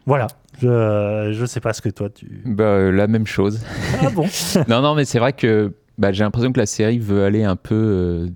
[0.07, 0.29] Voilà.
[0.63, 2.43] Je, je sais pas ce que toi tu.
[2.47, 3.61] Bah, euh, la même chose.
[4.03, 4.27] Ah bon?
[4.69, 7.57] Non, non, mais c'est vrai que bah, j'ai l'impression que la série veut aller un
[7.57, 8.29] peu, euh,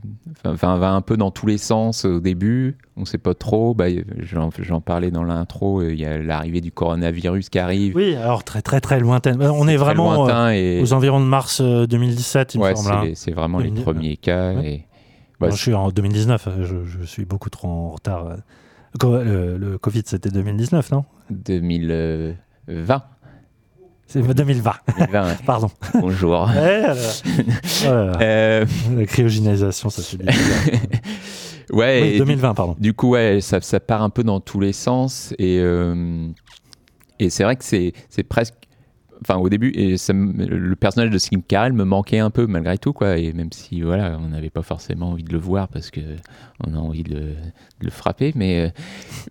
[0.45, 2.77] enfin, va un peu dans tous les sens au début.
[2.97, 3.73] On sait pas trop.
[3.73, 3.87] Bah,
[4.19, 5.81] j'en, parlais dans l'intro.
[5.81, 7.95] euh, Il y a l'arrivée du coronavirus qui arrive.
[7.97, 9.41] Oui, alors très très très lointaine.
[9.41, 12.75] Euh, On est vraiment euh, et- aux environs de mars euh, 2017, il me Ouais,
[12.77, 12.89] semble.
[13.05, 13.13] c'est, hein.
[13.15, 13.85] c'est vraiment les 2019.
[13.95, 14.53] premiers cas.
[14.55, 14.67] Ouais.
[14.75, 14.85] Et,
[15.41, 18.27] bah, Non, je suis en 2019, euh, je, je suis beaucoup trop en retard.
[18.27, 18.37] euh.
[19.59, 21.05] Le Covid, c'était 2019, non?
[21.31, 23.03] 2020.
[24.13, 24.73] C'est 2020.
[24.99, 25.37] 2020, ouais.
[25.47, 25.71] Pardon.
[26.01, 26.43] Bonjour.
[26.49, 26.95] Ouais, euh,
[27.85, 28.21] voilà.
[28.21, 30.35] Euh, La cryogénisation, ça fait bizarre.
[31.73, 32.01] Ouais.
[32.03, 32.77] Oui, et 2020, du, pardon.
[32.79, 35.33] Du coup, ouais, ça, ça part un peu dans tous les sens.
[35.39, 36.27] Et, euh,
[37.19, 37.93] et c'est vrai que c'est
[38.29, 38.55] presque.
[39.23, 42.77] Enfin, au début, et ça le personnage de Steve Carell me manquait un peu malgré
[42.77, 43.17] tout, quoi.
[43.17, 46.01] Et même si, voilà, on n'avait pas forcément envie de le voir parce que
[46.67, 48.69] on a envie de, le- de le frapper, mais, euh,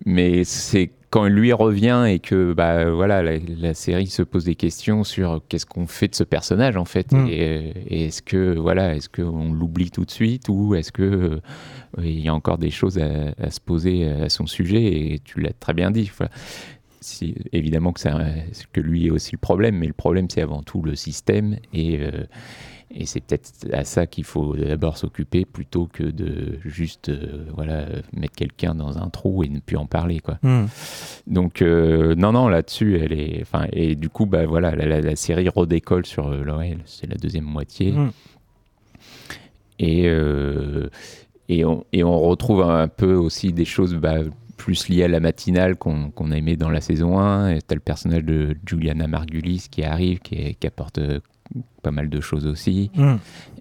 [0.06, 4.54] mais c'est quand lui revient et que, bah, voilà, la, la série se pose des
[4.54, 7.12] questions sur qu'est-ce qu'on fait de ce personnage, en fait.
[7.12, 7.26] Mm.
[7.28, 11.40] Et, et est-ce que, voilà, est-ce qu'on l'oublie tout de suite ou est-ce que euh,
[11.98, 15.40] il y a encore des choses à, à se poser à son sujet et tu
[15.40, 16.10] l'as très bien dit.
[16.16, 16.32] Voilà.
[17.02, 18.18] Si, évidemment que, ça,
[18.72, 21.98] que lui est aussi le problème, mais le problème c'est avant tout le système et,
[22.00, 22.24] euh,
[22.94, 27.86] et c'est peut-être à ça qu'il faut d'abord s'occuper plutôt que de juste euh, voilà,
[28.12, 30.20] mettre quelqu'un dans un trou et ne plus en parler.
[30.20, 30.38] Quoi.
[30.42, 30.66] Mm.
[31.26, 33.38] Donc euh, non, non, là-dessus, elle est...
[33.42, 37.08] Enfin, et du coup, bah, voilà, la, la- la série redécolle sur euh, Laurel, c'est
[37.08, 37.92] la deuxième moitié.
[37.92, 38.10] Mm.
[39.78, 40.88] Et, euh,
[41.48, 44.18] et, on, et on retrouve un peu aussi des choses bah,
[44.56, 47.54] plus liées à la matinale qu'on qu'on a aimé dans la saison 1.
[47.54, 51.00] Tu as le personnage de Juliana Margulis qui arrive, qui, apporte
[51.82, 52.90] pas mal de choses aussi.
[52.94, 53.14] Mm.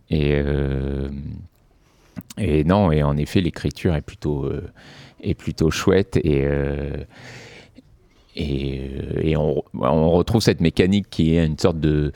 [0.09, 1.09] Et, euh,
[2.37, 4.69] et non, et en effet, l'écriture est plutôt, euh,
[5.21, 6.17] est plutôt chouette.
[6.23, 6.97] Et, euh,
[8.35, 12.11] et, et on, on retrouve cette mécanique qui est une sorte de,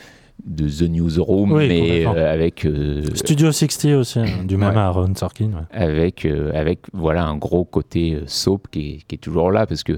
[0.45, 2.67] de The Newsroom, Oui, mais avec.
[3.15, 4.77] Studio 60 aussi, hein, du même Ouais.
[4.77, 5.45] Aaron Sorkin.
[5.47, 5.65] ouais.
[5.71, 9.93] avec, avec voilà, un gros côté soap qui est, qui est toujours là parce que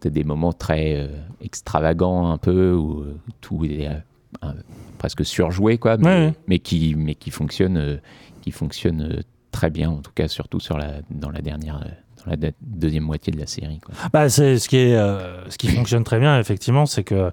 [0.00, 1.10] tu as des moments très
[1.42, 3.04] extravagants un peu où
[3.40, 3.88] tout est
[4.42, 4.54] un-
[4.98, 6.34] presque surjoué quoi mais, Ouais, ouais.
[6.46, 7.96] mais qui mais qui fonctionne euh,
[8.42, 9.20] qui fonctionne euh,
[9.50, 11.90] très bien en tout cas surtout sur la dans la dernière euh,
[12.26, 13.78] la de- deuxième moitié de la série.
[13.80, 13.94] Quoi.
[14.12, 17.32] Bah, c'est ce qui est, euh, ce qui fonctionne très bien, effectivement, c'est que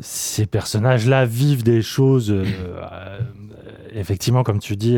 [0.00, 3.20] ces personnages-là vivent des choses, euh, euh,
[3.94, 4.96] effectivement, comme tu dis,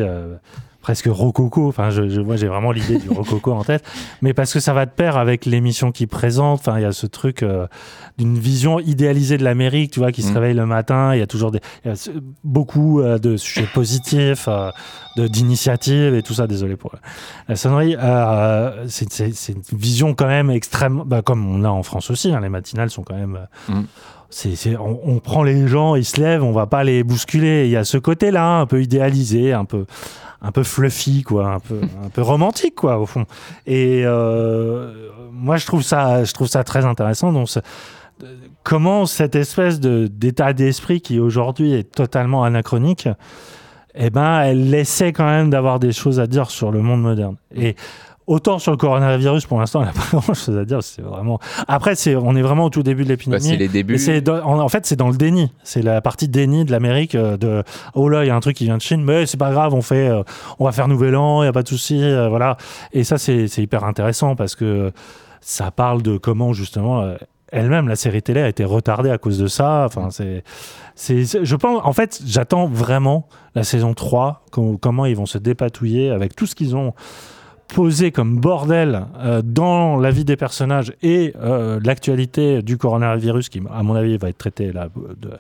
[0.81, 1.69] presque rococo.
[1.69, 3.85] Enfin, je, je- moi, j'ai vraiment l'idée du rococo en tête,
[4.23, 6.61] mais parce que ça va de pair avec l'émission qu'ils présentent.
[6.61, 7.67] Enfin, il y a ce truc euh,
[8.19, 10.35] d'une vision idéalisée de l'Amérique, tu vois, qui se Mm.
[10.35, 11.15] réveille le matin.
[11.15, 11.95] Il y a toujours des, y a
[12.45, 14.71] beaucoup euh, de sujets positifs, euh,
[15.17, 16.47] de d'initiatives et tout ça.
[16.47, 16.93] Désolé pour
[17.49, 17.97] la sonnerie.
[18.89, 22.33] C'est une vision quand même extrêmement, bah, comme on a en France aussi.
[22.33, 23.37] hein, les matinales sont quand même.
[23.71, 23.85] euh, Mm.
[24.31, 27.65] c'est- on, on prend les gens, ils se lèvent, on va pas les bousculer.
[27.67, 29.87] Il y a ce côté-là, un peu idéalisé, un peu,
[30.43, 33.27] un peu fluffy, quoi, un peu, un peu romantique, quoi, au fond.
[33.67, 37.33] Et euh, moi, je trouve ça, je trouve ça très intéressant.
[37.33, 37.49] Donc,
[38.63, 43.09] comment cette espèce de, d'état d'esprit qui aujourd'hui est totalement anachronique,
[43.95, 47.37] eh ben, elle essaie quand même d'avoir des choses à dire sur le monde moderne.
[47.55, 47.75] Et
[48.31, 50.83] autant sur le coronavirus, pour l'instant, elle n'a pas grand-chose à dire.
[50.83, 51.39] C'est vraiment.
[51.69, 53.37] Après, c'est, on est vraiment au tout début de l'épidémie.
[53.43, 53.95] Bah, c'est les débuts.
[53.95, 55.53] Et c'est dans- en, en fait, c'est dans le déni.
[55.65, 57.15] C'est la partie déni de l'Amérique.
[57.15, 57.63] euh, De
[57.95, 59.75] oh là, il y a un truc qui vient de Chine, mais c'est pas grave.
[59.75, 60.23] On fait, euh,
[60.59, 61.43] on va faire Nouvel An.
[61.43, 62.03] Il y a pas de souci.
[62.03, 62.57] euh, voilà.
[62.93, 64.93] Et ça, c'est, c'est hyper intéressant parce que
[65.41, 67.03] ça parle de comment justement.
[67.03, 67.17] euh,
[67.53, 69.83] elle-même, la série télé a été retardée à cause de ça.
[69.85, 70.45] Enfin, c'est,
[70.95, 73.27] c'est, c'est- je pense, en fait, j'attends vraiment
[73.57, 76.95] la saison 3, com- comment ils vont se dépatouiller avec tout ce qu'ils ont
[77.75, 83.61] posé comme bordel euh, dans la vie des personnages et euh, l'actualité du coronavirus qui,
[83.73, 84.89] à mon avis, va être traité là,
[85.21, 85.31] de-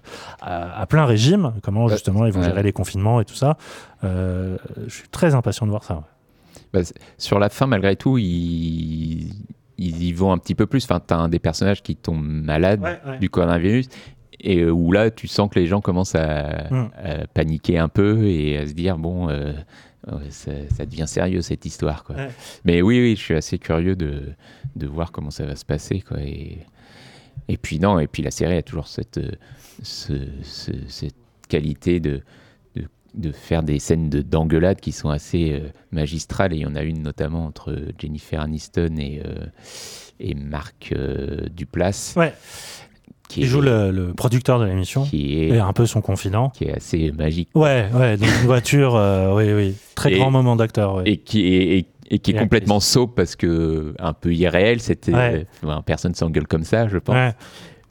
[0.41, 1.53] à, à plein régime.
[1.63, 2.47] Comment justement ils vont ouais.
[2.47, 3.57] gérer les confinements et tout ça.
[4.05, 5.95] Euh, je suis très impatient de voir ça.
[5.95, 6.01] ouais.
[6.73, 6.81] Bah,
[7.19, 9.33] sur la fin, malgré tout, ils,
[9.79, 10.85] ils y vont un petit peu plus.
[10.85, 13.89] Enfin, tu as un des personnages qui tombe malade Ouais, du coronavirus.
[14.43, 18.57] Et où là, tu sens que les gens commencent à, à paniquer un peu et
[18.57, 19.29] à se dire bon,
[20.31, 20.53] ça,
[20.87, 22.05] devient sérieux cette histoire.
[22.05, 22.17] Quoi.
[22.17, 22.29] Ouais.
[22.65, 24.23] Mais oui, oui, je suis assez curieux de,
[24.77, 26.01] de voir comment ça va se passer.
[26.01, 26.21] Quoi.
[26.21, 26.59] Et,
[27.49, 29.33] et puis, non, et puis la série a toujours cette, euh,
[29.83, 31.15] ce- ce- cette
[31.49, 32.23] qualité de,
[32.77, 36.53] de, de faire des scènes de- d'engueulade qui sont assez euh, magistrales.
[36.53, 39.47] Et il y en a une notamment entre Jennifer Aniston et, euh,
[40.19, 42.15] et Marc euh, Duplass.
[42.17, 42.33] Ouais.
[43.31, 46.51] Qui joue le, le producteur de l'émission qui est, et un peu son confident.
[46.51, 47.49] qui est assez magique.
[47.55, 49.75] Ouais, ouais, dans une voiture, euh, oui, oui.
[49.95, 50.97] Très Et- grand moment d'acteur.
[50.97, 51.03] ouais.
[51.07, 54.81] Et qui est, et, et qui est Et complètement soap parce que un peu irréel,
[54.81, 55.47] c'était Ouais.
[55.65, 57.15] enfin, personne s'engueule comme ça, je pense.
[57.15, 57.33] Ouais.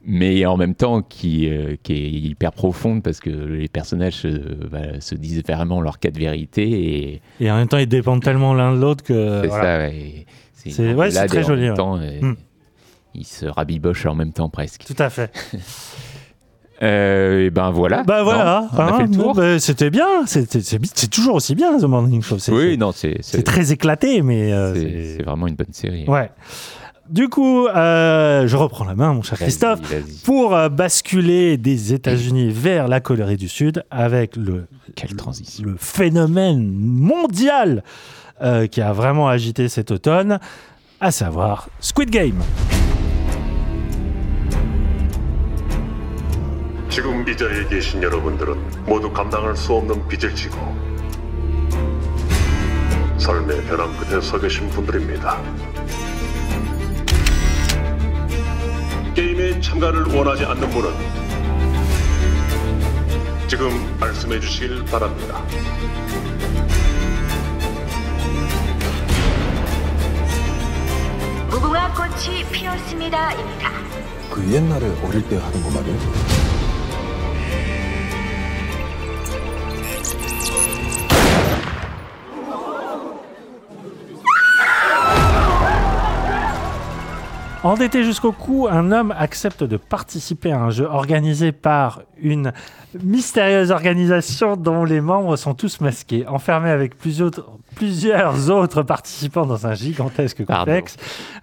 [0.06, 4.40] Mais en même temps, qui, euh, qui est hyper profonde parce que les personnages euh,
[4.72, 8.24] bah, se disent vraiment leur cas de vérité et Et en même temps, ils dépendent
[8.24, 9.41] tellement l'un de l'autre que.
[9.41, 9.64] c'est voilà.
[9.64, 9.78] ça.
[9.88, 9.95] ouais.
[10.66, 12.36] Et C'est ouais, très et joli, temps, euh, Mm.
[13.15, 14.84] Ils se rabibochent en même temps presque.
[14.86, 15.31] Tout à fait.
[16.81, 18.03] Euh, et ben voilà.
[18.03, 18.69] Bah voilà, hein,
[19.36, 22.40] bah, c'était bien, c'est toujours aussi bien The Morning Show.
[22.40, 24.73] C'est Oui, non, c'est très éclaté, mais euh,
[25.18, 26.06] c'est- vraiment une bonne série.
[26.07, 26.31] ouais.
[27.10, 29.80] Du coup, euh, je reprends la main, mon cher Christophe,
[30.23, 35.65] pour euh, basculer des États-Unis vers la Corée du Sud avec le, Quelle transition.
[35.65, 37.84] le phénomène mondial
[38.72, 40.40] qui a vraiment agité cet automne,
[41.02, 42.41] à savoir Squid Game.
[46.90, 50.57] 지금 이 자리에 계신 여러분들은 모두 감당할 수 없는 빚을 지고
[53.20, 55.40] 삶의 벼랑 끝에 서 계신 분들입니다.
[59.14, 60.90] 게임에 참가를 원하지 않는 분은
[63.48, 65.44] 지금 말씀해 주시길 바랍니다.
[71.52, 73.70] 무궁화 꽃이 피었습니다입니다.
[74.32, 76.59] 그 옛날에 어릴 때 하던 거 말이야?
[87.62, 92.54] Endetté jusqu'au cou, un homme accepte de participer à un jeu organisé par une
[93.04, 97.32] mystérieuse organisation dont les membres sont tous masqués, enfermés avec plusieurs,
[97.76, 100.98] plusieurs autres participants dans un gigantesque complexe.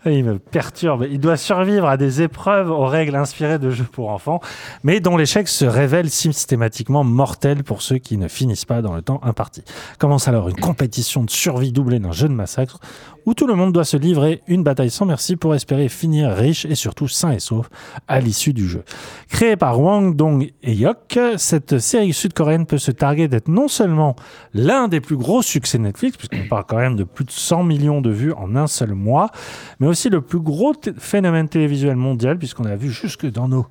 [0.05, 1.07] Il me perturbe.
[1.11, 4.41] Il doit survivre à des épreuves aux règles inspirées de jeux pour enfants,
[4.83, 9.03] mais dont l'échec se révèle systématiquement mortel pour ceux qui ne finissent pas dans le
[9.03, 9.63] temps imparti.
[9.99, 12.81] Commence alors une compétition de survie doublée d'un jeu de massacre
[13.27, 16.65] où tout le monde doit se livrer une bataille sans merci pour espérer finir riche
[16.65, 17.69] et surtout sain et sauf
[18.07, 18.85] à l'issue du jeu.
[19.29, 24.17] Créée par Wang Dong et Yok, cette série sud-coréenne peut se targuer d'être non seulement
[24.53, 28.01] l'un des plus gros succès Netflix, puisqu'on parle quand même de plus de 100 millions
[28.01, 29.31] de vues en un seul mois,
[29.79, 33.67] mais aussi le plus gros phénomène télévisuel mondial, puisqu'on a vu jusque dans nos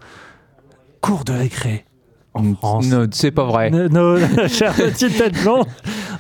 [1.02, 1.86] cours de récré
[2.36, 2.88] en France.
[2.88, 3.70] Non, c'est pas vrai.
[3.72, 4.18] Nos,
[4.48, 5.66] chères petites têtes blondes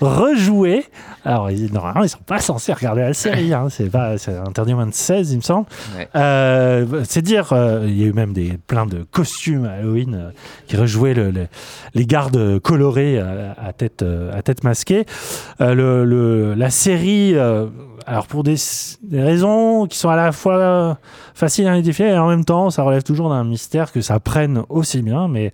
[0.01, 0.85] rejouer.
[1.23, 3.53] Alors, ils, normalement, ils sont pas censés regarder la série.
[3.53, 3.67] Hein.
[3.69, 5.65] C'est pas, c'est interdit moins de 16, il me semble.
[5.97, 6.07] Ouais.
[6.15, 10.13] Euh, c'est dire, euh, il y a eu même des, plein de costumes à Halloween
[10.15, 10.29] euh,
[10.67, 11.47] qui rejouaient le- le-
[11.95, 15.05] les gardes colorés à, tête, à tête masquée.
[15.59, 17.35] Le, la série,
[18.05, 18.55] alors pour des,
[19.03, 20.97] des raisons qui sont à la fois
[21.33, 24.63] faciles à identifier et en même temps, ça relève toujours d'un mystère que ça prenne
[24.69, 25.27] aussi bien.
[25.27, 25.51] Mais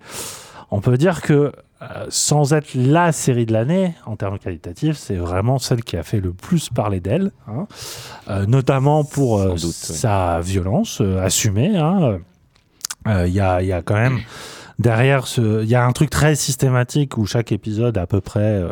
[0.72, 5.16] on peut dire que euh, sans être la série de l'année en termes qualitatifs, c'est
[5.16, 7.66] vraiment celle qui a fait le plus parler d'elle, hein.
[8.30, 11.76] Euh, notamment pour euh, doute, sa violence euh, assumée.
[11.76, 12.18] hein.
[13.06, 14.20] Il y, a, il y a quand même
[14.78, 18.62] derrière ce, il y a un truc très systématique où chaque épisode à peu près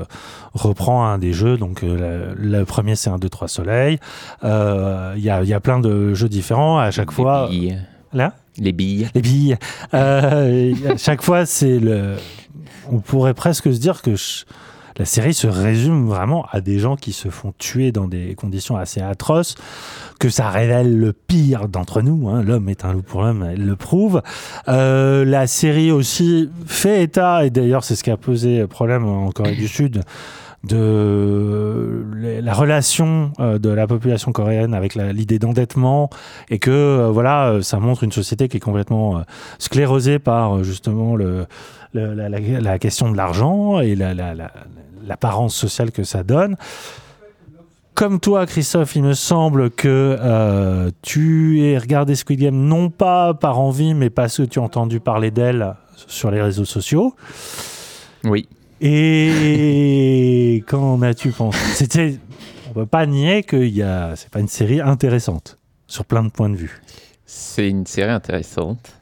[0.55, 1.57] reprend un des jeux.
[1.59, 3.99] Donc le, le premier c'est un 2 3 soleil.
[4.45, 4.51] Il y,
[5.31, 7.49] a, il y a plein de jeux différents à chaque fois.
[7.49, 7.81] billes.
[8.13, 8.35] Là?
[8.61, 9.09] Les billes.
[9.15, 9.57] les billes.
[9.95, 12.17] Euh, chaque fois, c'est le.
[12.93, 14.15] On pourrait presque se dire que
[14.99, 18.77] la série se résume vraiment à des gens qui se font tuer dans des conditions
[18.77, 19.55] assez atroces,
[20.19, 22.29] que ça révèle le pire d'entre nous.
[22.29, 22.43] hein.
[22.43, 24.21] L'homme est un loup pour l'homme, elle le prouve.
[24.69, 29.31] Euh, la série aussi fait état, et d'ailleurs c'est ce qui a posé problème en
[29.31, 30.03] Corée du Sud,
[30.65, 32.05] de
[32.43, 36.11] la relation euh, de la population coréenne avec l'idée d'endettement
[36.51, 39.23] et que euh, voilà euh, ça montre une société qui est complètement
[39.59, 41.47] sclérosée par justement le,
[41.95, 44.53] la, question de l'argent et la- la- la-
[45.07, 46.57] l'apparence sociale que ça donne.
[47.95, 53.59] Comme toi, Christophe, il me semble que tu aies regardé Squid Game non pas par
[53.59, 55.75] envie, mais parce que tu as entendu parler d'elle
[56.07, 57.15] sur les réseaux sociaux.
[58.25, 58.49] Oui.
[58.81, 62.19] Et qu'en as-tu pensé C'était,
[62.71, 66.31] on peut pas nier que y a, c'est pas une série intéressante sur plein de
[66.31, 66.81] points de vue.
[67.27, 68.97] C'est une série intéressante.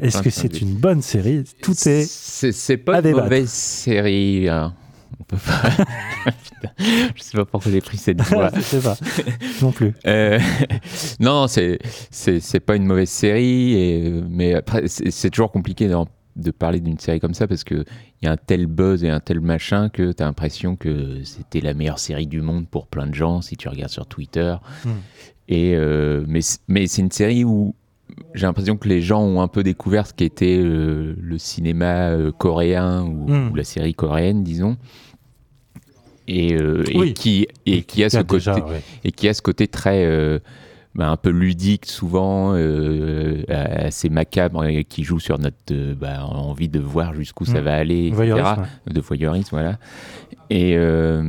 [0.00, 2.04] Est-ce que c'est une bonne série Tout est.
[2.08, 4.48] C'est pas une mauvaise série.
[4.48, 4.74] hein.
[5.20, 5.70] On peut pas.
[7.14, 8.50] Je sais pas pourquoi j'ai pris cette voix.
[8.56, 8.96] Je sais pas.
[9.62, 9.92] Non plus.
[10.06, 10.38] Euh,
[11.20, 11.78] non, c'est
[12.10, 16.80] c'est pas une mauvaise série, et, mais après c'est c'est toujours compliqué d'en- de parler
[16.80, 17.84] d'une série comme ça parce que
[18.20, 21.22] il y a un tel buzz et un tel machin que tu as l'impression que
[21.24, 24.56] c'était la meilleure série du monde pour plein de gens si tu regardes sur Twitter.
[24.84, 24.90] Hmm.
[25.48, 27.74] Et euh, mais mais c'est une série où
[28.34, 32.32] j'ai l'impression que les gens ont un peu découvert ce qu'était euh, le cinéma euh,
[32.32, 33.50] coréen ou, Hmm.
[33.52, 34.76] ou la série coréenne, disons.
[36.26, 37.12] Et, et Oui.
[37.14, 38.82] qui et qui a ce côté déjà, ouais.
[39.04, 40.40] et qui a ce côté très
[40.94, 46.24] bah, un peu ludique souvent euh, assez macabre et qui joue sur notre euh, bah,
[46.24, 47.64] envie de voir jusqu'où ça Mm.
[47.64, 48.14] va aller etc.
[48.16, 49.78] Voyeurisme, de voyeurisme voilà
[50.50, 51.22] et euh,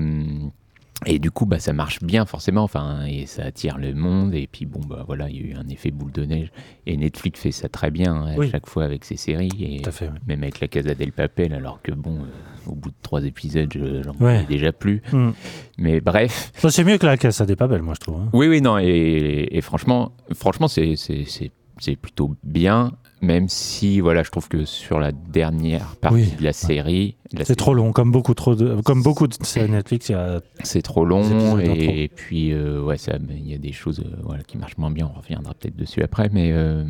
[1.05, 4.33] et du coup, bah, ça marche bien forcément, enfin, et ça attire le monde.
[4.33, 6.51] Et puis bon, bah voilà, il y a eu un effet boule de neige.
[6.87, 8.49] Et Netflix fait ça très bien hein, à Oui.
[8.49, 10.13] chaque fois avec ses séries, et Tout à fait, ouais.
[10.25, 12.25] même avec la Casa del Papel, alors que bon, euh,
[12.71, 14.41] au bout de trois épisodes, je- j'en Ouais.
[14.41, 15.01] pouvais déjà plus.
[15.11, 15.31] Mm.
[15.77, 16.51] Mais bref.
[16.55, 18.21] Ça, c'est mieux que la Casa des Papel, moi, je trouve.
[18.21, 18.29] hein.
[18.33, 24.01] Oui, oui, non, et, et franchement, franchement, c'est c'est- c'est- c'est plutôt bien, même si,
[24.01, 26.33] voilà, je trouve que sur la dernière partie Oui.
[26.37, 30.09] de la série, C'est trop long, comme beaucoup, trop de, comme beaucoup de séries Netflix.
[30.11, 32.97] a- c'est trop long et, puis euh, ouais
[33.29, 36.01] il y a des choses euh, voilà qui marchent moins bien on reviendra peut-être dessus
[36.01, 36.83] après mais euh,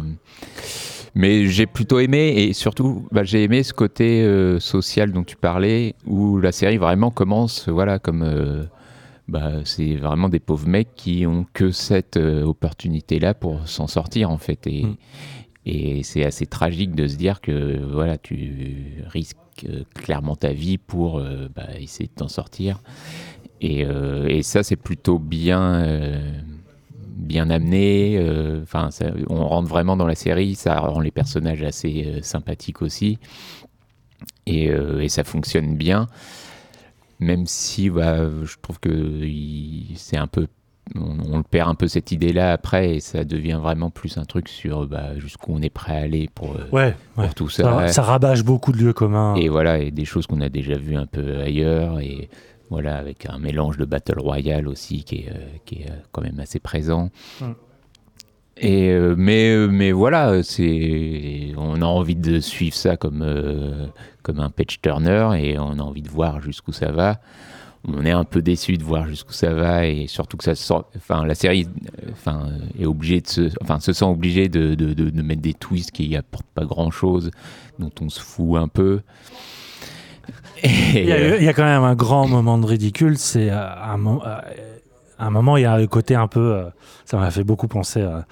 [1.16, 5.36] mais j'ai plutôt aimé et surtout bah, j'ai aimé ce côté euh, social dont tu
[5.36, 8.68] parlais où la série vraiment commence voilà comme
[9.28, 14.30] bah, c'est vraiment des pauvres mecs qui ont que cette opportunité là pour s'en sortir
[14.30, 14.96] en fait et Mm.
[15.66, 19.38] Et c'est assez tragique de se dire que voilà, tu risques
[19.68, 22.82] euh, clairement ta vie pour euh, bah, essayer de t'en sortir.
[23.62, 26.22] Et, euh, ça, c'est plutôt bien,
[27.16, 28.20] bien amené.
[28.62, 28.90] Enfin,
[29.30, 33.18] on rentre vraiment dans la série, ça rend les personnages assez sympathiques aussi.
[34.46, 34.70] Et,
[35.08, 36.08] ça fonctionne bien.
[37.20, 39.22] Même si bah, je trouve que
[39.96, 40.48] c'est un peu
[40.94, 44.26] on, on le perd un peu cette idée-là après et ça devient vraiment plus un
[44.26, 47.30] truc sur bah, jusqu'où on est prêt à aller pour, euh, Ouais, pour ouais.
[47.36, 47.64] tout ça.
[47.64, 49.36] Ça, ça rabâche beaucoup de lieux communs.
[49.36, 52.30] Et voilà, et des choses qu'on a déjà vues un peu ailleurs et
[52.70, 56.22] voilà, avec un mélange de Battle Royale aussi qui est, euh, qui est euh, quand
[56.22, 57.10] même assez présent.
[57.42, 57.46] Mm.
[58.58, 63.88] Et euh, mais mais voilà, c'est on a envie de suivre ça comme euh,
[64.24, 67.20] comme un page turner et on a envie de voir jusqu'où ça va.
[67.88, 70.90] On est un peu déçu de voir jusqu'où ça va et surtout que ça sort,
[70.96, 72.50] enfin la série, euh, enfin
[72.80, 75.92] est obligée de se, enfin se sent obligée de, de, de, de mettre des twists
[75.92, 77.30] qui apportent pas grand chose,
[77.78, 79.02] dont on se fout un peu.
[80.64, 83.18] Et, Il y, a, euh, il y a quand même un grand moment de ridicule.
[83.18, 84.00] C'est euh, un,
[85.20, 86.64] un moment, il y a le côté un peu.
[87.06, 88.26] ça m'a fait beaucoup penser à,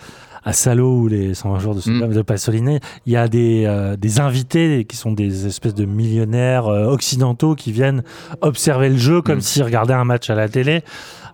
[0.45, 2.13] à Salo ou les 120 jours de, Mm.
[2.13, 6.67] de Pasolini, il y a des, euh, des invités qui sont des espèces de millionnaires
[6.67, 8.03] euh, occidentaux qui viennent
[8.41, 9.23] observer le jeu Mm.
[9.23, 10.83] comme s'ils regardaient un match à la télé.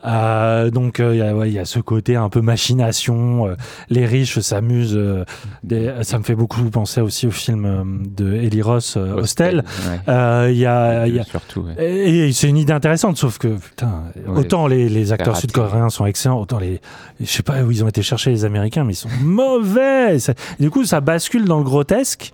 [0.05, 3.47] Euh, donc euh, il y, a, ouais, y a ce côté un peu machination.
[3.47, 3.55] euh,
[3.89, 4.95] les riches s'amusent.
[4.95, 5.25] euh,
[5.63, 9.63] des- ça me fait beaucoup penser aussi au film euh, de Eli Ross, euh, Hostel.
[9.89, 9.99] ouais.
[10.07, 11.75] Euh, Il y a, y a- Surtout, ouais.
[11.83, 14.03] et, et c'est une idée intéressante, sauf que putain,
[14.35, 16.79] autant les, les acteurs sud-coréens sont excellents, autant les,
[17.19, 20.17] je sais pas où ils ont été chercher les Américains, mais ils sont mauvais.
[20.19, 22.31] Ça- du coup, ça bascule dans le grotesque.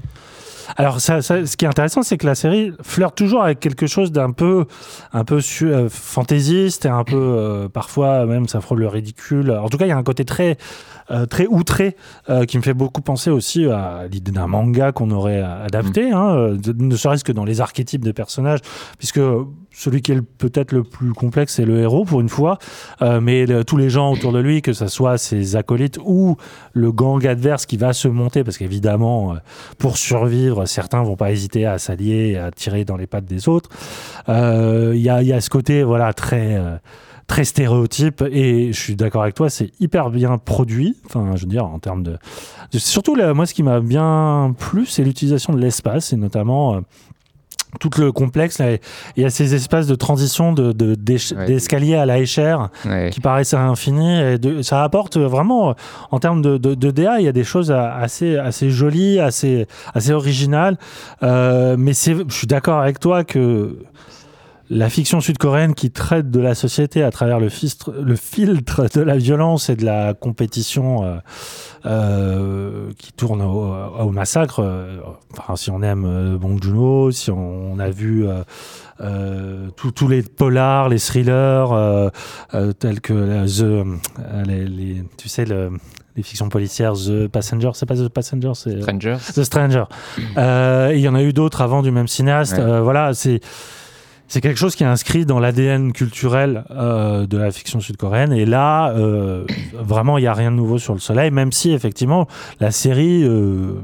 [0.78, 4.32] Alors, ce qui est intéressant, c'est que la série flirte toujours avec quelque chose d'un
[4.32, 4.66] peu,
[5.14, 9.52] un peu euh, fantaisiste et un peu, euh, parfois même, ça frôle le ridicule.
[9.52, 10.58] En tout cas, il y a un côté très,
[11.11, 11.95] euh, très outré
[12.30, 16.36] euh, qui me fait beaucoup penser aussi à l'idée d'un manga qu'on aurait adapté, hein,
[16.36, 18.60] euh, de- ne serait-ce que dans les archétypes des personnages,
[18.98, 19.19] puisque
[19.72, 22.57] celui qui est peut-être le plus complexe, c'est le héros pour une fois,
[23.02, 26.38] Euh, mais le- tous les gens autour de lui, que ce soit ses acolytes ou
[26.73, 29.36] le gang adverse qui va se monter, parce qu'évidemment,
[29.77, 33.49] pour survivre, certains vont pas hésiter à s'allier, et à tirer dans les pattes des
[33.49, 33.69] autres.
[34.27, 36.60] Il y, a, y a ce côté voilà très
[37.28, 40.96] très stéréotype et je suis d'accord avec toi, c'est hyper bien produit.
[41.08, 42.18] Enfin, je veux dire en termes de,
[42.74, 46.80] surtout là, moi, ce qui m'a bien plu, c'est l'utilisation de l'espace et notamment euh,
[47.80, 48.60] tout le complexe.
[48.60, 48.74] Là,
[49.18, 51.46] il y a ces espaces de transition de, de- d'éch- Ouais.
[51.46, 53.10] d'escalier à la échelle Ouais.
[53.12, 54.18] qui paraissent infinis.
[54.22, 55.74] Et de- ça apporte vraiment, euh,
[56.12, 60.12] en termes de, de, DA, il y a des choses assez, assez jolies, assez, assez
[60.14, 60.78] originales.
[61.24, 63.78] Euh, mais je suis d'accord avec toi que
[64.70, 69.70] la fiction sud-coréenne qui traite de la société à travers le, filtre de la violence
[69.70, 71.18] et de la compétition euh,
[71.86, 74.98] euh, qui tourne au, au massacre, euh,
[75.38, 78.26] enfin, si on aime Bong Joon-ho, si on, on a vu
[79.00, 81.68] euh, tous- les polars, les thrillers,
[82.80, 83.86] tels que The,
[84.48, 85.72] les, les- tu sais, le-
[86.16, 88.80] les fictions policières, The Passenger, c'est pas The Passenger, c'est.
[89.36, 89.84] The Stranger.
[90.38, 92.54] Euh, il y en a eu d'autres avant du même cinéaste.
[92.54, 92.64] Ouais.
[92.64, 93.42] Euh, voilà, c'est
[94.28, 98.34] c'est quelque chose qui est inscrit dans l'ADN culturel euh, de la fiction sud-coréenne.
[98.34, 101.72] Et là, euh, vraiment, il n'y a rien de nouveau sur le soleil, même si
[101.72, 102.28] effectivement
[102.60, 103.76] la série euh,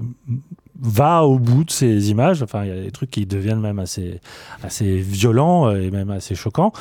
[0.81, 2.41] va au bout de ces images.
[2.41, 4.19] Enfin, il y a des trucs qui deviennent même assez,
[4.63, 6.73] assez violents et même assez choquants.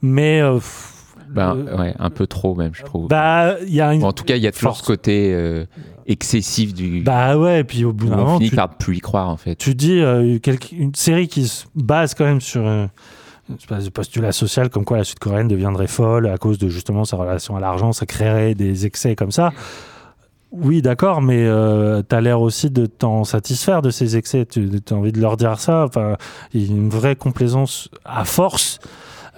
[0.00, 0.40] Mais
[1.28, 3.08] Ben, ouais, un peu trop même, je trouve.
[3.08, 4.80] bah, il y a une Bon, en tout cas, il y a toujours force.
[4.80, 5.64] ce côté euh,
[6.06, 7.02] excessif du.
[7.02, 9.28] Bah ouais, et puis au bout d'un on moment, finit tu- par plus y croire
[9.28, 9.56] en fait.
[9.56, 12.86] tu dis euh, quelque- une série qui se base quand même sur euh,
[13.48, 17.56] de postulat social comme quoi la sud-coréenne deviendrait folle à cause de justement sa relation
[17.56, 19.52] à l'argent, ça créerait des excès comme ça.
[20.54, 24.44] Oui, d'accord, mais euh, tu as l'air aussi de t'en satisfaire de ces excès.
[24.44, 25.84] Tu as envie de leur dire ça.
[25.86, 26.16] Enfin,
[26.52, 28.78] il y a une vraie complaisance à force.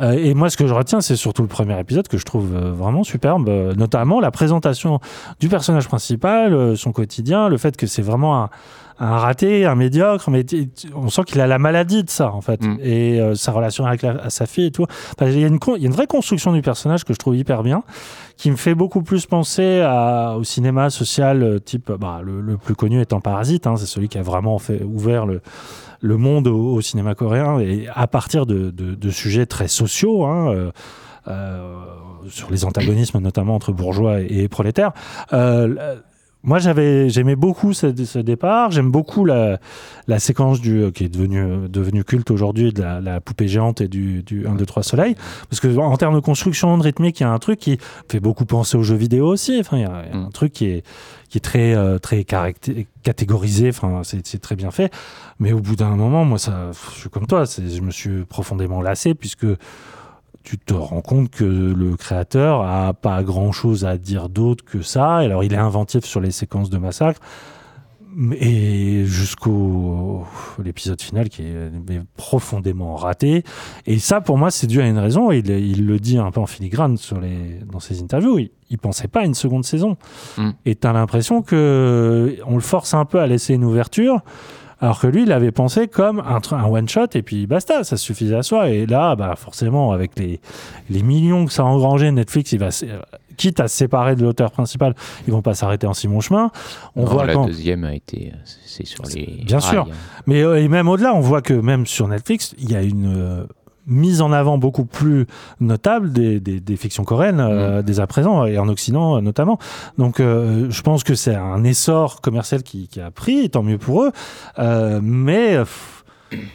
[0.01, 2.55] Euh, et moi, ce que je retiens, c'est surtout le premier épisode que je trouve
[2.55, 5.01] euh, vraiment superbe, euh, notamment la présentation
[5.41, 8.51] du personnage principal, son quotidien, le fait que c'est vraiment un,
[9.01, 10.45] un raté, un médiocre, mais
[10.95, 14.03] on sent qu'il a la maladie de ça, en fait, et euh, sa relation avec
[14.03, 14.87] la- sa fille et tout.
[15.19, 17.12] Enfin, Il y, a une con- il y a une vraie construction du personnage que
[17.12, 17.83] je trouve hyper bien,
[18.37, 22.57] qui me fait beaucoup plus penser à- au cinéma social, euh, type, bah, le, le
[22.57, 25.41] plus connu étant Parasite, hein, c'est celui qui a vraiment fait, ouvert le,
[26.01, 30.25] le monde au, au cinéma coréen, et à partir de, de- de sujets très sociaux,
[30.25, 30.71] hein, euh,
[31.29, 31.83] euh,
[32.29, 34.93] sur les antagonismes notamment entre bourgeois et, et prolétaires.
[35.33, 35.97] Euh,
[36.45, 38.71] moi, j'avais, j'aimais beaucoup ce, ce départ.
[38.71, 39.59] J'aime beaucoup la,
[40.07, 43.81] la séquence du, euh, qui est devenue devenu culte aujourd'hui de la, la poupée géante
[43.81, 45.16] et du, du 1, 2, 3 soleil.
[45.49, 47.79] Parce que en termes de construction, de rythmique, il y a un truc qui
[48.11, 49.59] fait beaucoup penser aux jeux vidéo aussi.
[49.59, 50.85] Enfin, il y a, il y a un truc qui est,
[51.31, 52.25] qui est très, euh, très
[53.03, 53.71] catégorisé.
[53.71, 54.93] Enfin, c'est, très bien fait.
[55.39, 57.45] Mais au bout d'un moment, moi, ça, je suis comme toi.
[57.45, 59.47] Je me suis profondément lassé puisque
[60.45, 64.83] tu te rends compte que le créateur a pas grand chose à dire d'autre que
[64.83, 65.16] ça.
[65.16, 67.21] Alors, il est inventif sur les séquences de massacre.
[68.39, 70.25] Et jusqu'au
[70.62, 73.43] l'épisode final qui est profondément raté.
[73.87, 75.33] Et ça, pour moi, c'est dû à une raison.
[75.33, 78.39] Il, il le dit un peu en filigrane sur les, dans ses interviews.
[78.39, 79.97] Il, il pensait pas à une seconde saison.
[80.37, 80.51] Mm.
[80.65, 84.21] Et tu as l'impression que on le force un peu à laisser une ouverture.
[84.81, 88.37] Alors que lui, il avait pensé comme un, un one-shot et puis basta, ça suffisait
[88.37, 88.69] à soi.
[88.71, 90.41] Et là, bah, forcément, avec les,
[90.91, 93.01] les millions que ça a engrangé, Netflix, il va, euh,
[93.37, 94.95] quitte à se séparer de l'auteur principal,
[95.27, 96.51] ils vont pas s'arrêter en si bon chemin.
[96.97, 97.47] On Non, voit la quand...
[97.47, 99.43] deuxième a été, euh, c'est sur les.
[99.45, 99.83] Bien rails, sûr.
[99.91, 99.95] hein.
[100.27, 103.13] Mais euh, et même au-delà, on voit que même sur Netflix, il y a une
[103.17, 103.47] euh,
[103.86, 105.27] mise en avant beaucoup plus
[105.61, 109.59] notable des, des, des fictions coréennes euh, dès à présent, et en Occident euh, notamment.
[109.98, 113.78] Donc euh, je pense que c'est un essor commercial qui, qui a pris, tant mieux
[113.78, 114.12] pour eux.
[115.02, 116.05] Mais pff,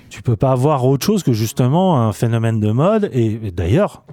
[0.09, 3.09] tu peux pas avoir autre chose que justement un phénomène de mode.
[3.13, 4.03] Et, et d'ailleurs,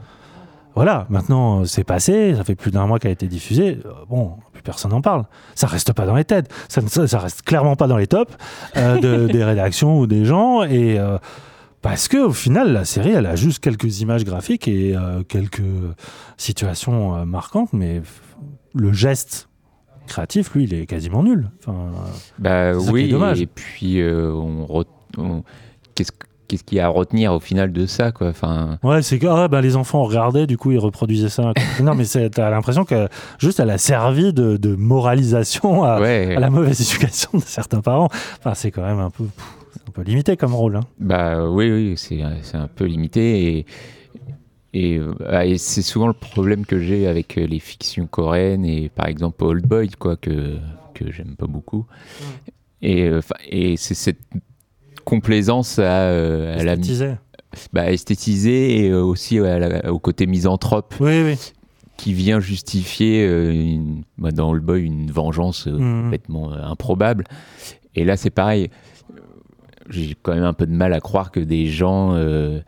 [0.74, 3.78] voilà, maintenant c'est passé, ça fait plus d'un mois qu'elle a été diffusée.
[4.10, 5.24] Bon, plus personne n'en parle.
[5.54, 8.32] Ça reste pas dans les têtes, ça, ne- ça, reste clairement pas dans les tops
[8.76, 10.62] de- des rédactions ou des gens.
[10.64, 11.00] Et
[11.88, 15.62] parce que au final, la série, elle a juste quelques images graphiques et euh, quelques
[16.36, 18.02] situations euh, marquantes, mais
[18.74, 19.48] le geste
[20.06, 21.50] créatif, lui, il est quasiment nul.
[21.60, 21.90] Enfin,
[22.38, 23.40] Bah oui, dommage.
[23.40, 25.42] et puis euh, on,
[25.94, 26.12] qu'est-ce
[26.48, 29.26] qu'est-ce qu'il y a à retenir au final de ça quoi Enfin, Ouais, c'est que
[29.26, 31.52] ah, bah, les enfants regardaient, du coup ils reproduisaient ça.
[31.82, 33.08] non, mais c'est- t'as l'impression que
[33.40, 36.36] juste elle a servi de, de moralisation à, Ouais.
[36.36, 38.08] à la mauvaise éducation de certains parents.
[38.38, 39.24] Enfin, c'est quand même un peu,
[39.96, 40.76] peu limité comme rôle.
[40.76, 40.80] hein.
[41.00, 42.22] Bah oui, oui, c'est
[42.56, 43.66] un peu limité et,
[44.74, 48.88] et, euh, et c'est souvent le problème que j'ai avec euh, les fictions coréennes et
[48.88, 50.56] par exemple Old Boy quoi que
[50.94, 51.84] que j'aime pas beaucoup.
[52.82, 54.18] Et, euh, et c'est cette
[55.04, 57.14] complaisance à, à la Esthétiser.
[57.72, 61.36] bah, et aussi à la- au côté misanthrope Oui, oui.
[61.96, 66.02] qui vient justifier une- bah, dans Old Boy une vengeance Mhm.
[66.04, 67.24] complètement improbable.
[67.94, 68.70] Et là, c'est pareil.
[69.90, 72.60] J'ai quand même un peu de mal à croire que des gens euh,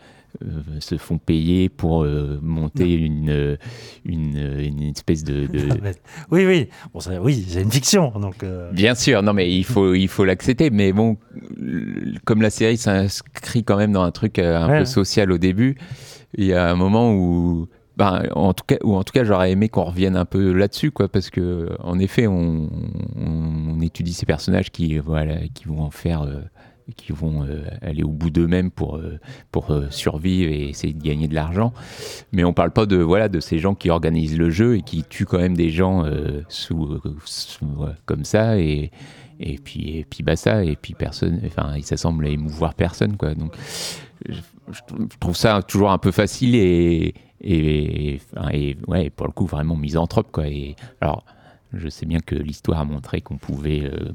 [0.43, 0.47] euh,
[0.79, 3.57] se font payer pour euh, monter une,
[4.05, 5.49] une, une espèce de.
[6.31, 6.69] oui, oui.
[6.95, 8.45] Bon, ça- oui, c'est une fiction, donc.
[8.73, 10.71] Bien sûr, non mais il faut il faut l'accepter.
[10.71, 11.17] Mais bon,
[12.25, 14.79] comme la série s'inscrit quand même dans un truc un Ouais.
[14.81, 15.77] peu social au début,
[16.37, 19.51] il y a un moment où, ben, en tout cas, ou en tout cas, j'aurais
[19.51, 22.69] aimé qu'on revienne un peu là-dessus, quoi, parce que en effet, on,
[23.17, 26.27] on- on étudie ces personnages qui voilà, qui vont en faire.
[26.97, 29.19] Qui vont euh, aller au bout d'eux-mêmes pour, euh,
[29.53, 31.73] pour euh, survivre et essayer de gagner de l'argent.
[32.33, 35.05] Mais on parle pas de, voilà, de ces gens qui organisent le jeu et qui
[35.05, 36.05] tuent quand même des gens
[36.49, 37.01] sous,
[38.07, 38.59] comme ça.
[38.59, 38.91] Et,
[39.41, 40.65] et, puis, et puis basta.
[40.65, 43.17] Et puis personne, enfin, ça semble émouvoir personne.
[43.17, 43.35] Quoi.
[43.35, 43.55] Donc
[44.29, 44.41] je,
[45.21, 48.21] trouve ça toujours un peu facile et, et
[48.87, 50.29] ouais, pour le coup, vraiment misanthrope.
[50.33, 50.49] Quoi.
[50.49, 51.25] Et, alors,
[51.75, 54.11] je sais bien que l'histoire a montré qu'on pouvait euh,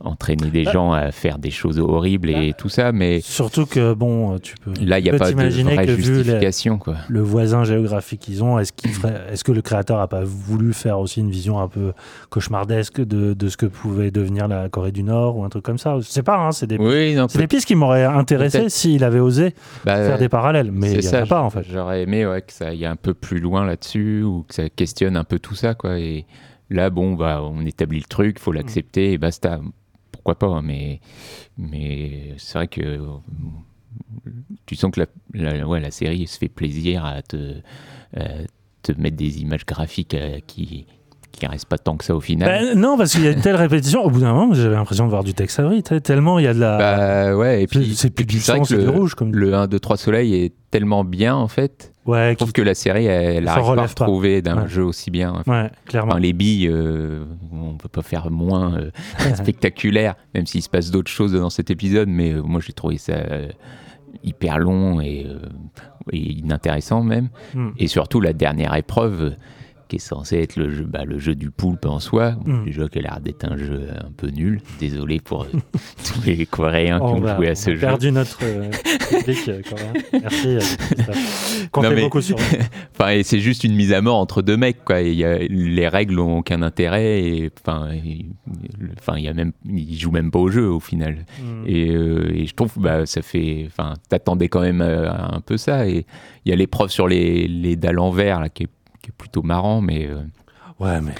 [0.00, 3.94] entraîner des Bah- gens à faire des choses horribles et tout ça, mais Surtout que,
[3.94, 4.72] bon, tu peux.
[4.84, 6.96] Là, il y a pas de vraie que vu justification, le, quoi.
[7.08, 8.90] le voisin géographique qu'ils ont, est-ce qu'il
[9.30, 11.92] est-ce que le créateur a pas voulu faire aussi une vision un peu
[12.28, 15.78] cauchemardesque de, de ce que pouvait devenir la Corée du Nord ou un truc comme
[15.78, 15.96] ça?
[15.98, 19.04] Je sais pas, hein, c'est des, Oui, non, c'est des pistes qui m'auraient intéressé s'il
[19.04, 19.54] avait osé
[19.84, 21.64] Bah, faire des parallèles, mais il y en a pas en fait.
[21.70, 25.16] J'aurais aimé ouais, que ça aille un peu plus loin là-dessus ou que ça questionne
[25.16, 25.98] un peu tout ça, quoi.
[25.98, 26.24] Et
[26.70, 28.38] là, bon, bah, on établit le truc, Mm.
[28.40, 29.60] faut l'accepter et basta.
[30.12, 31.00] Pourquoi pas, hein, mais,
[31.58, 33.00] mais c'est vrai que
[34.66, 37.60] tu sens que la, la- ouais, la série se fait plaisir à te,
[38.82, 40.86] te mettre des images graphiques euh, qui
[41.32, 42.48] qui restent pas tant que ça au final.
[42.48, 44.04] Ben, non, parce qu'il y a une telle répétition.
[44.04, 46.54] Au bout d'un moment, j'avais l'impression de voir du Tex Avery, tellement il y a
[46.54, 46.78] de la.
[46.78, 49.14] Bah ouais, et puis c'est plus du sang, que c'est du rouge.
[49.14, 49.34] Comme...
[49.34, 51.92] le 1, 2, 3 Soleil est tellement bien en fait.
[52.06, 54.68] Ouais, je trouve que la série, elle n'arrive pas à retrouver d'un Ouais.
[54.68, 55.42] jeu aussi bien.
[55.46, 56.12] Ouais, clairement.
[56.12, 58.90] Enfin, les billes, euh, on peut pas faire moins euh,
[59.34, 62.98] spectaculaire, même s'il se passe d'autres choses dans cet épisode, mais euh, moi j'ai trouvé
[62.98, 63.14] ça
[64.24, 65.26] hyper long et,
[66.12, 67.28] et inintéressant même.
[67.54, 67.68] Mm.
[67.78, 69.34] Et surtout la dernière épreuve
[69.90, 72.64] qui est censé être le jeu, bah, le jeu du poulpe en soi, Mm.
[72.64, 74.60] déjà qui a l'air d'être un jeu un peu nul.
[74.78, 75.46] Désolé pour euh,
[76.04, 77.80] tous les Coréens qui On ont joué on à ce a jeu.
[77.80, 78.70] perdu notre euh,
[79.10, 79.92] public euh, coréen.
[80.22, 80.48] Merci.
[80.48, 80.60] euh,
[81.76, 82.36] Non, mais- beaucoup sur
[82.98, 85.00] enfin, c'est juste une mise à mort entre deux mecs, quoi.
[85.00, 87.22] Y a- les règles n'ont aucun intérêt.
[87.22, 88.30] Et enfin, il-
[88.78, 91.24] le- enfin, il y a même, ils jouent même pas au jeu au final.
[91.42, 91.64] Mm.
[91.66, 95.56] Et, euh, et je trouve, bah, ça fait, enfin, t'attendais quand même euh, un peu
[95.56, 95.88] ça.
[95.88, 96.06] Et
[96.44, 98.68] il y a l'épreuve sur les, les dalles en verre là, qui est,
[99.02, 100.06] qui est plutôt marrant, mais.
[100.06, 100.20] euh,
[100.78, 101.12] Ouais, mais.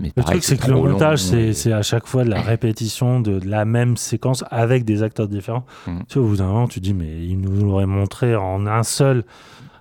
[0.00, 3.20] mais Le pareil, truc, c'est que le montage, c'est à chaque fois de la répétition
[3.20, 5.64] de la même séquence avec des acteurs différents.
[5.86, 5.98] Mm.
[6.08, 8.82] Tu vois, au bout d'un moment, tu dis, mais il nous l'aurait montré en un
[8.82, 9.22] seul,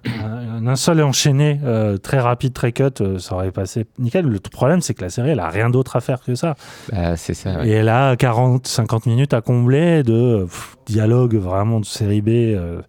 [0.06, 4.26] un, un seul enchaîné, euh, très rapide, très cut, euh, ça aurait passé nickel.
[4.28, 6.56] Le problème, c'est que la série, elle a rien d'autre à faire que ça.
[6.92, 7.60] Bah, c'est ça.
[7.60, 7.68] ouais.
[7.70, 12.30] Et elle a 40, 50 minutes à combler de pff, dialogue vraiment de série B.
[12.30, 12.82] euh,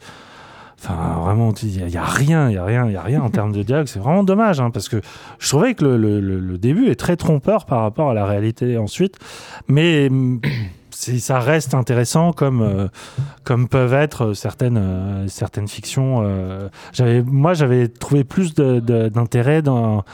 [0.84, 3.30] Enfin, vraiment, il n'y a, rien, il n'y a rien, il y a rien en
[3.30, 3.86] termes de dialogue.
[3.86, 5.00] C'est vraiment dommage, hein, parce que
[5.38, 9.18] je trouvais que le, début est très trompeur par rapport à la réalité ensuite.
[9.66, 10.10] Mais
[10.90, 16.22] ça reste intéressant comme, euh, peuvent être certaines, euh, certaines fictions.
[16.22, 16.68] euh.
[17.24, 20.04] Moi, j'avais trouvé plus d'intérêt dans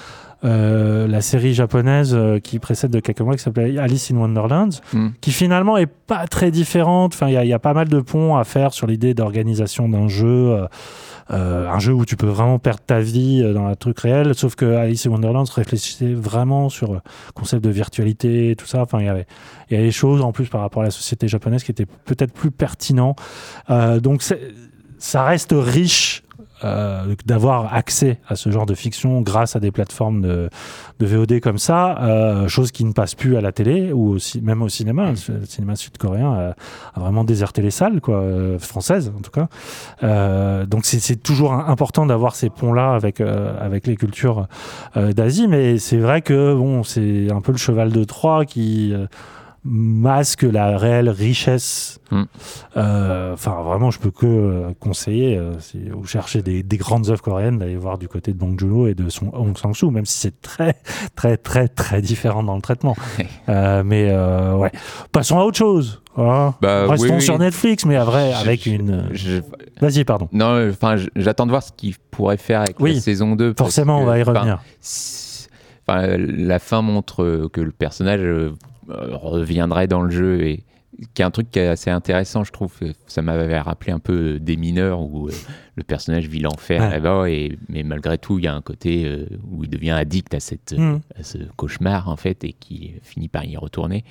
[0.45, 4.71] euh, la série japonaise euh, qui précède de quelques mois qui s'appelait Alice in Wonderland,
[4.93, 5.09] Mm.
[5.21, 7.13] qui finalement est pas très différente.
[7.15, 10.09] Enfin, il y, y a pas mal de ponts à faire sur l'idée d'organisation d'un
[10.09, 10.27] jeu.
[10.53, 10.67] euh,
[11.33, 14.57] euh, un jeu où tu peux vraiment perdre ta vie dans un truc réel, sauf
[14.57, 17.01] que Alice in Wonderland réfléchissait vraiment sur le
[17.35, 18.83] concept de virtualité, tout ça.
[18.83, 19.27] Enfin, il y avait,
[19.71, 21.87] il y avait des choses en plus par rapport à la société japonaise qui étaient
[22.05, 23.15] peut-être plus pertinents.
[23.71, 24.25] Euh, donc,
[24.99, 26.25] ça reste riche
[26.65, 30.51] euh, d'avoir accès à ce genre de fiction grâce à des plateformes de,
[30.99, 34.41] de VOD comme ça, euh, chose qui ne passe plus à la télé ou aussi,
[34.41, 35.13] même au cinéma.
[35.13, 36.55] Le, le cinéma sud-coréen a,
[36.95, 39.49] a vraiment déserté les salles, quoi, euh, françaises en tout cas.
[40.67, 44.47] Donc c'est toujours important d'avoir ces ponts-là avec, avec les cultures
[44.95, 48.95] d'Asie, mais c'est vrai que bon, c'est un peu le cheval de Troie qui
[49.65, 52.01] masque la réelle richesse.
[52.11, 52.23] Mm.
[52.77, 57.09] Euh, Enfin, vraiment, je peux que euh, conseiller, euh, si vous cherchez des, des grandes
[57.11, 60.05] œuvres coréennes, d'aller voir du côté de Bong Joon-ho et de son Hong Sang-soo, même
[60.05, 60.75] si c'est très,
[61.15, 62.97] très, très, très différent dans le traitement.
[63.49, 64.13] Euh, mais
[64.57, 64.71] ouais,
[65.13, 66.03] passons à autre chose.
[66.17, 66.55] hein.
[66.61, 67.23] Bah, Restons oui, oui.
[67.23, 69.09] sur Netflix, mais après, avec une.
[69.13, 69.41] Je-
[69.81, 70.29] Vas-y, pardon.
[70.33, 73.55] Non, enfin, j'attends de voir ce qu'il pourrait faire avec Oui, la saison 2.
[73.55, 74.61] parce forcément, on va y revenir.
[74.81, 75.30] si-
[75.91, 78.53] enfin, la fin montre euh, que le personnage euh,
[78.91, 80.65] euh, reviendrait dans le jeu et
[81.15, 82.73] qui est un truc qui est assez intéressant, je trouve.
[83.07, 85.33] Ça m'avait rappelé un peu des mineurs où euh,
[85.77, 86.91] le personnage vit l'enfer Ouais.
[86.91, 90.35] là-bas, et, mais malgré tout, il y a un côté euh, où il devient addict
[90.35, 91.01] à, cette, Mhm.
[91.19, 94.05] à ce cauchemar, en fait, et qui finit par y retourner.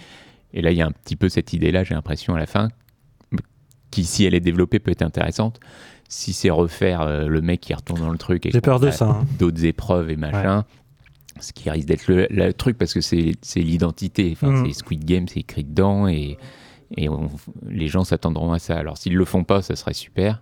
[0.54, 2.70] Et là, il y a un petit peu cette idée-là, j'ai l'impression, à la fin,
[3.92, 5.60] qui, si elle est développée, peut être intéressante.
[6.08, 8.90] Si c'est refaire euh, le mec qui retourne dans le truc et J'ai peur de
[8.90, 9.26] ça, hein.
[9.38, 10.66] d'autres épreuves et machin,
[11.40, 14.30] ce qui risque d'être le, le truc parce que c'est l'identité.
[14.34, 14.66] Enfin, Mhm.
[14.68, 16.38] C'est Squid Game, c'est écrit dedans et,
[16.98, 17.30] et on-
[17.68, 18.78] les gens s'attendront à ça.
[18.78, 20.42] Alors s'ils le font pas, ça serait super,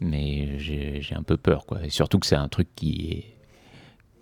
[0.00, 1.66] mais j'ai un peu peur.
[1.66, 1.84] Quoi.
[1.84, 3.24] Et surtout que c'est un truc qui est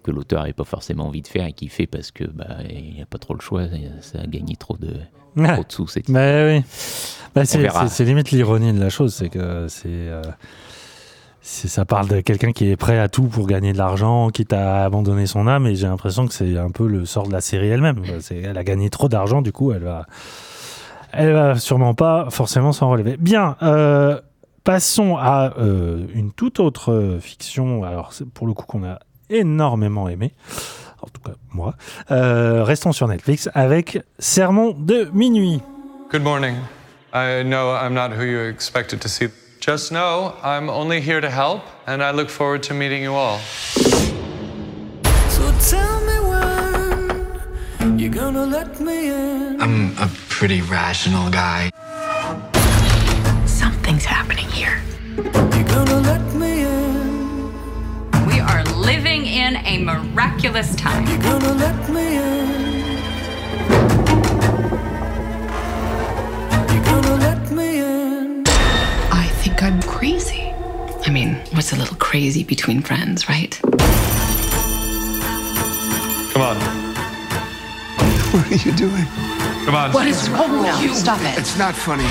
[0.02, 2.94] que l'auteur n'avait pas forcément envie de faire et qu'il fait parce que bah il
[2.94, 3.66] n'y a pas trop le choix,
[4.00, 4.96] ça a gagné trop de,
[5.36, 5.54] Ouais.
[5.54, 6.14] trop de sous cette oui.
[7.34, 10.30] Bah, c'est, limite l'ironie de la chose, c'est que c'est, euh, c'est-
[11.42, 14.84] ça parle de quelqu'un qui est prêt à tout pour gagner de l'argent, quitte à
[14.84, 17.68] abandonner son âme, et j'ai l'impression que c'est un peu le sort de la série
[17.68, 18.02] elle-même.
[18.20, 20.06] C'est, elle a gagné trop d'argent, du coup, elle va,
[21.12, 23.16] elle va sûrement pas forcément s'en relever.
[23.18, 23.56] Bien.
[23.62, 24.20] euh,
[24.64, 29.00] Passons à euh, une toute autre euh, fiction, alors c'est pour le coup qu'on a
[29.28, 30.34] énormément aimé,
[31.00, 31.74] en tout cas moi.
[32.12, 35.60] Euh, restons sur Netflix avec Sermon de minuit.
[36.12, 36.54] Good morning.
[37.12, 39.26] I know I'm not who you expected to see.
[39.62, 43.38] Just know I'm only here to help, and I look forward to meeting you all.
[45.28, 49.62] So tell me when you're gonna let me in.
[49.62, 51.70] I'm a pretty rational guy.
[53.46, 54.82] Something's happening here.
[55.16, 57.52] You're gonna let me in.
[58.26, 61.06] We are living in a miraculous time.
[69.62, 70.52] Think I'm crazy.
[71.06, 73.58] I mean, what's a little crazy between friends, right?
[76.32, 76.56] Come on.
[78.32, 79.06] What are you doing?
[79.64, 79.92] Come on.
[79.92, 80.94] What is wrong with oh, you?
[80.94, 81.38] Stop it.
[81.38, 82.08] It's not funny.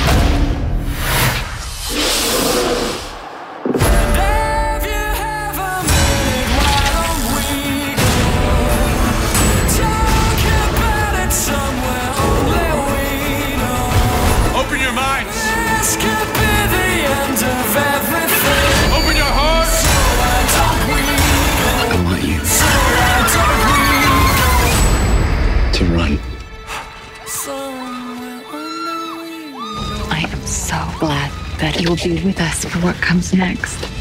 [31.01, 34.00] Glad that you'll be with us for what comes next.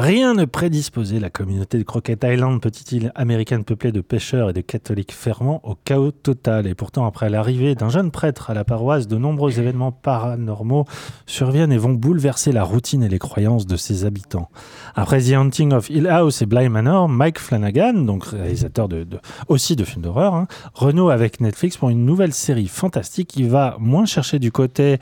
[0.00, 4.54] Rien ne prédisposait la communauté de Crockett Island, petite île américaine peuplée de pêcheurs et
[4.54, 6.66] de catholiques fervents, au chaos total.
[6.66, 10.86] Et pourtant, après l'arrivée d'un jeune prêtre à la paroisse, de nombreux événements paranormaux
[11.26, 14.48] surviennent et vont bouleverser la routine et les croyances de ses habitants.
[14.94, 19.20] Après The Haunting of Hill House et Bly Manor, Mike Flanagan, donc réalisateur de, de-
[19.48, 23.76] aussi de films d'horreur, hein, renoue avec Netflix pour une nouvelle série fantastique qui va
[23.78, 24.96] moins chercher du côté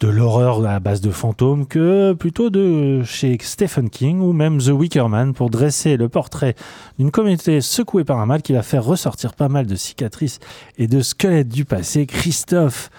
[0.00, 4.68] de l'horreur à base de fantômes que plutôt de chez Stephen King ou même The
[4.68, 6.54] Wicker Man pour dresser le portrait
[6.98, 10.40] d'une communauté secouée par un mal qui va faire ressortir pas mal de cicatrices
[10.78, 12.06] et de squelettes du passé.
[12.06, 12.90] Christophe,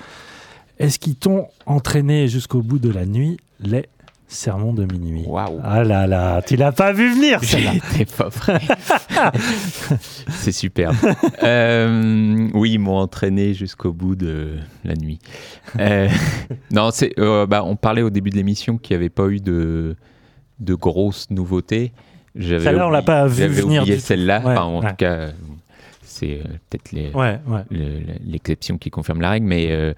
[0.80, 3.38] est-ce qu'ils t'ont entraîné jusqu'au bout de la nuit?
[3.59, 3.85] Les
[4.27, 7.73] sermons de minuit Waouh Ah là là, tu l'as pas vu venir celle-là
[8.18, 8.60] pas prêt.
[10.30, 10.91] C'est super.
[11.43, 15.19] Euh, oui, ils m'ont entraîné jusqu'au bout de la nuit.
[15.80, 16.07] Euh,
[16.72, 19.39] non, c'est, euh, bah, on parlait au début de l'émission qu'il n'y avait pas eu
[19.39, 19.95] de,
[20.60, 21.91] de grosses nouveautés.
[22.35, 24.41] J'avais Celle-là, on l'a oublié- pas vu venir oublié celle-là.
[24.43, 24.89] Ouais, Enfin, en ouais.
[24.89, 25.27] tout cas,
[26.15, 27.61] c'est euh, peut-être Ouais, ouais.
[28.25, 29.93] l'exception qui confirme la règle, mais, euh,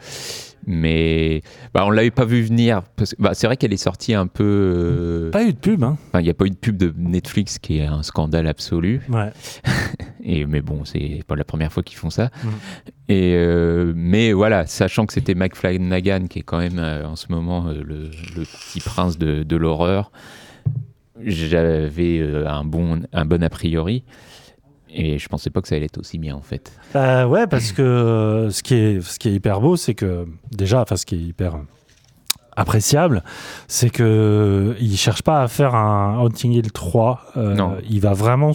[0.66, 1.42] mais
[1.74, 2.82] bah, on l'avait pas vu venir.
[3.20, 4.44] bah, c'est vrai qu'elle est sortie un peu.
[4.44, 7.60] euh, Pas eu de pub, hein il n'y a pas eu de pub de Netflix
[7.60, 9.02] qui est un scandale absolu.
[9.10, 9.32] Ouais.
[10.24, 12.32] Et, mais bon, c'est pas la première fois qu'ils font ça.
[12.44, 12.50] Mhm.
[13.10, 17.28] Et, euh, mais voilà, sachant que c'était Mike Flanagan, qui est quand même en ce
[17.32, 20.12] moment le, le petit prince de, de l'horreur,
[21.24, 24.04] j'avais un, bon, un bon a priori.
[24.90, 26.72] Et je pensais pas que ça allait être aussi bien en fait.
[26.94, 30.26] Bah ouais, parce que euh, ce qui est, ce qui est hyper beau, c'est que
[30.52, 31.58] déjà, enfin, ce qui est hyper
[32.56, 33.24] appréciable,
[33.68, 37.22] c'est que il cherche pas à faire un Haunting Hill 3.
[37.38, 37.78] euh, Non.
[37.90, 38.52] Il va vraiment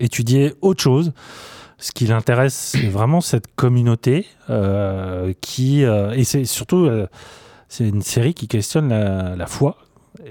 [0.00, 1.12] étudier autre chose.
[1.78, 5.84] Ce qui l'intéresse, c'est vraiment cette communauté euh, qui.
[5.84, 6.88] euh, et c'est surtout.
[7.68, 9.76] c'est une série qui questionne la, la foi.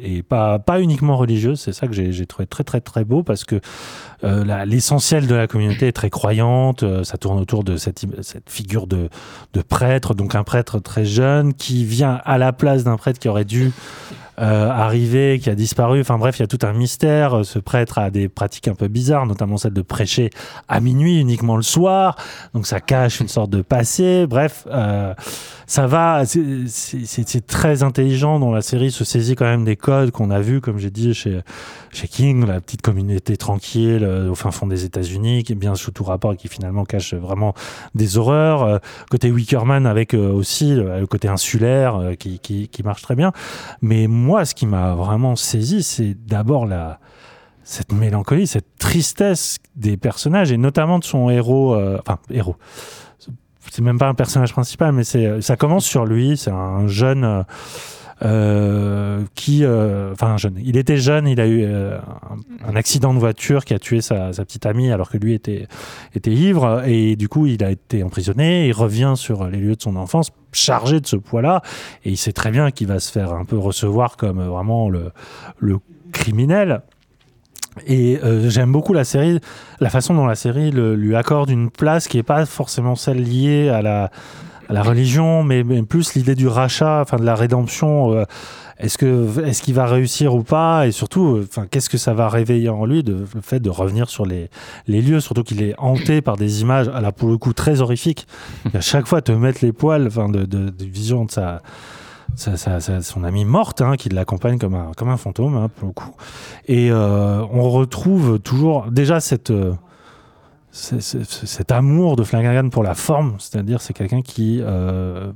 [0.02, 3.60] Et pas, uniquement religieuse, c'est ça que j'ai trouvé très très très beau parce que
[4.24, 8.06] euh, l'essentiel de la communauté est très croyante, euh, ça tourne autour de cette,
[8.48, 9.10] figure de
[9.68, 13.46] prêtre, donc un prêtre très jeune qui vient à la place d'un prêtre qui aurait
[13.46, 13.72] dû
[14.40, 17.98] euh, arriver, qui a disparu, enfin bref, il y a tout un mystère, ce prêtre
[18.00, 20.30] a des pratiques un peu bizarres, notamment celle de prêcher
[20.68, 22.16] à minuit uniquement le soir,
[22.54, 25.14] donc ça cache une sorte de passé, bref, euh,
[25.68, 30.32] ça va, c'est- très intelligent dans la série, se saisit quand même des codes qu'on
[30.32, 31.42] a vus, comme j'ai dit, chez,
[31.92, 35.76] chez King, la petite communauté tranquille euh, au fin fond des États-Unis, qui est bien
[35.76, 37.54] sous tout rapport et qui finalement cache vraiment
[37.96, 38.80] des horreurs.
[39.10, 43.32] Côté Wickerman avec aussi le côté insulaire qui, qui, qui marche très bien.
[43.82, 46.68] Mais moi, ce qui m'a vraiment saisi, c'est d'abord
[47.64, 52.56] cette mélancolie, cette tristesse des personnages et notamment de son héros, euh, enfin héros.
[53.72, 56.38] C'est même pas un personnage principal, mais ça commence sur lui.
[56.38, 57.24] C'est un jeune.
[57.24, 57.44] euh,
[59.36, 61.98] qui, euh, enfin un jeune, il était jeune, il a eu euh,
[62.66, 65.68] un, accident de voiture qui a tué sa, petite amie alors que lui était,
[66.16, 66.84] était ivre.
[66.86, 70.32] Et du coup il a été emprisonné, il revient sur les lieux de son enfance
[70.54, 71.62] chargé de ce poids-là.
[72.06, 74.90] Et il sait très bien qu'il va se faire un peu recevoir comme euh, vraiment
[74.90, 75.12] le,
[76.12, 76.82] criminel.
[77.88, 79.40] Et euh, j'aime beaucoup la série,
[79.80, 83.70] la façon dont la série lui accorde une place qui n'est pas forcément celle liée
[83.70, 84.12] à la,
[84.70, 88.14] à la religion, mais, plus l'idée du rachat, enfin de la rédemption.
[88.14, 88.26] euh,
[88.80, 90.88] est-ce que est-ce qu'il va réussir ou pas?
[90.88, 94.10] Et surtout, euh, enfin, qu'est-ce que ça va réveiller en lui le fait de revenir
[94.10, 94.50] sur les,
[94.88, 98.28] lieux, surtout qu'il est hanté par des images, là pour le coup très horrifiques.
[98.74, 101.62] Et à chaque fois te mettre les poils, enfin de, de, de vision de sa-
[102.36, 106.12] son amie morte, hein, qui l'accompagne comme un, comme un fantôme, hein, pour le coup.
[106.68, 109.52] Et euh, on retrouve toujours déjà cette,
[110.76, 115.32] cet amour de Flanagan pour la forme, c'est-à-dire c'est quelqu'un qui euh,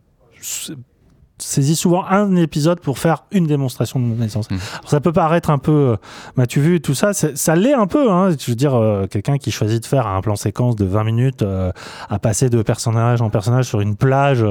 [1.40, 4.48] saisit souvent un épisode pour faire une démonstration de naissance.
[4.50, 5.96] Alors, ça peut paraître un peu, euh,
[6.36, 8.10] m'as-tu vu, tout ça, ça l'est un peu.
[8.12, 11.04] Hein, je veux dire, euh, quelqu'un qui choisit de faire un plan séquence de 20
[11.04, 11.72] minutes euh,
[12.10, 14.44] à passer de personnage en personnage sur une plage,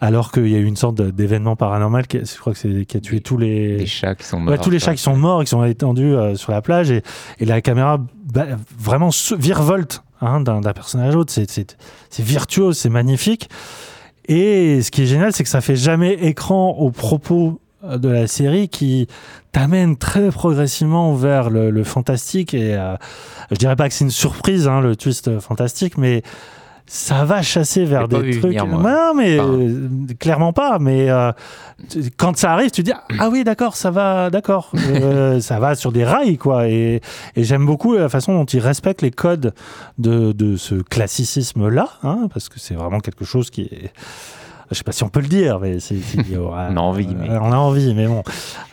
[0.00, 2.96] alors qu'il y a eu une sorte d'événement paranormal, qui, je crois que c'est qui
[2.96, 3.78] a tué tous les...
[3.78, 4.60] Les chats qui sont Ouais, morts.
[4.60, 7.02] tous les chats qui sont morts, qui sont étendus euh, sur la plage, et,
[7.40, 7.98] et la caméra
[8.32, 8.44] bah,
[8.78, 11.32] vraiment virevolte hein, d'un personnage à l'autre.
[11.32, 11.76] C'est-
[12.18, 13.48] virtuose, c'est magnifique.
[14.26, 18.08] Et ce qui est génial, c'est que ça fait jamais écran au propos euh, de
[18.08, 19.08] la série qui
[19.52, 22.52] t'amène très progressivement vers le, fantastique.
[22.52, 22.96] Et euh,
[23.50, 26.22] je dirais pas que c'est une surprise, hein, le twist fantastique, mais
[26.88, 28.42] ça va chasser vers des trucs.
[28.44, 28.82] venir, moi.
[28.82, 29.52] Non, mais Enfin.
[29.52, 29.88] euh,
[30.18, 30.78] clairement pas.
[30.78, 31.32] Mais euh,
[31.90, 35.74] tu- quand ça arrive, tu dis ah oui, d'accord, ça va, d'accord, Euh, ça va
[35.74, 36.66] sur des rails, quoi.
[36.68, 37.00] Et,
[37.36, 39.52] et j'aime beaucoup la façon dont il respecte les codes
[39.98, 43.92] de, de ce classicisme-là, hein, parce que c'est vraiment quelque chose qui est
[44.70, 45.96] je sais pas si on peut le dire, mais c'est.
[46.38, 48.22] On a envie, mais- On a envie, mais bon.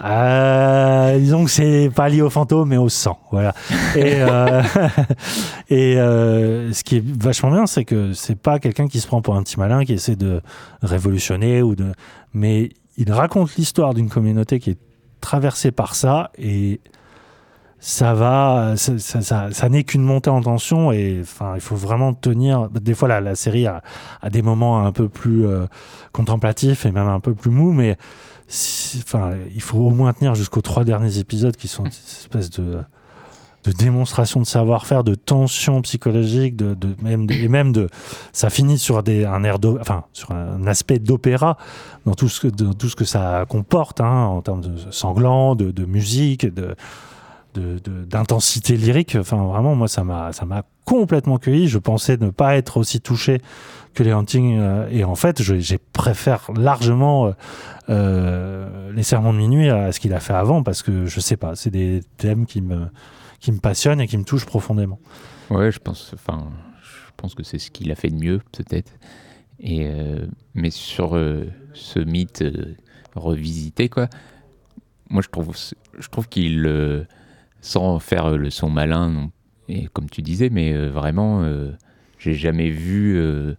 [0.03, 3.19] Euh, disons que c'est pas lié au fantôme, mais au sang.
[3.31, 3.53] Voilà.
[3.95, 4.61] Et, euh,
[5.69, 9.21] et euh, ce qui est vachement bien, c'est que c'est pas quelqu'un qui se prend
[9.21, 10.41] pour un petit malin, qui essaie de
[10.81, 11.91] révolutionner, ou de.
[12.33, 14.77] Mais il raconte l'histoire d'une communauté qui est
[15.21, 16.81] traversée par ça, et
[17.87, 22.67] ça va, ça, n'est qu'une montée en tension et enfin, il faut vraiment tenir.
[22.71, 23.83] Des fois, la, série a,
[24.31, 25.67] des moments un peu plus euh,
[26.11, 27.95] contemplatifs et même un peu plus mous, mais
[28.97, 32.79] enfin, il faut au moins tenir jusqu'aux trois derniers épisodes qui sont une espèce de,
[33.77, 37.87] démonstration de savoir-faire, de tension psychologique, de, même, et même de.
[38.33, 41.55] Ça finit sur un air enfin, sur un aspect d'opéra
[42.07, 45.69] dans tout ce que, tout ce que ça comporte hein, en termes de sanglant, de,
[45.69, 46.75] de musique, de
[47.59, 49.17] d'intensité lyrique.
[49.19, 51.67] Enfin, vraiment, moi, ça m'a, ça m'a complètement cueilli.
[51.67, 53.41] Je pensais ne pas être aussi touché
[53.93, 54.57] que les Hantings.
[54.59, 57.31] euh, et en fait, je, j'ai préfère largement euh,
[57.89, 61.37] euh, les Sermons de minuit à ce qu'il a fait avant parce que je sais
[61.37, 62.87] pas, c'est des thèmes qui me,
[63.39, 64.99] qui me passionnent et qui me touchent profondément.
[65.49, 66.47] Ouais, je pense, enfin,
[66.81, 68.91] je pense que c'est ce qu'il a fait de mieux, peut-être.
[69.59, 69.89] Et
[70.53, 71.17] mais sur
[71.73, 72.43] ce mythe
[73.15, 74.09] revisité, quoi.
[75.09, 75.55] Moi, je trouve,
[75.97, 76.67] je trouve qu'il,
[77.65, 79.31] sans faire euh, le son malin,
[79.67, 81.71] et comme tu disais, mais euh, vraiment, euh,
[82.19, 83.55] j'ai jamais vu euh,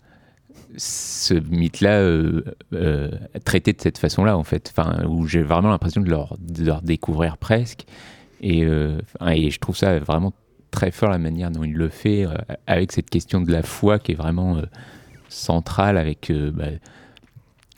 [0.77, 2.01] ce mythe-là
[3.45, 4.73] traité de cette façon-là, en fait.
[4.77, 7.85] Enfin, où j'ai vraiment l'impression de leur, de leur découvrir presque.
[8.41, 10.33] Et, je trouve ça vraiment
[10.71, 12.27] très fort la manière dont il le fait,
[12.67, 14.61] avec cette question de la foi qui est vraiment
[15.29, 16.67] centrale, avec bah,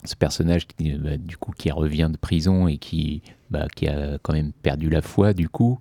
[0.04, 4.18] ce personnage qui, bah, du coup, qui revient de prison et qui, bah, qui a
[4.22, 5.78] quand même perdu la foi, du coup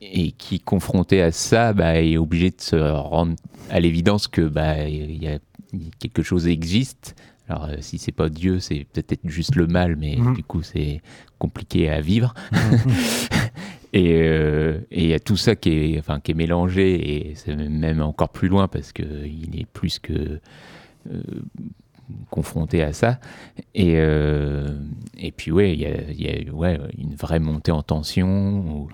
[0.00, 3.34] et qui, confronté à ça, bah, est obligé de se rendre
[3.70, 5.38] à l'évidence que bah, y a,
[5.98, 7.14] quelque chose existe.
[7.48, 10.34] Alors, euh, si c'est pas Dieu, c'est peut-être juste le mal, mais Mhm.
[10.36, 11.00] du coup, c'est
[11.38, 12.34] compliqué à vivre.
[13.92, 17.34] et euh, et il y a tout ça qui est, enfin, qui est mélangé, et
[17.36, 20.40] c'est même encore plus loin parce qu'il est plus que
[21.10, 21.22] euh,
[22.30, 23.18] confronté à ça.
[23.74, 24.68] Et, euh,
[25.18, 28.58] et puis, ouais, il y a, y a, ouais, une vraie montée en tension.
[28.60, 28.88] où-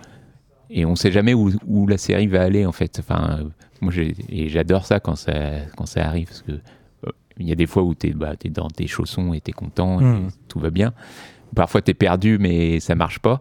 [0.71, 2.99] et on sait jamais où, où la série va aller, en fait.
[3.01, 3.45] Enfin, euh,
[3.81, 3.93] moi,
[4.29, 5.33] et j'adore ça quand, ça
[5.77, 8.35] quand ça arrive, parce que euh, il y a des fois où tu es, bah,
[8.37, 10.29] t'es dans tes chaussons et tu es content, et Mm.
[10.49, 10.93] tout va bien.
[11.55, 13.41] Parfois, tu es perdu, mais ça marche pas.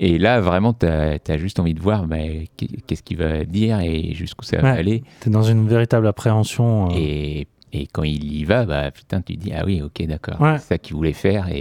[0.00, 2.16] Et là, vraiment, tu as, juste envie de voir bah,
[2.56, 5.02] qu'est- qu'est-ce qu'il va dire et jusqu'où ça va aller.
[5.20, 6.88] T'es dans une véritable appréhension.
[6.90, 6.94] euh.
[6.96, 10.58] Et, et quand il y va, bah putain, tu dis ah oui, ok, d'accord, Ouais.
[10.58, 11.58] c'est ça qu'il voulait faire et,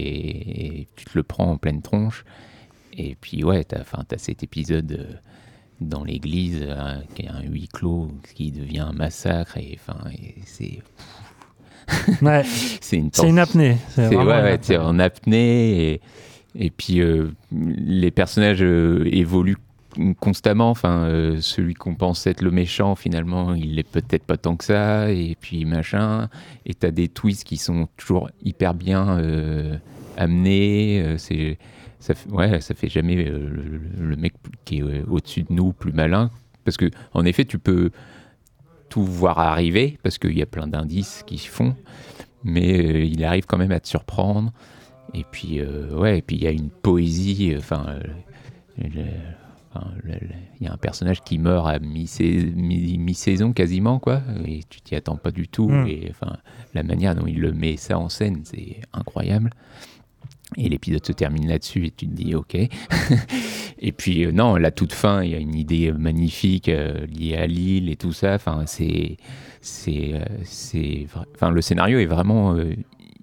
[0.79, 2.25] et tu te le prends en pleine tronche.
[2.97, 5.13] Et puis ouais, t'as, t'as cet épisode euh,
[5.79, 9.77] dans l'église euh, qui est un huis clos qui devient un massacre et
[10.11, 10.79] et c'est
[12.21, 12.43] Ouais.
[12.81, 13.77] c'est une, une apnée.
[13.89, 14.77] C'est ouais, ouais, apnée.
[14.77, 16.01] en apnée et,
[16.55, 19.57] et puis euh, les personnages euh, évoluent
[20.19, 20.69] constamment.
[20.69, 24.65] Enfin, euh, celui qu'on pense être le méchant, finalement, il l'est peut-être pas tant que
[24.65, 25.11] ça.
[25.11, 26.29] Et puis machin.
[26.65, 29.19] Et t'as des twists qui sont toujours hyper bien
[30.17, 31.15] amenés.
[31.17, 31.57] c'est
[31.99, 33.49] ça, fait- ouais, ça fait jamais euh,
[33.97, 34.33] le, le mec
[34.65, 36.29] qui est euh, au-dessus de nous plus malin.
[36.63, 37.91] Parce que en effet, tu peux
[38.89, 41.75] tout voir arriver parce qu'il y a plein d'indices qui se font,
[42.43, 44.51] mais euh, il arrive quand même à te surprendre.
[45.13, 45.61] Et puis,
[45.93, 47.53] ouais, et puis il y a une poésie.
[47.57, 47.97] Enfin,
[48.77, 49.05] il
[50.61, 54.95] y a un personnage qui meurt à mi-sais- mi- mi-saison quasiment, quoi, et tu t'y
[54.95, 55.69] attends pas du tout.
[55.69, 55.87] Mm.
[55.87, 56.37] Et enfin,
[56.73, 59.51] la manière dont il le met ça en scène, c'est incroyable.
[60.57, 62.55] Et l'épisode se termine là-dessus et tu te dis ok.
[63.79, 67.37] et puis euh, non, la toute fin, il y a une idée magnifique euh, liée
[67.37, 68.33] à l'île et tout ça.
[68.35, 69.17] Enfin, c'est,
[69.61, 71.05] c'est, euh, c'est,
[71.35, 72.73] enfin, le scénario est vraiment euh,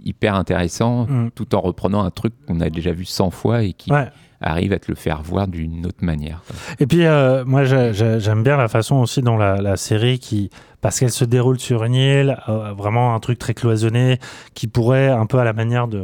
[0.05, 1.31] hyper intéressant, Mm.
[1.35, 4.09] tout en reprenant un truc qu'on a déjà vu 100 fois et qui Ouais.
[4.41, 6.43] arrive à te le faire voir d'une autre manière.
[6.79, 10.19] Et puis, euh, moi, j'ai- j'ai- j'aime bien la façon aussi dont la, la série,
[10.19, 10.51] qui,
[10.83, 14.19] parce qu'elle se déroule sur une île, euh, vraiment un truc très cloisonné,
[14.55, 16.03] qui pourrait, un peu à la manière de,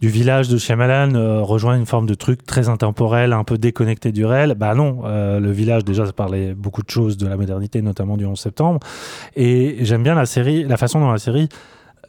[0.00, 4.12] du village de Shyamalan, euh, rejoindre une forme de truc très intemporel, un peu déconnecté
[4.12, 4.54] du réel.
[4.54, 8.16] Bah non, euh, le village, déjà, ça parlait beaucoup de choses de la modernité, notamment
[8.16, 8.80] du 11 septembre.
[9.36, 11.48] Et j'aime bien la série, la façon dont la série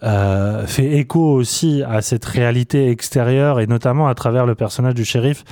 [0.04, 5.06] euh, fait écho aussi à cette réalité extérieure et notamment à travers le personnage du
[5.06, 5.44] shérif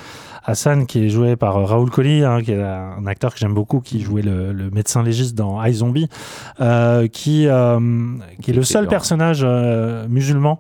[0.46, 3.54] Hassan qui est joué par euh, Raoul Colli, hein, qui est un acteur que j'aime
[3.54, 6.10] beaucoup, qui jouait le, le médecin légiste dans iZombie,
[6.62, 7.80] euh, qui, euh,
[8.42, 10.60] qui est le seul personnage euh, musulman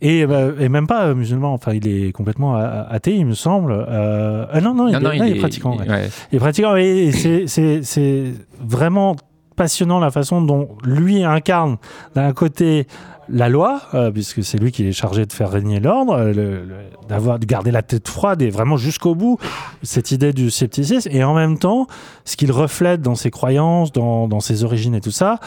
[0.00, 3.72] et, euh, et même pas musulman, enfin il est complètement athée il me semble.
[3.88, 5.74] Ah non, non, il, Non, non, est, il non, il est est- pratiquant.
[5.74, 5.88] il- ouais.
[5.96, 6.10] ouais.
[6.32, 9.16] Il est pratiquant et, c'est vraiment
[9.56, 11.78] passionnant la façon dont lui incarne
[12.14, 12.86] d'un côté
[13.30, 16.64] la loi, euh, puisque c'est lui qui est chargé de faire régner l'ordre, euh,
[17.08, 19.38] d'avoir de garder la tête froide et vraiment jusqu'au bout
[19.82, 21.86] cette idée du scepticisme, et en même temps,
[22.24, 25.40] ce qu'il reflète dans ses croyances, dans, ses origines et tout ça,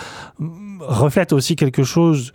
[0.79, 2.33] reflète aussi quelque chose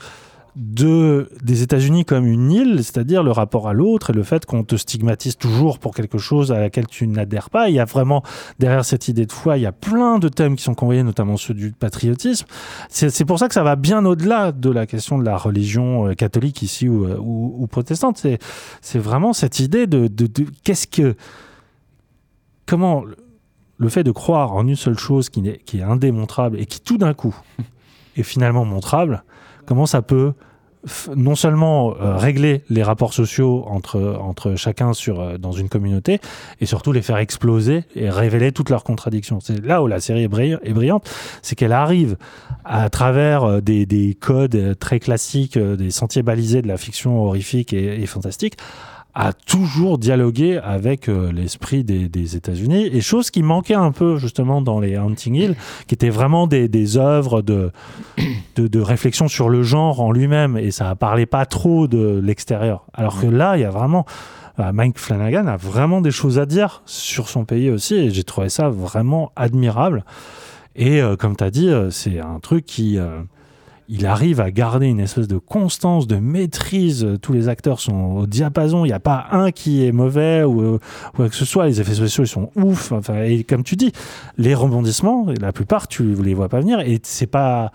[0.58, 4.64] de des États-Unis comme une île, c'est-à-dire le rapport à l'autre et le fait qu'on
[4.64, 7.68] te stigmatise toujours pour quelque chose à laquelle tu n'adhères pas.
[7.68, 8.22] Il y a vraiment
[8.58, 11.36] derrière cette idée de foi, il y a plein de thèmes qui sont convoyés, notamment
[11.36, 12.46] ceux du patriotisme.
[12.88, 16.14] C'est pour ça que ça va bien au-delà de la question de la religion euh,
[16.14, 18.26] catholique ici ou, euh, protestante.
[18.80, 20.08] C'est vraiment cette idée de,
[20.64, 21.16] qu'est-ce que
[22.66, 23.04] comment
[23.76, 26.80] le- fait de croire en une seule chose qui, n'est- qui est indémontrable et qui
[26.80, 27.36] tout d'un coup
[28.16, 29.22] est finalement montrable,
[29.66, 30.32] comment ça peut
[31.16, 36.20] non seulement euh, régler les rapports sociaux entre, entre chacun sur, euh, dans une communauté,
[36.60, 39.40] et surtout les faire exploser et révéler toutes leurs contradictions.
[39.40, 41.10] C'est là où la série est, brillant- est brillante,
[41.42, 42.16] c'est qu'elle arrive
[42.64, 47.72] à travers euh, des, des codes très classiques, des sentiers balisés de la fiction horrifique
[47.72, 48.56] et fantastique,
[49.18, 54.60] à toujours dialoguer avec euh, l'esprit des, États-Unis, et chose qui manquait un peu justement
[54.60, 55.56] dans les Hunting Hill,
[55.86, 57.72] qui étaient vraiment des, œuvres de,
[58.56, 62.84] de, réflexion sur le genre en lui-même, et ça parlait pas trop de l'extérieur.
[62.92, 64.04] Alors que là, il y a vraiment
[64.58, 68.24] bah, Mike Flanagan a vraiment des choses à dire sur son pays aussi, et j'ai
[68.24, 70.04] trouvé ça vraiment admirable.
[70.74, 72.98] Et euh, comme tu as dit, euh, c'est un truc qui...
[73.88, 77.06] il arrive à garder une espèce de constance, de maîtrise.
[77.22, 78.84] Tous les acteurs sont au diapason.
[78.84, 80.78] Il n'y a pas un qui est mauvais ou, euh,
[81.14, 81.66] ou quoi que ce soit.
[81.66, 82.92] Les effets spéciaux, ils sont ouf.
[82.92, 83.92] Enfin, et comme tu dis,
[84.38, 86.80] les rebondissements, la plupart, tu ne les vois pas venir.
[86.80, 87.70] Et c'est pas,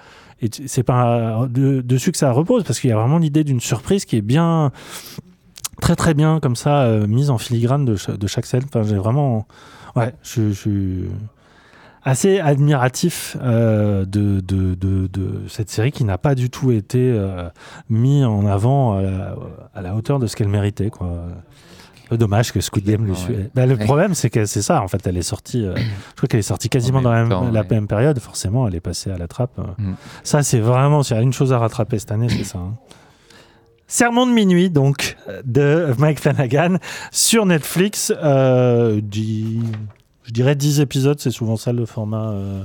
[0.66, 4.06] c'est pas de- dessus que ça repose parce qu'il y a vraiment l'idée d'une surprise
[4.06, 4.72] qui est bien,
[5.82, 8.64] très très bien comme ça, euh, mise en filigrane de, de chaque scène.
[8.66, 9.48] Enfin, j'ai vraiment,
[9.96, 11.06] ouais, je, je
[12.04, 17.12] assez admiratif euh, de, de, de, de cette série qui n'a pas du tout été
[17.14, 17.50] euh,
[17.90, 19.36] mis en avant à la,
[19.76, 20.90] à la hauteur de ce qu'elle méritait.
[20.90, 21.28] Quoi.
[22.12, 23.18] Dommage que Squid Game lui Ouais.
[23.18, 23.50] suive.
[23.56, 23.86] Bah, le Ouais.
[23.86, 24.82] problème, c'est que c'est ça.
[24.82, 25.66] En fait, elle est sortie.
[25.66, 27.68] euh, je crois qu'elle est sortie quasiment dans la, même même, temps, la ouais.
[27.72, 28.20] même période.
[28.20, 29.58] Forcément, elle est passée à la trappe.
[29.60, 29.64] euh.
[29.78, 29.94] Mm.
[30.24, 31.04] Ça, c'est vraiment.
[31.04, 32.58] S'il y a une chose à rattraper cette année, c'est ça.
[32.60, 32.74] hein.
[33.88, 35.16] Sermon de minuit, donc,
[35.46, 36.78] de Mike Flanagan
[37.12, 38.12] sur Netflix.
[38.24, 39.62] Euh, dix-
[40.24, 42.32] je dirais 10 épisodes, c'est souvent ça le format.
[42.32, 42.64] euh,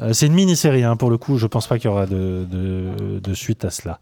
[0.00, 1.38] euh, c'est une mini-série, hein, pour le coup.
[1.38, 4.00] Je pense pas qu'il y aura de suite à cela.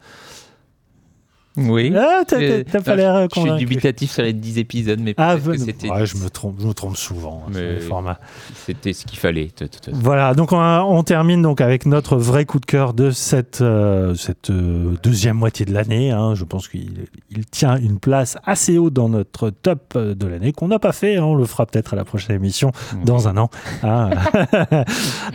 [1.57, 1.93] Oui.
[1.95, 3.65] Ah, t'as- Euh, pas l'air Je suis convaincu.
[3.67, 5.91] dubitatif sur les 10 épisodes, mais Ah, peut-être que c'était.
[5.91, 8.19] ouais, je me trompe, je me trompe souvent hein, sur Mais les formats.
[8.67, 9.49] C'était ce qu'il fallait.
[9.93, 14.15] Voilà, donc on, on termine donc avec notre vrai coup de cœur de cette, euh,
[14.15, 16.11] cette euh, deuxième moitié de l'année.
[16.11, 16.35] hein.
[16.35, 20.53] Je pense qu'il il tient une place assez haut dans notre top euh, de l'année
[20.53, 21.17] qu'on n'a pas fait.
[21.17, 21.25] hein.
[21.25, 22.73] On le fera peut-être à la prochaine émission
[23.05, 23.51] dans un an.
[23.83, 24.09] hein.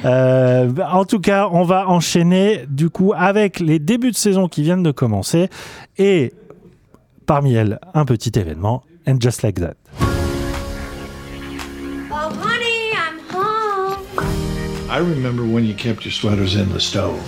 [0.05, 4.61] Euh, en tout cas, on va enchaîner du coup avec les débuts de saison qui
[4.63, 5.49] viennent de commencer
[5.97, 6.06] et
[7.25, 8.83] parmi elles un petit événement.
[9.05, 9.77] And just like that.
[12.11, 14.05] Oh, honey, I'm home.
[14.89, 17.21] I remember when you kept your sweaters in the stove.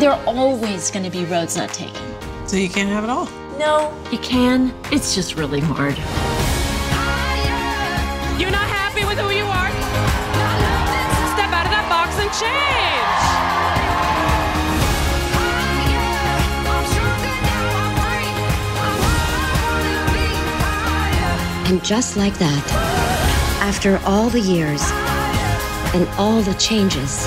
[0.00, 2.02] There are always going to be roads not taken.
[2.46, 3.28] So you can't have it all.
[3.58, 4.72] No, you can.
[4.90, 5.96] It's just really hard.
[8.40, 9.70] You're not happy with who you are?
[11.34, 12.93] Step out of that box and change.
[21.66, 22.64] And just like that,
[23.62, 24.82] after all the years
[25.94, 27.26] and all the changes,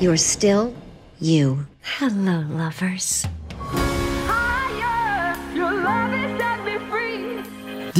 [0.00, 0.72] you're still
[1.18, 1.66] you.
[1.82, 3.26] Hello, lovers.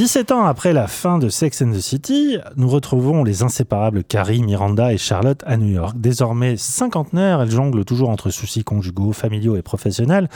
[0.01, 4.41] 17 ans après la fin de Sex and the City, nous retrouvons les inséparables Carrie,
[4.41, 5.95] Miranda et Charlotte à New York.
[5.95, 10.27] Désormais cinquantenaires, elles jonglent toujours entre soucis conjugaux, familiaux et professionnels,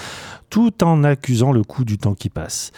[0.51, 2.73] tout en accusant le coup du temps qui passe.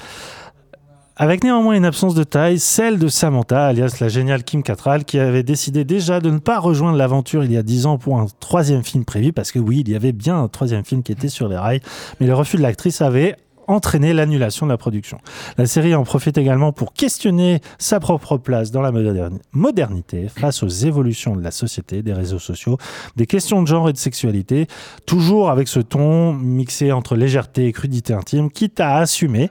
[1.17, 5.19] Avec néanmoins une absence de taille, celle de Samantha, alias la géniale Kim Cattrall, qui
[5.19, 8.27] avait décidé déjà de ne pas rejoindre l'aventure il y a 10 ans pour un
[8.39, 11.27] troisième film prévu, parce que oui, il y avait bien un troisième film qui était
[11.27, 11.81] sur les rails,
[12.21, 13.35] mais le refus de l'actrice avait
[13.67, 15.19] entraîné l'annulation de la production.
[15.57, 20.63] La série en profite également pour questionner sa propre place dans la moderni- modernité face
[20.63, 22.77] aux évolutions de la société, des réseaux sociaux,
[23.15, 24.67] des questions de genre et de sexualité,
[25.05, 29.49] toujours avec ce ton mixé entre légèreté et crudité intime, quitte à assumer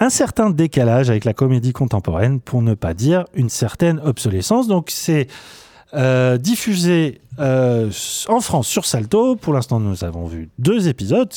[0.00, 4.66] un certain décalage avec la comédie contemporaine, pour ne pas dire une certaine obsolescence.
[4.66, 5.28] Donc c'est
[5.94, 7.90] euh, diffusé euh,
[8.28, 9.36] en France sur Salto.
[9.36, 11.30] Pour l'instant, nous avons vu deux épisodes.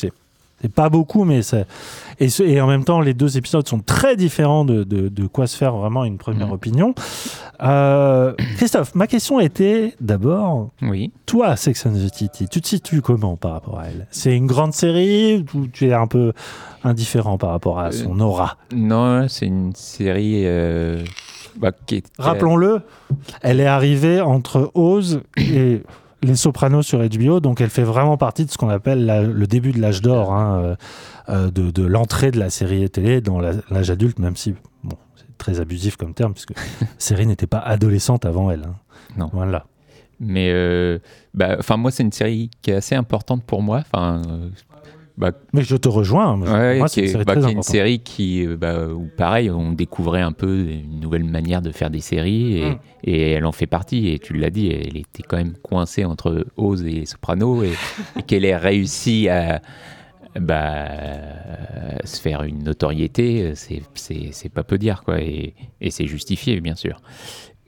[0.60, 1.66] C'est pas beaucoup, mais c'est
[2.20, 5.26] et, ce- et en même temps, les deux épisodes sont très différents de, de, de
[5.26, 6.94] quoi se faire vraiment une première opinion.
[7.62, 11.12] Euh, Christophe, ma question était d'abord, oui.
[11.26, 14.06] toi, Sex and the City, tu te situes comment par rapport à elle?
[14.10, 16.32] C'est une grande série ou tu es un peu
[16.84, 18.56] indifférent par rapport à son aura?
[18.74, 21.02] Non, c'est une série euh,
[21.56, 22.06] bah, qui est.
[22.18, 22.82] Rappelons-le,
[23.42, 25.82] elle est arrivée entre Oz et
[26.22, 29.46] Les Sopranos sur HBO, donc elle fait vraiment partie de ce qu'on appelle la- le
[29.46, 30.76] début de l'âge d'or, hein, euh,
[31.28, 35.38] euh, de, de l'entrée de la série télé dans l'âge adulte, même si bon, c'est
[35.38, 36.50] très abusif comme terme, puisque
[36.80, 38.64] la série n'était pas adolescente avant elle.
[38.64, 38.74] hein.
[39.16, 39.30] Non.
[39.32, 39.66] Voilà.
[40.20, 40.98] Mais euh,
[41.34, 43.84] bah, enfin, moi, c'est une série qui est assez importante pour moi.
[43.92, 44.48] Enfin, euh,
[45.18, 46.36] bah, Mais je te rejoins.
[46.36, 47.72] moi, Ouais, moi, qui c'est une série bah, très qui est une importante.
[47.72, 51.90] série qui, euh, bah, où pareil, on découvrait un peu une nouvelle manière de faire
[51.90, 52.78] des séries et, Mm.
[53.04, 54.08] et elle en fait partie.
[54.08, 57.72] Et tu l'as dit, elle était quand même coincée entre Oz et Soprano et,
[58.16, 59.60] et qu'elle ait réussi à
[60.38, 60.86] bah,
[62.04, 63.82] se faire une notoriété, c'est-
[64.54, 65.20] pas peu dire quoi.
[65.20, 67.00] Et, et c'est justifié, bien sûr.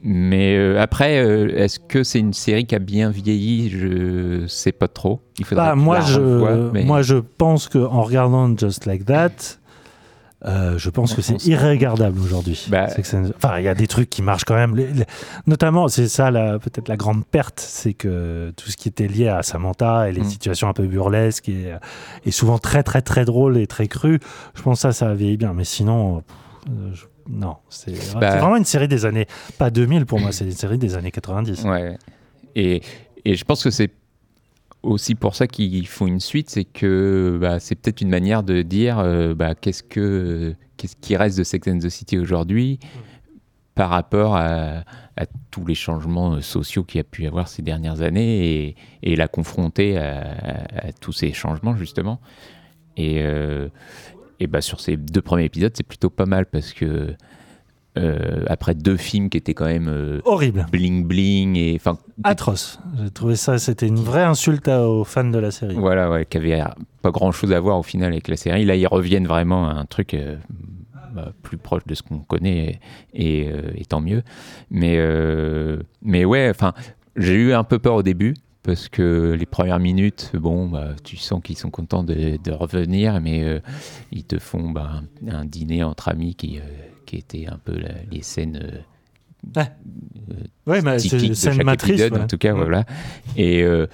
[0.02, 3.68] Mais euh, après, euh, est-ce que c'est une série qui a bien vieilli?
[3.68, 5.20] Je sais pas trop.
[5.38, 9.30] Il faudrait Bah, moi, je, revoie, mais- moi, je pense qu'en regardant Just Like That,
[10.46, 12.66] euh, je pense que c'est irregardable aujourd'hui.
[12.70, 12.86] Bah,
[13.36, 14.74] Enfin, il y a des trucs qui marchent quand même.
[14.74, 15.04] Les- les-
[15.46, 19.42] Notamment, c'est ça peut-être la grande perte, c'est que tout ce qui était lié à
[19.42, 20.30] Samantha et les Mm.
[20.30, 21.74] situations un peu burlesques et,
[22.24, 24.18] et souvent très très très drôles et très crues,
[24.54, 25.52] je pense que ça, ça a vieilli bien.
[25.52, 26.22] Mais sinon,
[26.66, 29.26] pff, je- non, c'est Bah- vraiment une série des années,
[29.58, 31.64] pas 2000 pour moi, c'est une série des années 90.
[31.64, 31.96] Ouais.
[32.56, 32.82] Et,
[33.24, 33.90] et je pense que c'est
[34.82, 38.62] aussi pour ça qu'ils font une suite, c'est que bah, c'est peut-être une manière de
[38.62, 42.78] dire euh, bah, qu'est-ce que qu'est-ce qui reste de Sex and the City aujourd'hui
[43.74, 44.82] par rapport à,
[45.16, 48.64] à tous les changements euh, sociaux qu'il y a pu y avoir ces dernières années
[48.68, 52.18] et, et la confronter à, à- à tous ces changements justement.
[52.96, 53.68] Et, euh,
[54.40, 57.14] et bah, sur ces deux premiers épisodes, c'est plutôt pas mal parce que
[57.98, 60.64] euh, après deux films qui étaient quand même euh, Horrible.
[60.70, 62.78] bling bling et enfin Atroce.
[63.02, 65.74] J'ai trouvé ça, c'était une vraie insulte à- aux fans de la série.
[65.74, 66.62] voilà ouais qui avait
[67.02, 69.72] pas grand chose à voir au final avec la série là ils reviennent vraiment à
[69.72, 70.36] un truc euh,
[71.12, 72.78] bah, plus proche de ce qu'on connaît
[73.12, 74.22] et, et, euh, et tant mieux
[74.70, 74.96] mais
[76.02, 76.72] mais ouais enfin
[77.16, 81.16] j'ai eu un peu peur au début parce que les premières minutes, bon, bah, tu
[81.16, 83.60] sens qu'ils sont contents de, de revenir, mais euh,
[84.12, 86.62] ils te font bah, un, un dîner entre amis qui, euh,
[87.06, 88.78] qui était un peu la- les scènes euh,
[89.56, 89.68] Ouais.
[90.66, 92.20] Ouais, mais c'est typiques de scène chaque matrice, épisode, ouais.
[92.20, 92.84] en tout cas, voilà.
[93.36, 93.86] Et euh,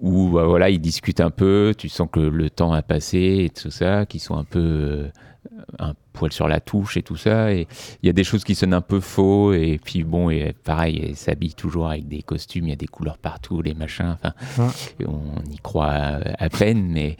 [0.00, 3.50] où bah, voilà, ils discutent un peu, tu sens que le temps a passé et
[3.50, 5.08] tout ça, qu'ils sont un peu euh,
[5.78, 7.52] un poil sur la touche et tout ça.
[7.52, 7.66] Et
[8.02, 9.52] il y a des choses qui sonnent un peu faux.
[9.52, 12.86] Et puis bon, et pareil, ils s'habillent toujours avec des costumes, il y a des
[12.86, 14.16] couleurs partout, les machins.
[14.22, 14.32] Enfin,
[15.00, 15.06] Ouais.
[15.06, 17.16] on y croit à, à peine, mais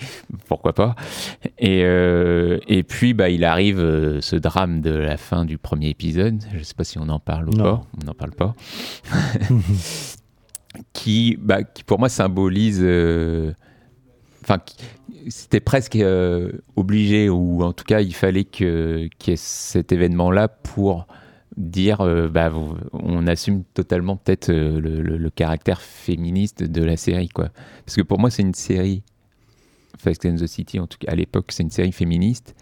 [0.46, 0.94] pourquoi pas.
[1.58, 5.88] Et, euh, et puis, bah, il arrive euh, ce drame de la fin du premier
[5.88, 6.42] épisode.
[6.54, 7.64] Je sais pas si on en parle ou Non.
[7.64, 7.82] pas.
[8.02, 8.54] On n'en parle pas.
[10.92, 12.80] qui, bah, qui pour moi symbolise.
[12.82, 13.52] euh,
[14.44, 14.58] Enfin,
[15.28, 20.48] c'était presque euh, obligé, ou en tout cas, il fallait qu'il y ait cet événement-là
[20.48, 21.06] pour
[21.56, 22.52] dire euh, bah,
[22.92, 27.28] on assume totalement peut-être euh, le, caractère féministe de la série.
[27.28, 27.50] Quoi.
[27.84, 29.02] Parce que pour moi, c'est une série.
[29.98, 32.54] Fast and the City, en tout cas, à l'époque, c'est une série féministe,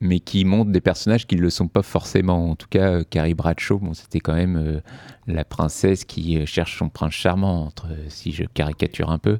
[0.00, 2.50] mais qui montre des personnages qui ne le sont pas forcément.
[2.50, 4.82] En tout cas, Carrie Bradshaw, bon, c'était quand même
[5.28, 7.70] la princesse qui cherche son prince charmant,
[8.08, 9.38] si je caricature un peu.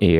[0.00, 0.18] Et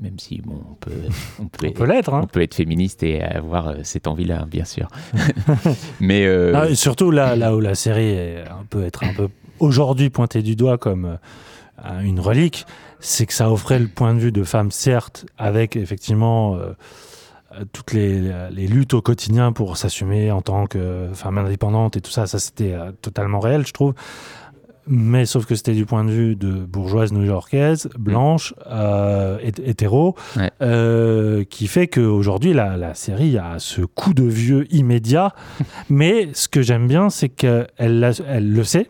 [0.00, 0.90] même si, bon, on peut,
[1.40, 2.20] on peut, peut l'être, hein.
[2.24, 4.88] on peut être féministe et avoir euh, cette envie-là, bien sûr.
[6.00, 9.28] mais euh, surtout là, là où la série est un peu, être un peu
[9.58, 11.18] aujourd'hui pointée du doigt comme
[11.84, 12.66] euh, une relique,
[13.00, 16.72] c'est que ça offrait le point de vue de femmes, certes, avec effectivement euh,
[17.72, 22.10] toutes les, les luttes au quotidien pour s'assumer en tant que femme indépendante et tout
[22.10, 23.94] ça, ça c'était totalement réel, je trouve.
[24.88, 30.14] Mais sauf que c'était du point de vue de bourgeoise new-yorkaise, blanche, euh, hét- hétéro,
[30.36, 30.50] Ouais.
[30.62, 35.34] euh, qui fait qu'aujourd'hui, la, la série a ce coup de vieux immédiat.
[35.90, 38.88] mais ce que j'aime bien, c'est qu'elle elle le sait.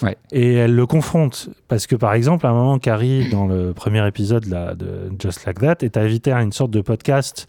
[0.00, 0.16] Ouais.
[0.32, 1.48] Et elle le confronte.
[1.68, 5.44] Parce que, par exemple, à un moment, Carrie, dans le premier épisode là, de Just
[5.44, 7.46] Like That, est invitée à une sorte de podcast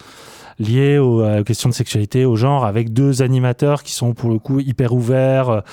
[0.60, 4.30] lié au- à la question de sexualité, au genre, avec deux animateurs qui sont pour
[4.30, 5.64] le coup hyper ouverts,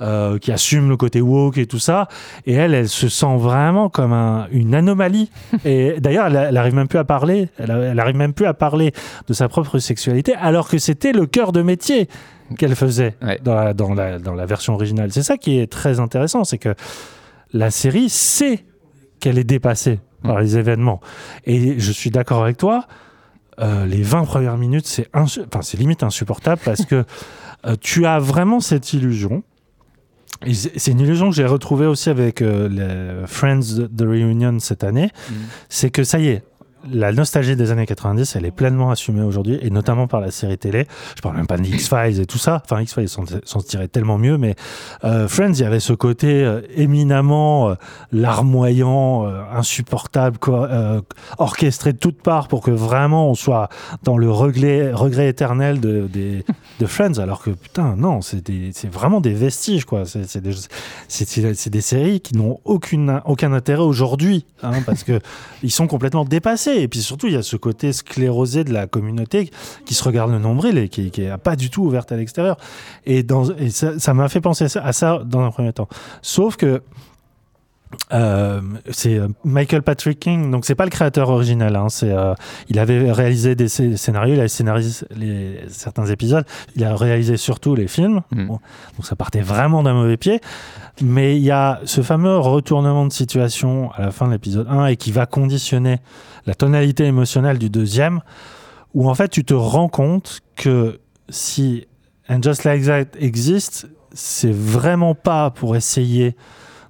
[0.00, 2.08] euh, qui assument le côté woke et tout ça.
[2.46, 5.30] Et elle, elle se sent vraiment comme un- une anomalie.
[5.64, 7.48] et d'ailleurs, elle, elle arrive même plus à parler.
[7.58, 8.92] Elle, arrive même plus à parler
[9.26, 12.08] de sa propre sexualité, alors que c'était le cœur de métier
[12.56, 15.12] qu'elle faisait dans, la, dans, la, dans la version originale.
[15.12, 16.74] C'est ça qui est très intéressant, c'est que
[17.52, 18.64] la série sait
[19.20, 21.00] qu'elle est dépassée par les événements.
[21.44, 22.86] Et je suis d'accord avec toi,
[23.60, 27.04] euh, les 20 premières minutes, c'est insu- enfin, c'est limite insupportable parce que
[27.66, 29.42] euh, tu as vraiment cette illusion.
[30.46, 33.60] C'est une illusion que j'ai retrouvée aussi avec euh, les Friends
[33.96, 35.10] The Reunion cette année.
[35.68, 36.44] C'est que ça y est,
[36.92, 40.58] la nostalgie des années 90, elle est pleinement assumée aujourd'hui, et notamment par la série
[40.58, 40.86] télé.
[41.16, 42.62] Je parle même pas de X-Files et tout ça.
[42.64, 44.54] Enfin, X-Files s'en tirait tellement mieux, mais
[45.04, 47.74] euh, Friends, il y avait ce côté euh, éminemment euh,
[48.12, 50.38] larmoyant, insupportable,
[51.38, 53.68] orchestré de toutes parts pour que vraiment on soit
[54.02, 56.44] dans le regret, regret éternel de,
[56.86, 59.84] Friends, alors que putain, non, c'est vraiment des vestiges.
[60.04, 65.20] C'est des, séries qui n'ont aucun intérêt aujourd'hui, hein, parce que
[65.62, 66.67] ils sont complètement dépassés.
[66.68, 69.50] Et puis surtout, il y a ce côté sclérosé de la communauté
[69.84, 72.56] qui se regarde le nombril et qui n'est pas du tout ouverte à l'extérieur.
[73.06, 75.88] Et, dans, et ça m'a fait penser à ça, à ça dans un premier temps.
[76.22, 76.82] Sauf que
[78.12, 81.74] euh, c'est euh, Michael Patrick King, donc c'est pas le créateur original.
[81.74, 82.34] hein, c'est, euh,
[82.68, 86.44] il avait réalisé des scé- scénarios, il avait scénarisé les, certains épisodes,
[86.76, 88.20] il a réalisé surtout les films.
[88.30, 88.60] Bon, donc
[89.04, 90.40] ça partait vraiment d'un mauvais pied.
[91.00, 94.86] Mais il y a ce fameux retournement de situation à la fin de l'épisode 1
[94.86, 95.98] et qui va conditionner
[96.46, 98.20] la tonalité émotionnelle du deuxième,
[98.94, 101.86] où en fait tu te rends compte que si
[102.28, 106.36] And Just Like That existe, c'est vraiment pas pour essayer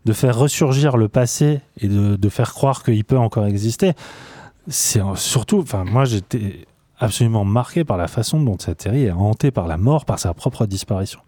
[0.05, 3.93] de faire ressurgir le passé et de, de faire croire qu'il peut encore exister.
[4.69, 6.67] C'est surtout, enfin moi j'étais
[6.99, 10.35] absolument marqué par la façon dont cette série est hantée par la mort, par sa
[10.35, 11.21] propre disparition,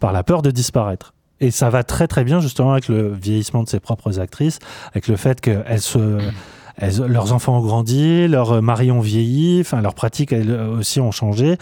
[0.00, 1.14] par la peur de disparaître.
[1.40, 4.58] Et ça va très très bien justement avec le vieillissement de ses propres actrices,
[4.90, 6.18] avec le fait qu'elles se
[6.78, 11.10] elles- leurs enfants ont grandi, leurs maris ont vieilli, enfin leurs pratiques elles aussi ont
[11.10, 11.56] changé,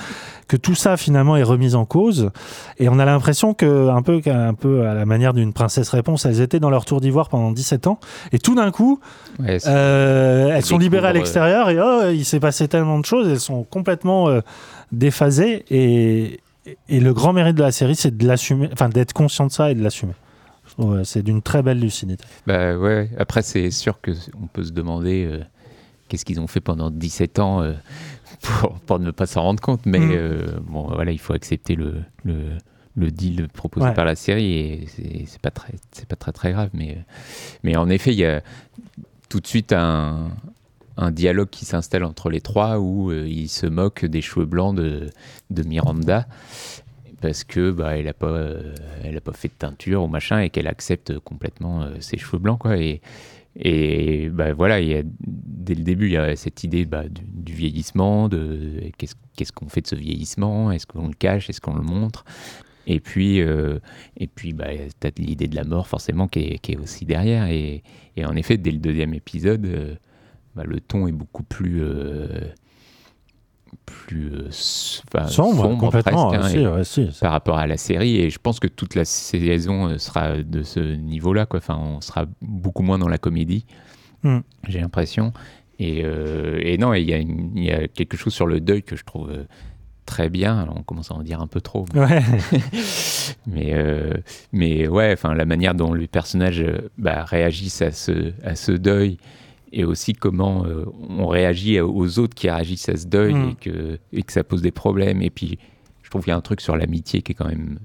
[0.49, 2.31] que tout ça finalement est remis en cause.
[2.78, 6.27] Et on a l'impression que un peu, un peu à la manière d'une princesse réponse,
[6.27, 7.99] elles étaient dans leur tour d'ivoire pendant 17 ans,
[8.32, 9.01] et tout d'un coup,
[9.41, 13.28] Ouais, euh, elles sont libérées à l'extérieur et oh, il s'est passé tellement de choses,
[13.28, 14.41] elles sont complètement euh,
[14.93, 16.41] déphasées et,
[16.89, 19.70] et le grand mérite de la série, c'est de l'assumer, enfin d'être conscient de ça
[19.70, 20.12] et de l'assumer.
[20.81, 22.25] Euh, C'est d'une très belle lucidité.
[22.47, 25.41] Bah ouais, après c'est sûr que c- on peut se demander euh,
[26.09, 27.75] qu'est-ce qu'ils ont fait pendant 17 ans euh,
[28.43, 30.11] pour, pour ne pas s'en rendre compte, mais Mm.
[30.13, 32.35] euh, bon voilà, il faut accepter le, le,
[32.97, 33.95] le deal proposé Ouais.
[33.95, 34.87] par la série et
[35.27, 36.99] c'est pas très c'est pas très très grave, mais
[37.63, 38.43] mais en effet il y a
[39.29, 40.31] tout de suite un
[40.97, 44.77] un dialogue qui s'installe entre les trois où euh, ils se moquent des cheveux blancs
[44.77, 45.11] de,
[45.51, 46.27] de Miranda
[47.25, 50.41] parce que bah elle a pas euh, elle a pas fait de teinture ou machin
[50.41, 52.77] et qu'elle accepte complètement euh, ses cheveux blancs quoi.
[52.77, 53.01] Et
[53.57, 58.29] et bah voilà il dès le début il y a cette idée bah, du, vieillissement
[58.29, 60.71] de qu'est-ce qu'est-ce qu'on fait de ce vieillissement?
[60.71, 61.49] Est-ce qu'on le cache?
[61.49, 62.27] Est-ce qu'on le montre?
[62.87, 63.79] Et puis euh,
[64.19, 64.67] et puis bah
[65.01, 67.47] t'as l'idée de la mort forcément qui est, qui est aussi derrière.
[67.47, 67.83] Et,
[68.19, 69.95] et en effet dès le deuxième épisode euh,
[70.57, 72.53] bah, le ton est beaucoup plus euh,
[73.87, 74.51] plus euh,
[75.29, 78.39] Sombre, complètement, presque, hein, aussi, et- ouais, si, par rapport à la série et je
[78.39, 82.83] pense que toute la saison euh, sera de ce niveau-là quoi enfin on sera beaucoup
[82.83, 83.65] moins dans la comédie
[84.23, 84.39] Mm.
[84.69, 85.33] j'ai l'impression
[85.79, 89.05] et, euh, et non il y, a y quelque chose sur le deuil que je
[89.05, 89.31] trouve
[90.07, 92.23] très bien alors on commence à en dire un peu trop mais- Ouais.
[93.47, 94.13] mais euh,
[94.53, 96.65] mais ouais enfin la manière dont les personnages
[96.99, 99.19] bah, réagissent à ce à ce deuil
[99.77, 103.49] et aussi comment euh, on réagit aux autres qui réagissent à ce deuil Mm.
[103.51, 105.59] et que et que ça pose des problèmes et puis
[106.03, 107.79] je trouve qu'il y a un truc sur l'amitié qui est quand même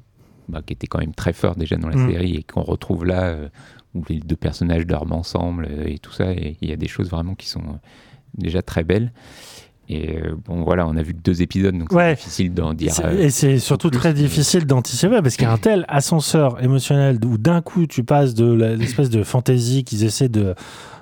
[0.48, 2.11] bah, qui était quand même très fort déjà dans la Mm.
[2.11, 3.49] série et qu'on retrouve là euh,
[3.95, 6.88] où les deux personnages dorment ensemble euh, et tout ça et il y a des
[6.88, 7.64] choses vraiment qui sont
[8.38, 9.11] déjà très belles
[9.91, 12.10] et bon voilà on a vu que deux épisodes donc Ouais.
[12.16, 15.52] c'est difficile d'en dire euh, et c'est surtout très difficile d'anticiper parce qu'il y a
[15.52, 20.30] un tel ascenseur émotionnel où d'un coup tu passes de l'espèce de fantaisie qu'ils essaient
[20.30, 20.53] de,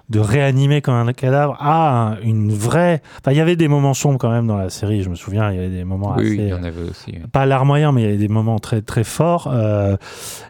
[0.10, 3.02] de réanimer comme un cadavre à un- une vraie.
[3.20, 5.52] Enfin, il y avait des moments sombres quand même dans la série, je me souviens,
[5.52, 6.30] il y avait des moments oui, assez.
[6.38, 7.24] oui, il y en avait aussi ouais.
[7.32, 9.50] pas larmoyant, mais il y avait des moments très très forts.
[9.54, 9.98] euh,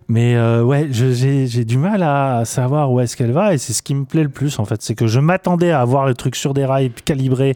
[0.10, 3.74] mais euh, ouais, j'ai j'ai du mal à savoir où est-ce qu'elle va, et c'est
[3.74, 6.14] ce qui me plaît le plus en fait, c'est que je m'attendais à avoir le
[6.14, 7.56] truc sur des rails calibré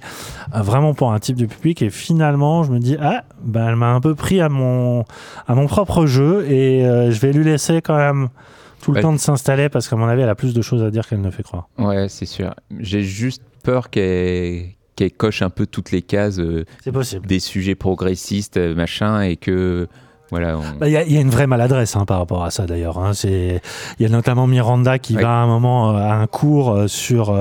[0.55, 3.75] euh, vraiment pour un type de public, et finalement je me dis ah ben elle
[3.75, 5.05] m'a un peu pris à mon
[5.47, 8.29] à mon propre jeu, et je vais lui laisser quand même
[8.81, 9.01] tout le Ouais.
[9.01, 11.21] temps de s'installer parce qu'à mon avis elle a plus de choses à dire qu'elle
[11.21, 11.69] ne fait croire.
[11.77, 12.53] Ouais, c'est sûr.
[12.79, 17.25] J'ai juste peur qu'elle qu'elle coche un peu toutes les cases euh, possible.
[17.25, 19.87] des sujets progressistes, euh, machin, et que
[20.29, 20.57] voilà.
[20.57, 22.51] on- Bah, Il y, a- il y a une vraie maladresse hein, par rapport à
[22.51, 22.97] ça d'ailleurs.
[22.99, 23.11] hein.
[23.23, 23.59] Il
[23.99, 25.21] y a notamment Miranda qui Ouais.
[25.23, 27.33] va à un moment euh, à un cours euh, sur,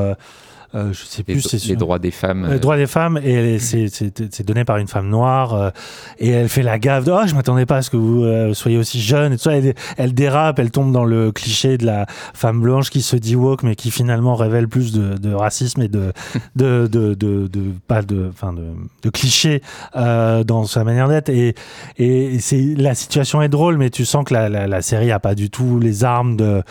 [0.72, 2.46] je sais les, plus, c'est les droits des femmes.
[2.46, 5.70] les euh, droits des femmes et c'est- donné par une femme noire euh,
[6.18, 8.54] et elle fait la gaffe de oh je m'attendais pas à ce que vous euh,
[8.54, 11.84] soyez aussi jeune et tout ça elle, elle dérape elle tombe dans le cliché de
[11.86, 15.82] la femme blanche qui se dit woke mais qui finalement révèle plus de, de racisme
[15.82, 16.12] et de
[16.56, 17.48] de, de, de,
[17.86, 19.62] pas de enfin de, clichés
[19.96, 21.54] euh, dans sa manière d'être et
[21.98, 25.18] et c'est la situation est drôle mais tu sens que la, la, la série a
[25.18, 26.62] pas du tout les armes de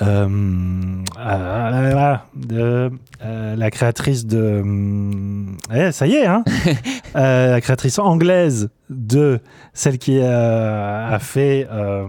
[0.00, 0.28] euh,
[1.18, 2.90] euh, de
[3.52, 6.44] euh, la créatrice de hum, eh, ça y est hein
[7.16, 9.40] Euh, la créatrice anglaise de
[9.72, 12.04] celle qui euh, a fait euh,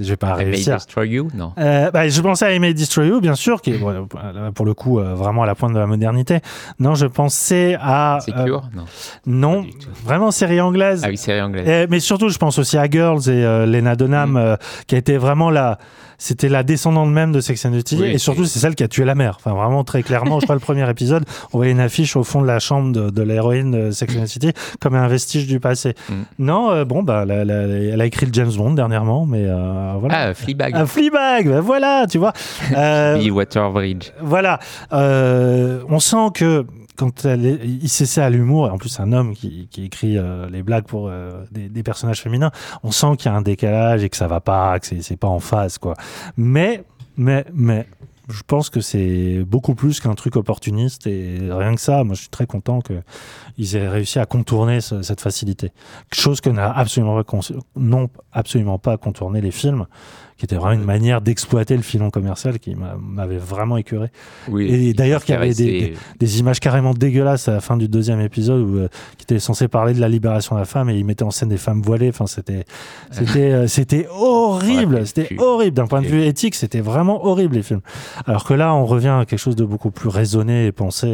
[0.00, 1.52] je vais pas I May réussir Destroy You Non.
[1.56, 4.08] bah, je pensais à I May Destroy You, bien sûr, qui est bon,
[4.52, 6.40] pour le coup vraiment à la pointe de la modernité.
[6.80, 8.18] Non, je pensais à.
[8.26, 8.84] Secure Non.
[9.24, 9.66] Non,
[10.04, 11.02] vraiment série anglaise.
[11.04, 11.86] Ah oui, série anglaise.
[11.88, 14.56] Mais surtout, je pense aussi à Girls et Lena Dunham, Mm.
[14.88, 15.78] qui a été vraiment la.
[16.18, 18.82] C'était la descendante même de Sex and the City, Oui, et surtout, c'est celle qui
[18.84, 19.36] a tué la mère.
[19.38, 22.40] Enfin, vraiment, très clairement, je crois, le premier épisode, on voyait une affiche au fond
[22.42, 25.60] de la chambre de, de l'héroïne de Sex and the City, comme un vestige du
[25.60, 25.94] passé.
[26.08, 26.12] Mm.
[26.38, 29.94] Non, euh, bon, bah, la- la- elle a écrit le James Bond dernièrement, mais euh,
[30.00, 30.28] voilà.
[30.28, 30.74] Ah, Fleabag.
[30.76, 32.32] Un Fleabag, ben voilà, tu vois.
[32.76, 34.10] Euh, Waterbridge.
[34.20, 34.58] voilà,
[34.92, 36.64] Euh, on sent que
[36.96, 40.48] quand elle il s'essaie à l'humour, et en plus c'est un homme qui, écrit euh,
[40.48, 42.50] les blagues pour euh, des, personnages féminins,
[42.82, 45.28] on sent qu'il y a un décalage et que ça va pas, que c'est pas
[45.28, 45.94] en phase, quoi.
[46.36, 46.84] Mais,
[47.16, 47.86] mais, mais,
[48.28, 52.20] je pense que c'est beaucoup plus qu'un truc opportuniste et rien que ça, moi je
[52.20, 55.72] suis très content qu'ils aient réussi à contourner ce- cette facilité.
[56.12, 57.38] Chose que n'a absolument pas,
[57.76, 59.86] non, absolument pas contourné les films,
[60.36, 64.08] qui était vraiment une manière d'exploiter le filon commercial qui m'a- m'avait vraiment écœuré.
[64.48, 67.60] Oui, et d'ailleurs, qu'il y avait des, intéressé- des- des images carrément dégueulasses à la
[67.60, 70.66] fin du deuxième épisode où, euh, qui était censé parler de la libération de la
[70.66, 72.08] femme et il mettait en scène des femmes voilées.
[72.08, 72.64] Enfin, c'était,
[73.12, 75.06] c'était, euh, c'était horrible.
[75.06, 76.56] C'était horrible d'un point de vue éthique.
[76.56, 77.80] C'était vraiment horrible les films.
[78.26, 81.08] Alors que là, on revient à quelque chose de beaucoup plus raisonné et pensé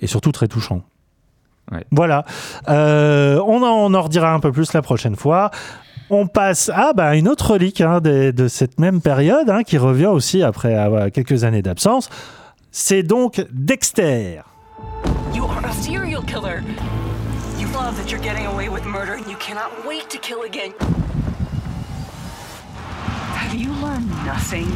[0.00, 0.82] et, et surtout très touchant.
[1.92, 2.24] Voilà.
[2.68, 5.50] Euh, on, en, on en redira un peu plus la prochaine fois.
[6.10, 9.78] On passe à bah, une autre relique hein, de, de cette même période hein, qui
[9.78, 12.10] revient aussi après avoir quelques années d'absence.
[12.70, 14.42] C'est donc Dexter.
[15.32, 16.62] You are a serial killer.
[17.58, 20.72] You love that you're getting away with murder and you cannot wait to kill again.
[23.34, 24.66] Have you learned nothing?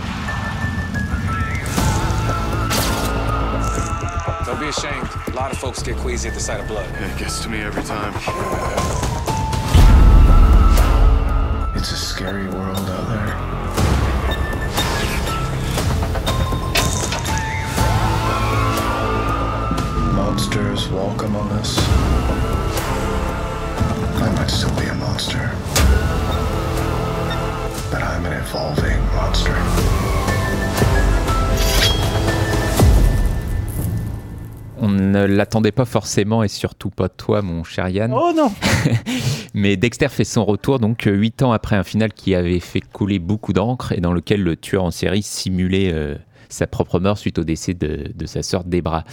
[4.47, 5.09] Don't be ashamed.
[5.27, 6.89] A lot of folks get queasy at the sight of blood.
[7.03, 8.15] It gets to me every time.
[11.75, 13.35] It's a scary world out there.
[20.15, 21.79] Monsters walk among us.
[24.21, 25.51] I might still be a monster.
[27.91, 30.28] But I'm an evolving monster.
[34.81, 38.13] On ne l'attendait pas forcément et surtout pas toi, mon cher Yann.
[38.15, 38.53] Oh non
[39.55, 42.81] Mais Dexter fait son retour donc euh, huit ans après un final qui avait fait
[42.81, 46.15] couler beaucoup d'encre et dans lequel le tueur en série simulait euh,
[46.49, 49.05] sa propre mort suite au décès de, de sa sœur Debra.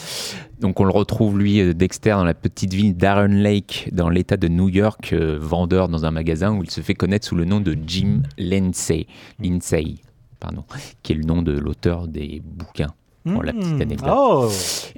[0.59, 4.37] Donc on le retrouve lui, euh, Dexter, dans la petite ville d'Aaron Lake, dans l'État
[4.37, 7.45] de New York, euh, vendeur dans un magasin où il se fait connaître sous le
[7.45, 9.07] nom de Jim Lindsay,
[9.39, 9.95] Lindsay
[10.39, 10.63] pardon,
[11.01, 12.93] qui est le nom de l'auteur des bouquins.
[13.33, 13.81] Pour la petite Mmh.
[13.81, 14.13] anecdote.
[14.15, 14.49] Oh.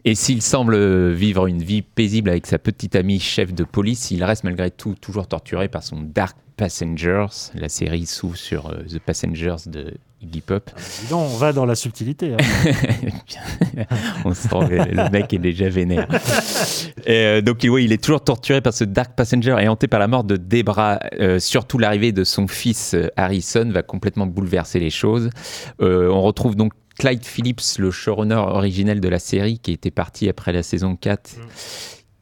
[0.04, 4.24] Et s'il semble vivre une vie paisible avec sa petite amie chef de police, il
[4.24, 7.28] reste malgré tout toujours torturé par son Dark Passengers.
[7.56, 10.70] La série s'ouvre sur euh, The Passengers de Iggy Pop.
[10.76, 12.34] Dis donc, on va dans la subtilité.
[12.34, 12.38] hein.
[14.26, 16.08] On sent que le mec est déjà vénère.
[17.06, 20.00] Et, euh, donc oui, il est toujours torturé par ce Dark Passenger et hanté par
[20.00, 21.00] la mort de Debra.
[21.20, 25.30] Euh, surtout l'arrivée de son fils euh, Harrison va complètement bouleverser les choses.
[25.82, 30.30] Euh, on retrouve donc Clyde Phillips, le showrunner originel de la série, qui était parti
[30.30, 31.38] après la saison 4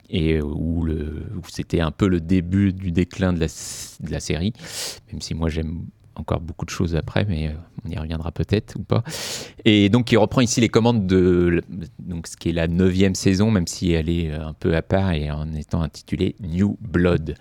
[0.09, 0.87] et euh, où,
[1.47, 4.53] c'était un peu le début du déclin de la, de la série,
[5.11, 5.85] même si moi j'aime
[6.15, 7.53] encore beaucoup de choses après, mais euh,
[7.85, 9.03] on y reviendra peut-être ou pas.
[9.65, 11.61] Et donc il reprend ici les commandes de
[11.99, 14.81] donc, ce qui est la neuvième saison, même si elle est euh, un peu à
[14.81, 17.35] part et en étant intitulée New Blood.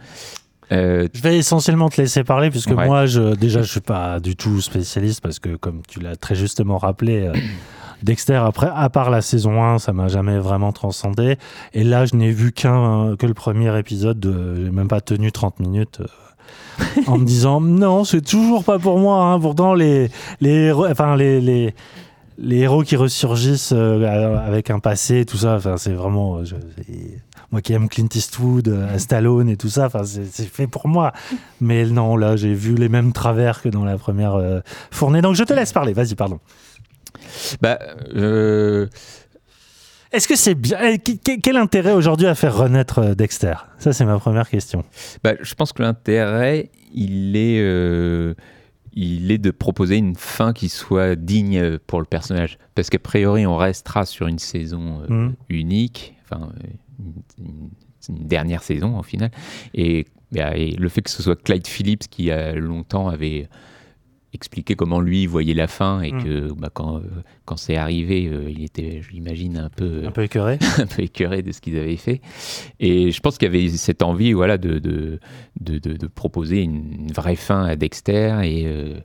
[0.73, 2.87] Euh, Je vais essentiellement te laisser parler puisque Ouais.
[2.87, 6.35] moi, je, déjà, je suis pas du tout spécialiste parce que, comme tu l'as très
[6.35, 7.33] justement rappelé, euh,
[8.03, 11.39] Dexter, après, à part la saison 1, ça m'a jamais vraiment transcendé.
[11.73, 14.19] Et là, je n'ai vu qu'un, euh, que le premier épisode.
[14.21, 16.01] De, j'ai même pas tenu 30 minutes.
[16.01, 16.07] euh,
[17.07, 19.25] en me disant non, c'est toujours pas pour moi.
[19.33, 19.41] hein.
[19.41, 20.11] Pourtant, les,
[20.41, 21.75] les, enfin, les, les,
[22.39, 26.39] les héros qui ressurgissent euh, avec un passé, tout ça, enfin, c'est vraiment.
[26.39, 26.57] euh, je-
[27.51, 31.13] moi qui aime Clint Eastwood, euh, Stallone et tout ça, enfin, c'est fait pour moi.
[31.61, 35.23] Mais non, là, j'ai vu les mêmes travers que dans la première euh, fournée.
[35.23, 35.93] Donc, je te laisse parler.
[35.93, 36.41] Vas-y, pardon.
[37.61, 37.79] bah,
[38.17, 38.89] euh,
[40.13, 43.55] Est-ce que c'est bien eh, qu- qu- Quel intérêt aujourd'hui à faire renaître Dexter?
[43.79, 44.85] Ça, c'est ma première question.
[45.23, 48.35] Bah, je pense que l'intérêt, il est, euh,
[48.97, 52.59] il est de proposer une fin qui soit digne euh, pour le personnage.
[52.75, 55.35] Parce qu'a priori, on restera sur une saison euh, Mhm.
[55.49, 57.05] unique, enfin, euh,
[57.39, 57.71] une,
[58.09, 59.31] dernière saison au final.
[59.75, 63.49] Et, bah, et le fait que ce soit Clyde Phillips qui, a longtemps, avait
[64.35, 66.25] expliqué comment lui voyait la fin et Mhm.
[66.25, 67.03] que bah, quand, euh,
[67.45, 70.59] quand c'est arrivé, euh, il était, j'imagine, un peu, Un peu écœuré.
[70.79, 72.21] un peu écœuré de ce qu'ils avaient fait.
[72.81, 75.21] Et je pense qu'il y avait cette envie voilà, de, de,
[75.61, 78.41] de, de- de proposer une, une vraie fin à Dexter.
[78.45, 78.99] Et, euh,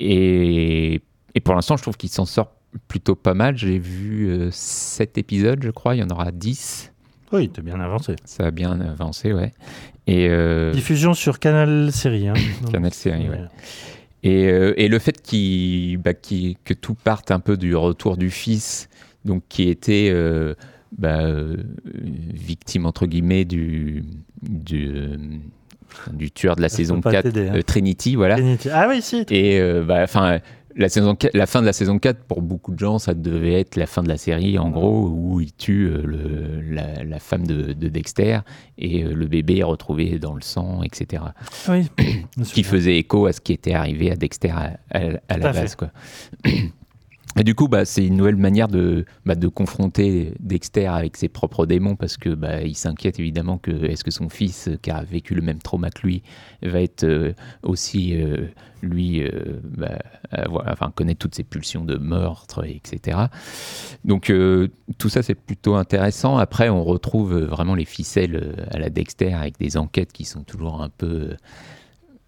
[0.00, 1.00] et,
[1.34, 2.52] et pour l'instant, je trouve qu'il s'en sort
[2.88, 3.56] plutôt pas mal.
[3.56, 5.94] J'ai vu euh, 7 épisodes, je crois.
[5.94, 6.92] Il y en aura 10.
[7.32, 8.14] Oui, t'as bien avancé.
[8.24, 9.52] Ça a bien avancé, ouais.
[10.06, 10.28] Et,
[10.72, 12.28] Diffusion sur Canal Série.
[12.28, 12.34] Hein.
[12.72, 13.40] Canal Série, ouais.
[14.26, 18.16] Et, euh, et le fait qu'il- bah, qu'il- que tout parte un peu du retour
[18.16, 18.88] du fils,
[19.24, 20.54] donc qui était euh,
[20.96, 21.56] bah, euh,
[21.94, 24.04] victime entre guillemets du,
[24.42, 25.16] du, euh,
[26.12, 27.54] du tueur de la Je saison peux pas 4, t'aider, hein.
[27.56, 28.36] euh, Trinity, voilà.
[28.36, 28.68] Trinity.
[28.72, 29.24] Ah oui, si.
[29.30, 30.40] Et euh, bah, enfin,
[30.76, 33.54] la, saison 4 la fin de la saison 4, pour beaucoup de gens, ça devait
[33.60, 37.18] être la fin de la série, en gros, où il tue euh, le, la, la
[37.18, 38.40] femme de, de Dexter
[38.78, 41.22] et euh, le bébé est retrouvé dans le sang, etc.
[41.68, 41.86] Oui.
[42.44, 45.74] qui faisait écho à ce qui était arrivé à Dexter à, à- la base.
[45.76, 45.90] Quoi.
[47.44, 51.66] Du coup, bah, c'est une nouvelle manière de, bah, de confronter Dexter avec ses propres
[51.66, 55.34] démons parce que bah, il s'inquiète évidemment que est-ce que son fils, qui a vécu
[55.34, 56.22] le même trauma que lui,
[56.62, 58.46] va être euh, aussi euh,
[58.82, 59.60] lui, euh,
[60.66, 63.18] enfin connaître toutes ses pulsions de meurtre, etc.
[64.04, 64.68] Donc euh,
[64.98, 66.38] tout ça c'est plutôt intéressant.
[66.38, 70.24] Après, on retrouve euh, vraiment les ficelles euh, à la Dexter avec des enquêtes qui
[70.24, 71.36] sont toujours un peu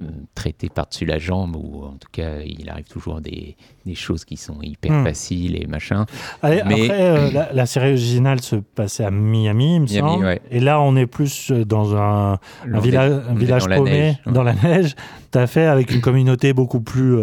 [0.00, 4.24] euh, traitées par-dessus la jambe ou en tout cas il arrive toujours des, des choses
[4.24, 5.04] qui sont hyper Hmm.
[5.04, 6.06] faciles et machin.
[6.42, 10.08] Allez, Mais- Après, euh, la, la série originale se passait à Miami, il me Miami,
[10.10, 10.24] semble.
[10.24, 10.40] ouais.
[10.50, 14.32] Et là, on est plus euh, dans un, village, un dans la paumé, neige, ouais.
[14.32, 14.94] dans la neige,
[15.32, 17.16] tout à fait, avec une communauté beaucoup plus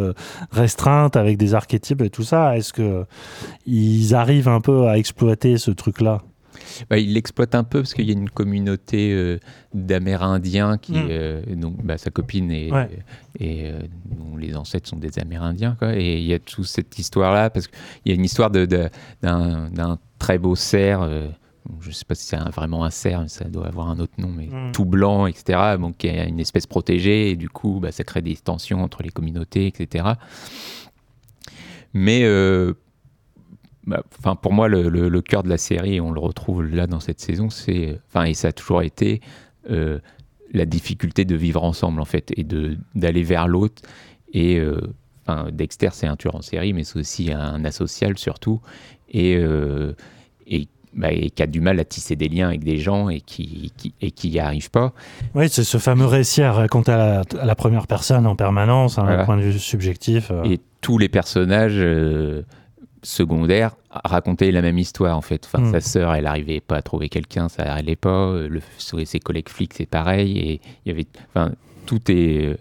[0.51, 2.57] restreinte, avec des archétypes et tout ça.
[2.57, 3.05] Est-ce que
[3.65, 6.21] ils arrivent un peu à exploiter ce truc-là?
[6.89, 9.39] Bah, il l'exploite un peu parce qu'il y a une communauté euh,
[9.73, 11.07] d'Amérindiens qui, Mm.
[11.09, 12.89] euh, donc bah, sa copine et, Ouais.
[13.39, 15.95] et euh, dont les ancêtres sont des Amérindiens quoi.
[15.95, 18.65] Et il y a toute cette histoire là parce qu'il y a une histoire de,
[18.65, 18.89] de-
[19.21, 21.07] d'un, très beau cerf.
[21.81, 24.13] je ne sais pas si c'est vraiment un cerf, mais ça doit avoir un autre
[24.19, 24.71] nom, mais Mm.
[24.71, 25.77] tout blanc, etc.
[25.79, 29.01] Donc, qui est une espèce protégée, et du coup, bah, ça crée des tensions entre
[29.01, 30.05] les communautés, etc.
[31.93, 32.73] Mais euh,
[33.85, 36.63] bah, enfin, pour moi, le, le- le cœur de la série, et on le retrouve
[36.63, 39.21] là dans cette saison, c'est, enfin, et ça a toujours été
[39.69, 39.99] euh,
[40.53, 43.81] la difficulté de vivre ensemble, en fait, et de d'aller vers l'autre.
[44.33, 44.79] Et euh,
[45.27, 48.59] enfin, Dexter, c'est un tueur en série, mais c'est aussi un asocial surtout,
[49.09, 49.93] et euh,
[50.47, 53.19] et, bah, et qui a du mal à tisser des liens avec des gens et
[53.21, 54.93] qui, qui et qui n'y arrive pas.
[55.33, 58.97] Oui, c'est ce fameux récit à raconter à la, à la première personne en permanence,
[58.97, 59.25] un Voilà.
[59.25, 60.31] point de vue subjectif.
[60.45, 61.79] Et tous les personnages
[63.05, 65.45] euh, secondaires racontaient la même histoire en fait.
[65.45, 65.71] Enfin, Mm.
[65.71, 68.27] sa sœur, elle arrivait pas à trouver quelqu'un, ça allait pas.
[68.29, 68.61] Euh, Le,
[69.05, 70.37] ses collègues flics, c'est pareil.
[70.37, 71.51] Et il y avait, enfin,
[71.85, 72.57] tout est,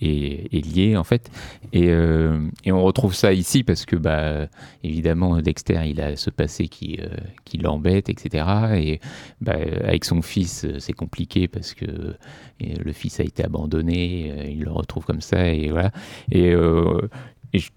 [0.00, 1.30] est, est lié en fait.
[1.72, 4.46] Et, euh, et on retrouve ça ici parce que, bah,
[4.82, 7.08] évidemment, Dexter, il a ce passé qui, euh,
[7.44, 8.44] qui l'embête, etc.
[8.76, 9.00] Et
[9.40, 9.54] bah,
[9.84, 12.14] avec son fils, euh, c'est compliqué parce que euh,
[12.60, 15.92] le fils a été abandonné, euh, il le retrouve comme ça, et voilà.
[16.32, 17.08] Et, euh,
[17.52, 17.70] et je-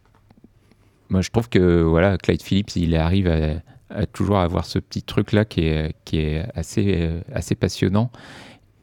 [1.09, 5.01] moi, je trouve que voilà, Clyde Phillips, il arrive à, à toujours avoir ce petit
[5.01, 8.11] truc-là qui est, qui est assez, euh, assez passionnant.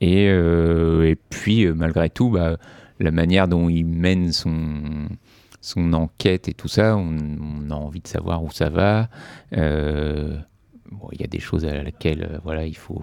[0.00, 2.56] Et, euh, et puis, euh, malgré tout, bah,
[3.00, 5.08] la manière dont il mène son,
[5.60, 9.08] son enquête et tout ça, on, a envie de savoir où ça va.
[10.92, 13.02] Bon, il y a des choses à laquelle voilà, il faut,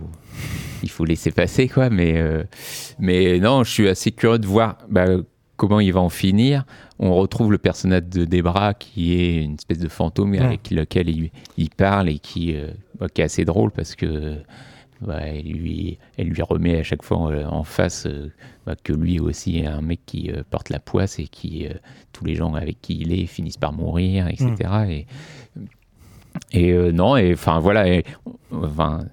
[0.83, 1.89] il faut laisser passer, quoi.
[1.89, 2.15] Mais,
[2.97, 5.05] mais non, je suis assez curieux de voir bah,
[5.67, 6.65] comment il va en finir.
[6.99, 10.39] On retrouve le personnage de Debra qui est une espèce de fantôme Ouais.
[10.39, 12.71] avec lequel il, il parle et qui, euh,
[13.13, 14.37] qui est assez drôle parce que
[15.01, 18.31] bah, elle, lui, elle lui remet à chaque fois euh, en face euh,
[18.65, 21.67] bah, que lui aussi est un mec qui euh, porte la poisse et qui
[22.13, 24.53] tous les gens avec qui il est finissent par mourir, etc.
[24.89, 25.05] Et,
[26.51, 28.03] et euh, non, et enfin voilà, et,
[28.51, 29.05] enfin,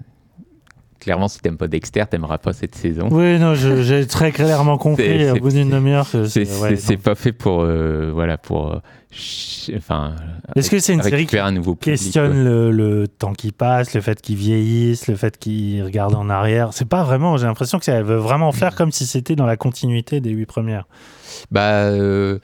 [1.01, 3.09] clairement si t'aimes pas Dexter, t'aimeras pas cette saison.
[3.11, 7.33] Oui, non, j'ai très clairement compris au bout d'une demi-heure que C'est ouais, pas fait
[7.33, 8.79] pour euh, voilà pour euh,
[9.77, 10.15] enfin.
[10.55, 14.01] Est-ce que c'est une série qui un public, questionne le, le temps qui passe, le
[14.01, 16.73] fait qu'il vieillisse, le fait qu'il regarde en arrière?
[16.73, 19.57] C'est pas vraiment, j'ai l'impression que ça veut vraiment faire comme si c'était dans la
[19.57, 20.87] continuité des huit premières.
[21.51, 22.39] Bah euh,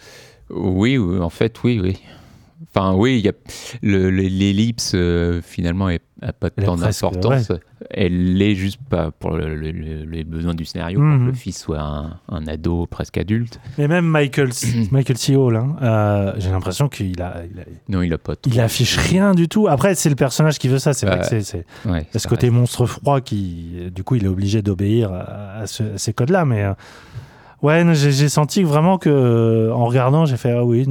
[0.51, 1.99] oui, oui, en fait, oui, oui.
[2.77, 3.33] Enfin, oui, y a
[3.83, 7.51] le- le- l'ellipse euh, finalement n'a pas tant d'importance.
[7.91, 11.21] Elle l'est juste pas pour le- le- le- les besoins du scénario, pour Mhm.
[11.21, 13.61] que le fils soit un, un ado presque adulte.
[13.79, 14.51] Mais même Michael,
[14.93, 15.37] Michael C.
[15.37, 18.35] Hall, hein, euh, j'ai l'impression qu'il a, il a- Non, il a pas.
[18.47, 19.69] il affiche rien du tout.
[19.69, 20.93] Après, c'est le personnage qui veut ça.
[20.93, 24.25] C'est vrai Bah, que c'est, ouais, a ce côté monstre froid qui, du coup, il
[24.25, 26.45] est obligé d'obéir à, à ce- à ces codes-là.
[26.45, 26.73] Mais euh,
[27.63, 30.87] ouais, j'ai, senti vraiment que, euh, en regardant, j'ai fait ah oui,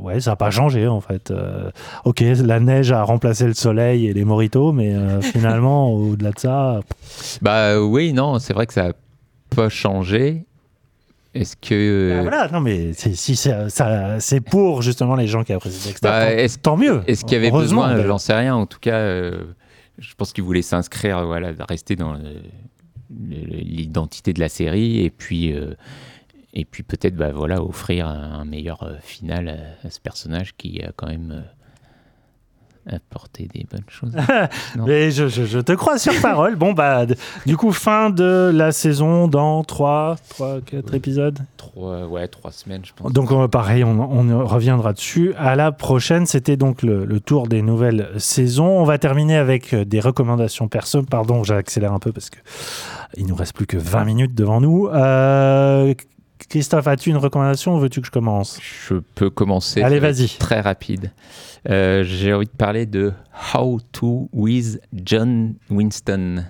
[0.00, 1.30] ouais, ça n'a pas changé en fait.
[1.30, 1.70] Euh,
[2.04, 6.38] ok, la neige a remplacé le soleil et les moritos, mais euh, finalement, au-delà de
[6.38, 6.80] ça,
[7.42, 8.92] Bah oui, non, c'est vrai que ça a
[9.54, 10.44] pas changé.
[11.34, 12.48] Est-ce que bah, voilà.
[12.50, 16.08] Non, mais c'est, si c'est, ça, c'est pour justement les gens qui apprécient Dexter.
[16.08, 17.02] Bah, tant, mieux.
[17.06, 18.02] Est-ce qu'il y avait besoin.
[18.06, 18.54] J'en sais rien.
[18.56, 19.44] En tout cas, euh,
[19.98, 22.42] je pense qu'il voulait s'inscrire, voilà, rester dans le- le-
[23.10, 25.74] l'identité de la série et puis euh,
[26.58, 30.90] et puis peut-être, bah voilà, offrir un, meilleur euh, final à, ce personnage qui a
[30.96, 31.44] quand même
[32.90, 34.16] euh, apporté des bonnes choses.
[34.86, 36.56] Mais je, je- je te crois sur parole.
[36.56, 37.04] Bon, bah,
[37.44, 41.38] du coup, fin de la saison dans 3, 3 4 épisodes.
[41.58, 43.12] Trois, ouais, trois semaines, je pense.
[43.12, 45.34] Donc, on- pareil, on, on reviendra dessus.
[45.36, 48.68] À la prochaine, c'était donc le, le tour des nouvelles saisons.
[48.80, 51.02] On va terminer avec des recommandations perso.
[51.02, 52.38] Pardon, j'accélère un peu parce que
[53.16, 54.88] il nous reste plus que 20 minutes devant nous.
[54.88, 55.94] Euh,
[56.48, 58.60] Christophe, as-tu une recommandation ou veux-tu que je commence?
[58.88, 59.82] Je peux commencer.
[59.82, 60.28] Allez, vas-y.
[60.38, 61.12] Très rapide.
[61.68, 63.12] Euh, J'ai envie de parler de
[63.54, 66.44] How to with John Winston.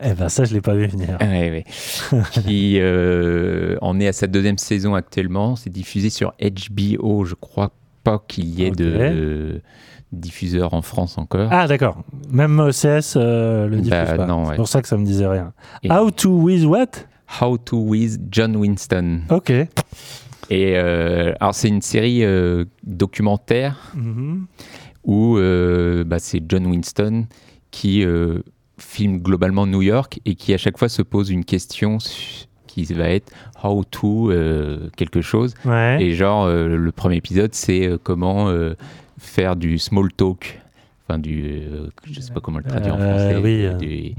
[0.00, 1.16] Eh ben ça, je l'ai pas vu venir.
[1.20, 1.64] Ouais,
[2.12, 2.20] ouais.
[2.32, 5.56] qui euh, en est à sa deuxième saison actuellement.
[5.56, 7.24] C'est diffusé sur HBO.
[7.24, 7.72] Je crois
[8.02, 9.62] pas qu'il y ait de
[10.20, 11.48] diffuseur en France encore.
[11.52, 11.98] Ah d'accord.
[12.30, 14.26] Même OCS euh, le diffuse Bah, pas.
[14.26, 15.52] non, C'est pour ça que ça me disait rien.
[15.82, 16.86] Et- How to with what?
[17.40, 19.20] How to with John Winston.
[19.30, 19.50] Ok.
[20.50, 24.46] Et euh, alors c'est une série euh, documentaire Mhm.
[25.04, 27.26] où euh, bah, c'est John Winston
[27.70, 28.04] qui
[28.78, 31.98] filme globalement New York et qui à chaque fois se pose une question
[32.66, 33.32] qui va être
[33.62, 35.54] how to euh, quelque chose.
[35.64, 35.98] Ouais.
[36.00, 38.48] Et genre euh, le premier épisode c'est euh, comment
[39.24, 40.60] faire du small talk.
[41.06, 43.36] Enfin du, euh, je sais pas comment le traduire en Euh, français.
[43.42, 44.14] oui, euh.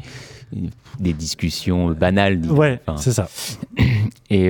[1.00, 2.40] Des, discussions banales.
[2.40, 2.56] disons.
[2.56, 3.28] Ouais, Enfin, c'est ça.
[4.30, 4.50] et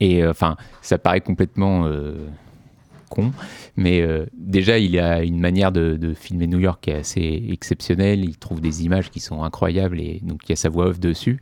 [0.00, 1.86] et enfin, ça paraît complètement
[3.12, 3.32] con,
[3.76, 7.44] mais euh, déjà il a une manière de, de filmer New York qui est assez
[7.50, 8.24] exceptionnelle.
[8.24, 10.98] Il trouve des images qui sont incroyables et donc il y a sa voix off
[10.98, 11.40] dessus.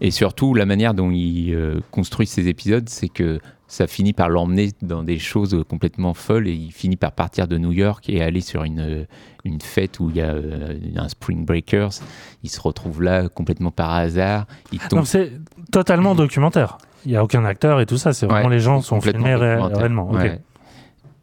[0.00, 4.28] Et surtout la manière dont il euh, construit ses épisodes, c'est que ça finit par
[4.28, 8.22] l'emmener dans des choses complètement folles et il finit par partir de New York et
[8.22, 9.06] aller sur une,
[9.44, 11.90] une fête où il y a euh, un Spring Breakers.
[12.44, 14.46] Il se retrouve là complètement par hasard.
[14.72, 15.32] Il tombe c'est
[15.72, 16.78] totalement documentaire.
[17.04, 18.12] Il y a aucun acteur et tout ça.
[18.12, 20.10] C'est vraiment Ouais, les gens sont filmés ré- réellement.
[20.12, 20.40] Ouais.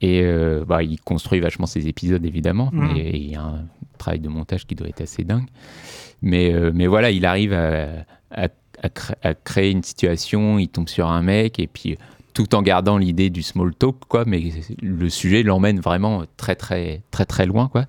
[0.02, 2.92] Et euh, bah, il construit vachement ses épisodes, évidemment, Mhm.
[2.94, 3.66] mais il y a un
[3.98, 5.48] travail de montage qui doit être assez dingue.
[6.22, 8.48] Mais, euh, mais voilà, il arrive à, à-
[8.82, 11.98] à cré- à créer une situation, il tombe sur un mec, et puis
[12.34, 14.44] tout en gardant l'idée du small talk, quoi, mais
[14.82, 17.86] le sujet l'emmène vraiment très, très, très, très loin, quoi.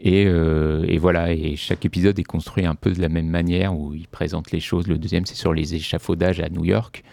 [0.00, 3.78] Et, euh, et voilà, et chaque épisode est construit un peu de la même manière,
[3.78, 4.86] où il présente les choses.
[4.88, 7.04] Le deuxième, c'est sur les échafaudages à New York,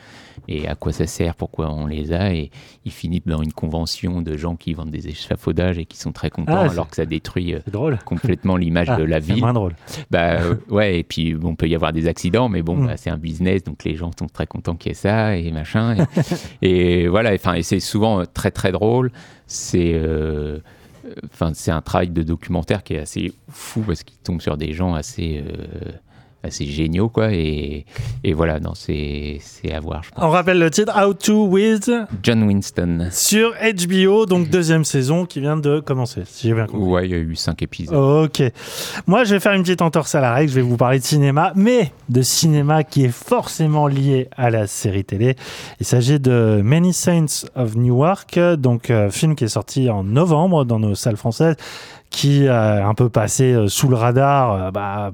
[0.47, 2.51] et à quoi ça sert, pourquoi on les a, et
[2.85, 6.29] il finit dans une convention de gens qui vendent des échafaudages et qui sont très
[6.29, 7.99] contents, Ah, c'est- alors que ça détruit euh, drôle.
[8.05, 9.41] complètement l'image Ah, de la c'est ville.
[9.43, 9.75] moins drôle.
[10.09, 12.87] Bah euh, ouais, et puis bon, peut y avoir des accidents, mais bon, Mm.
[12.87, 15.51] bah, c'est un business, donc les gens sont très contents qu'il y ait ça et
[15.51, 15.95] machin.
[16.61, 19.11] Et, et voilà, enfin, et c'est souvent euh, très très drôle.
[19.47, 20.59] C'est euh,
[21.25, 24.73] enfin, c'est un travail de documentaire qui est assez fou parce qu'il tombe sur des
[24.73, 25.91] gens assez euh,
[26.43, 27.31] assez géniaux quoi.
[27.34, 27.85] Et,
[28.23, 29.39] et voilà, non, c'est
[29.72, 30.03] à voir.
[30.03, 30.23] Je pense.
[30.23, 31.91] On rappelle le titre How to with
[32.23, 33.07] John Winston.
[33.11, 36.89] sur HBO, donc deuxième saison qui vient de commencer, si j'ai bien compris.
[36.91, 37.95] Ouais, il y a eu cinq épisodes.
[37.95, 38.41] Ok.
[39.07, 40.49] Moi, je vais faire une petite entorse à la règle.
[40.51, 44.68] Je vais vous parler de cinéma, mais de cinéma qui est forcément lié à la
[44.68, 45.35] série télé.
[45.80, 50.65] Il s'agit de Many Saints of Newark, donc euh, film qui est sorti en novembre
[50.65, 51.55] dans nos salles françaises,
[52.09, 54.53] qui a un peu passé euh, sous le radar.
[54.53, 55.11] euh, bah,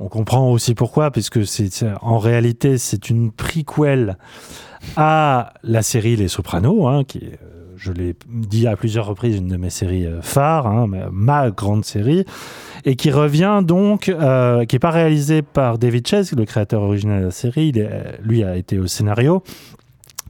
[0.00, 4.16] on comprend aussi pourquoi, puisque c'est en réalité c'est une prequel
[4.96, 9.48] à la série Les Sopranos, hein, qui euh, je l'ai dit à plusieurs reprises, une
[9.48, 12.24] de mes séries euh, phares, hein, ma, grande série,
[12.84, 17.20] et qui revient donc, euh, qui n'est pas réalisé par David Chase, le créateur original
[17.20, 17.72] de la série,
[18.22, 19.42] lui a été au scénario,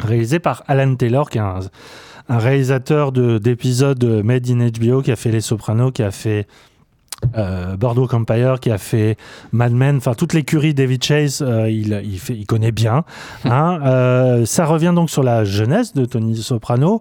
[0.01, 1.61] réalisé par Alan Taylor, qui est un,
[2.31, 6.47] réalisateur de- d'épisodes made in HBO, qui a fait Les Sopranos, qui a fait
[7.37, 9.17] euh, Bordeaux Empire qui a fait
[9.53, 13.05] Mad Men, enfin toute l'écurie David Chase, euh, il, il, fait, il connaît bien.
[13.45, 13.81] hein.
[13.85, 17.01] Euh, ça revient donc sur la jeunesse de Tony Soprano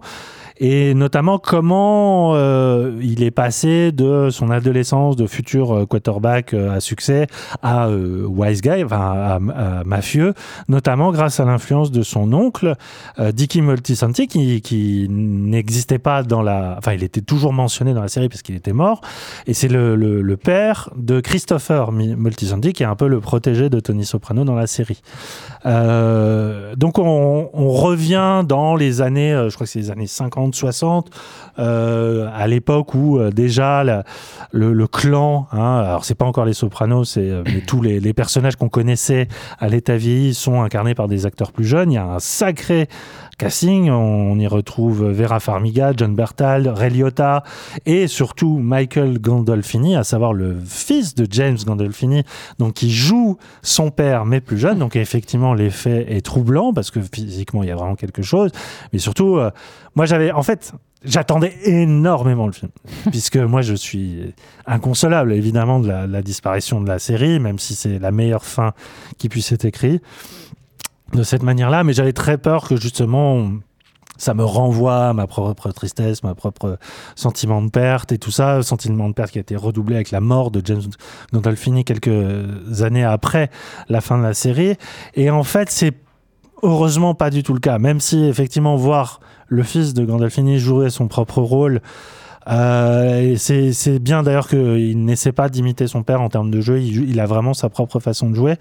[0.60, 6.72] et notamment comment euh, il est passé de son adolescence de futur euh, quarterback euh,
[6.74, 7.26] à succès
[7.62, 10.34] à wise guy, enfin à, mafieux,
[10.68, 12.74] notamment grâce à l'influence de son oncle
[13.18, 18.02] euh, Dicky Multisanti qui, qui n'existait pas dans la, enfin il était toujours mentionné dans
[18.02, 19.00] la série parce qu'il était mort
[19.46, 23.80] et c'est le, le- père de Christopher Multisanti qui est un peu le protégé de
[23.80, 25.00] Tony Soprano dans la série.
[25.64, 31.10] Donc on, on revient dans les années, je crois que c'est les années 50, 60,
[31.58, 33.84] euh, à l'époque où euh, déjà
[34.52, 38.12] le, clan, hein, alors c'est pas encore les Sopranos, c'est euh, mais tous les, les
[38.12, 41.92] personnages qu'on connaissait à l'état vieilli sont incarnés par des acteurs plus jeunes.
[41.92, 42.88] Il y a un sacré
[43.38, 47.44] casting, on, y retrouve Vera Farmiga, John Bertal, Ray Liotta
[47.86, 52.24] et surtout Michael Gandolfini, à savoir le fils de James Gandolfini,
[52.58, 54.78] donc qui joue son père mais plus jeune.
[54.78, 58.50] Donc effectivement l'effet est troublant parce que physiquement il y a vraiment quelque chose,
[58.92, 59.50] mais surtout euh,
[59.94, 60.72] moi j'avais en fait
[61.04, 62.72] J'attendais énormément le film,
[63.12, 64.34] puisque moi je suis
[64.66, 68.72] inconsolable évidemment de la, la disparition de la série, même si c'est la meilleure fin
[69.16, 70.02] qui puisse être écrite
[71.12, 73.48] de cette manière-là, mais j'avais très peur que justement
[74.18, 76.78] ça me renvoie à ma propre tristesse, ma propre
[77.14, 80.20] sentiment de perte et tout ça, sentiment de perte qui a été redoublé avec la
[80.20, 80.82] mort de James
[81.32, 83.48] Gandolfini quelques années après
[83.88, 84.74] la fin de la série.
[85.14, 85.94] Et en fait, c'est
[86.62, 87.78] heureusement pas du tout le cas.
[87.78, 91.80] Même si effectivement voir le fils de Gandolfini jouer son propre rôle,
[92.46, 96.80] euh, c'est bien d'ailleurs qu'il n'essaie pas d'imiter son père en termes de jeu.
[96.80, 98.56] Il, a vraiment sa propre façon de jouer.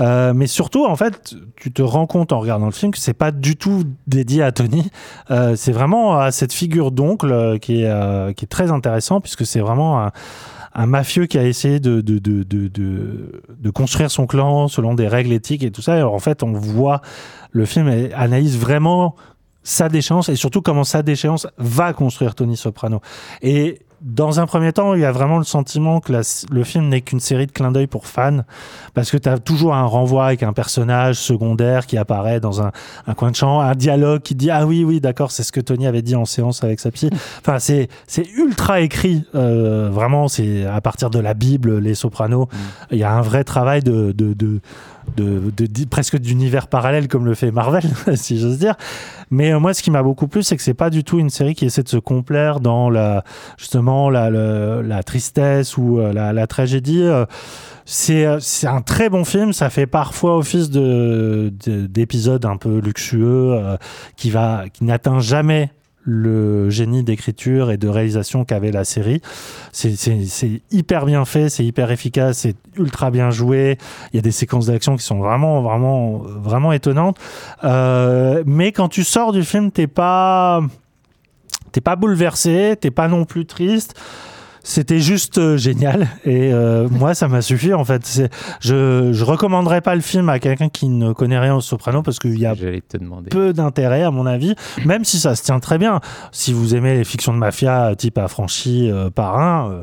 [0.00, 3.14] Euh, mais surtout, en fait, tu te rends compte en regardant le film que c'est
[3.14, 4.90] pas du tout dédié à Tony.
[5.30, 10.10] Euh, c'est vraiment à cette figure d'oncle euh, qui, est, très intéressant puisque c'est vraiment
[10.74, 12.00] un, mafieux qui a essayé de,
[13.74, 15.98] construire son clan selon des règles éthiques et tout ça.
[15.98, 17.02] Et en fait, on voit
[17.50, 19.16] le film analyse vraiment
[19.68, 23.00] sa déchéance et surtout comment sa déchéance va construire Tony Soprano.
[23.42, 26.20] Et dans un premier temps, il y a vraiment le sentiment que la-
[26.52, 28.42] le film n'est qu'une série de clins d'œil pour fans,
[28.94, 32.70] parce que tu as toujours un renvoi avec un personnage secondaire qui apparaît dans un,
[33.08, 35.60] un coin de champ, un dialogue qui dit Ah oui, oui, d'accord, c'est ce que
[35.60, 37.10] Tony avait dit en séance avec sa psy.
[37.40, 42.46] Enfin, c'est c'est ultra écrit, euh, vraiment, c'est à partir de la Bible, les sopranos.
[42.92, 44.12] Il y a un vrai travail de.
[44.12, 44.60] de, de
[45.16, 47.82] de, de- de- presque d'univers parallèle comme le fait Marvel
[48.14, 48.74] si j'ose dire.
[49.30, 51.30] Mais euh, moi ce qui m'a beaucoup plu c'est que c'est pas du tout une
[51.30, 53.24] série qui essaie de se complaire dans la
[53.56, 57.02] justement la, la tristesse ou euh, la, la tragédie.
[57.02, 57.24] Euh,
[57.84, 59.52] c'est c'est un très bon film.
[59.54, 63.58] Ça fait parfois office de de- d'épisode un peu luxueux
[64.16, 65.70] qui va qui n'atteint jamais
[66.04, 69.20] le génie d'écriture et de réalisation qu'avait la série.
[69.72, 73.76] C'est- hyper bien fait, c'est hyper efficace, c'est ultra bien joué.
[74.12, 77.18] Il y a des séquences d'action qui sont vraiment, vraiment, vraiment étonnantes.
[77.64, 80.62] Euh, mais quand tu sors du film, t'es pas,
[81.72, 83.94] t'es pas bouleversé, t'es pas non plus triste.
[84.62, 88.04] C'était juste euh, génial et euh, moi ça m'a suffi en fait.
[88.04, 88.30] C'est-
[88.60, 92.18] Je je recommanderais pas le film à quelqu'un qui ne connaît rien au soprano parce
[92.18, 92.96] qu'il y a te
[93.30, 94.54] peu d'intérêt à mon avis,
[94.84, 96.00] même si ça se tient très bien.
[96.32, 99.82] Si vous aimez les fictions de mafia type affranchi euh, parrain, euh,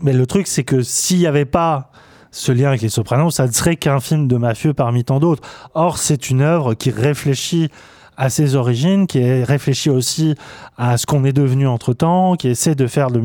[0.00, 1.90] mais le truc c'est que s'il n'y avait pas
[2.30, 5.42] ce lien avec les Sopranos, ça ne serait qu'un film de mafieux parmi tant d'autres.
[5.74, 7.68] Or, c'est une œuvre qui réfléchit
[8.16, 10.34] à ses origines, qui réfléchit aussi
[10.76, 13.22] à ce qu'on est devenu entre-temps, qui essaie de faire le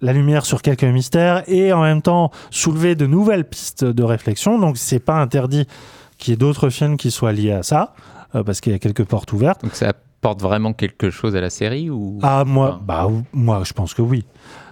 [0.00, 4.58] la lumière sur quelques mystères et en même temps soulever de nouvelles pistes de réflexion.
[4.58, 5.66] Donc, c'est pas interdit
[6.18, 7.94] qu'il y ait d'autres films qui soient liés à ça,
[8.34, 9.62] euh, parce qu'il y a quelques portes ouvertes.
[9.62, 13.62] Donc ça apporte vraiment quelque chose à la série ou Ah, moi, bah, ou- moi,
[13.64, 14.24] je pense que oui.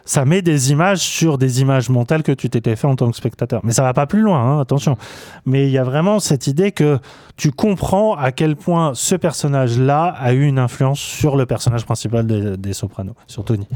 [0.05, 3.17] Ça met des images sur des images mentales que tu t'étais fait en tant que
[3.17, 3.61] spectateur.
[3.65, 4.97] Mais ça va pas plus loin, hein, attention.
[5.47, 6.99] Mais il y a vraiment cette idée que
[7.37, 12.27] tu comprends à quel point ce personnage-là a eu une influence sur le personnage principal
[12.27, 13.67] des, Sopranos, sur Tony.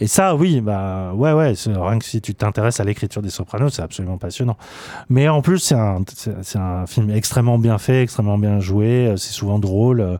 [0.00, 1.54] Et ça, oui, bah ouais, ouais.
[1.66, 4.56] Rien que si tu t'intéresses à l'écriture des Sopranos, c'est absolument passionnant.
[5.08, 9.08] Mais en plus, c'est un, c'est c'est un film extrêmement bien fait, extrêmement bien joué.
[9.08, 10.00] euh, C'est souvent drôle.
[10.00, 10.16] euh,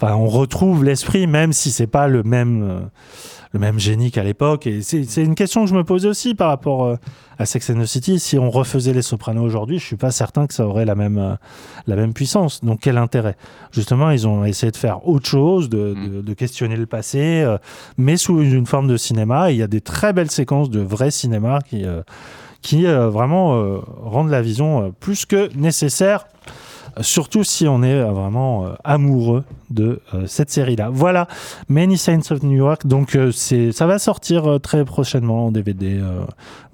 [0.00, 2.62] Enfin, on retrouve l'esprit, même si c'est pas le même.
[2.62, 2.80] euh,
[3.52, 4.66] le même génie qu'à l'époque.
[4.66, 6.96] Et c'est une question que je me posais aussi par rapport euh,
[7.38, 8.20] à Sex and the City.
[8.20, 11.18] Si on refaisait Les Sopranos aujourd'hui, je suis pas certain que ça aurait la même,
[11.18, 11.34] euh,
[11.88, 12.64] la même puissance.
[12.64, 13.36] Donc quel intérêt?
[13.72, 17.58] Justement, ils ont essayé de faire autre chose, de, de- de questionner le passé, euh,
[17.98, 19.50] mais sous une forme de cinéma.
[19.50, 21.84] Et il y a des très belles séquences de vrai cinéma qui,
[22.62, 26.26] qui vraiment rendent la vision plus que nécessaire.
[27.00, 30.90] Surtout si on est euh, vraiment euh, amoureux de euh, cette série-là.
[30.90, 31.28] Voilà,
[31.68, 32.86] Many Saints of New York.
[32.86, 36.00] Donc, c'est, ça va sortir très prochainement en DVD,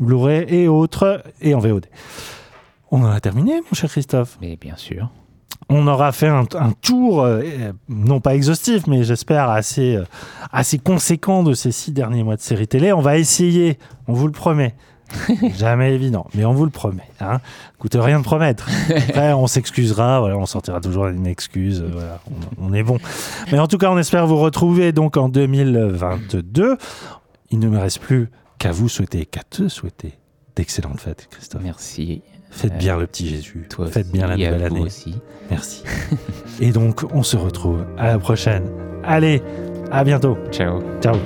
[0.00, 1.86] Blu-ray et autres, et en VOD.
[2.90, 4.38] On en a terminé, mon cher Christophe.
[4.40, 5.10] Mais bien sûr.
[5.68, 7.42] On aura fait un, un tour, euh,
[7.88, 10.04] non pas exhaustif, mais j'espère assez, euh,
[10.52, 12.92] assez conséquent de ces six derniers mois de série télé.
[12.92, 14.74] On va essayer, on vous le promet.
[15.56, 17.02] Jamais évident, mais on vous le promet.
[17.20, 17.40] Hein.
[17.78, 18.68] Coûte rien de promettre.
[19.08, 21.80] Après, on s'excusera, voilà, on sortira toujours une excuse.
[21.82, 22.20] euh, Voilà,
[22.60, 22.98] on, on est bon.
[23.52, 26.76] Mais en tout cas, on espère vous retrouver donc en 2022.
[27.50, 28.28] Il ne me reste plus
[28.58, 30.14] qu'à vous souhaiter, qu'à te souhaiter
[30.56, 31.62] d'excellentes fêtes, Christophe.
[31.62, 32.22] Merci.
[32.50, 33.66] Faites Euh, bien le petit Jésus.
[33.68, 34.80] toi Faites bien la nouvelle année.
[34.80, 35.14] aussi.
[35.50, 35.82] Merci.
[36.60, 38.64] Et donc, on se retrouve à la prochaine.
[39.04, 39.42] Allez,
[39.92, 40.36] à bientôt.
[40.50, 40.80] Ciao.
[41.02, 41.16] Ciao.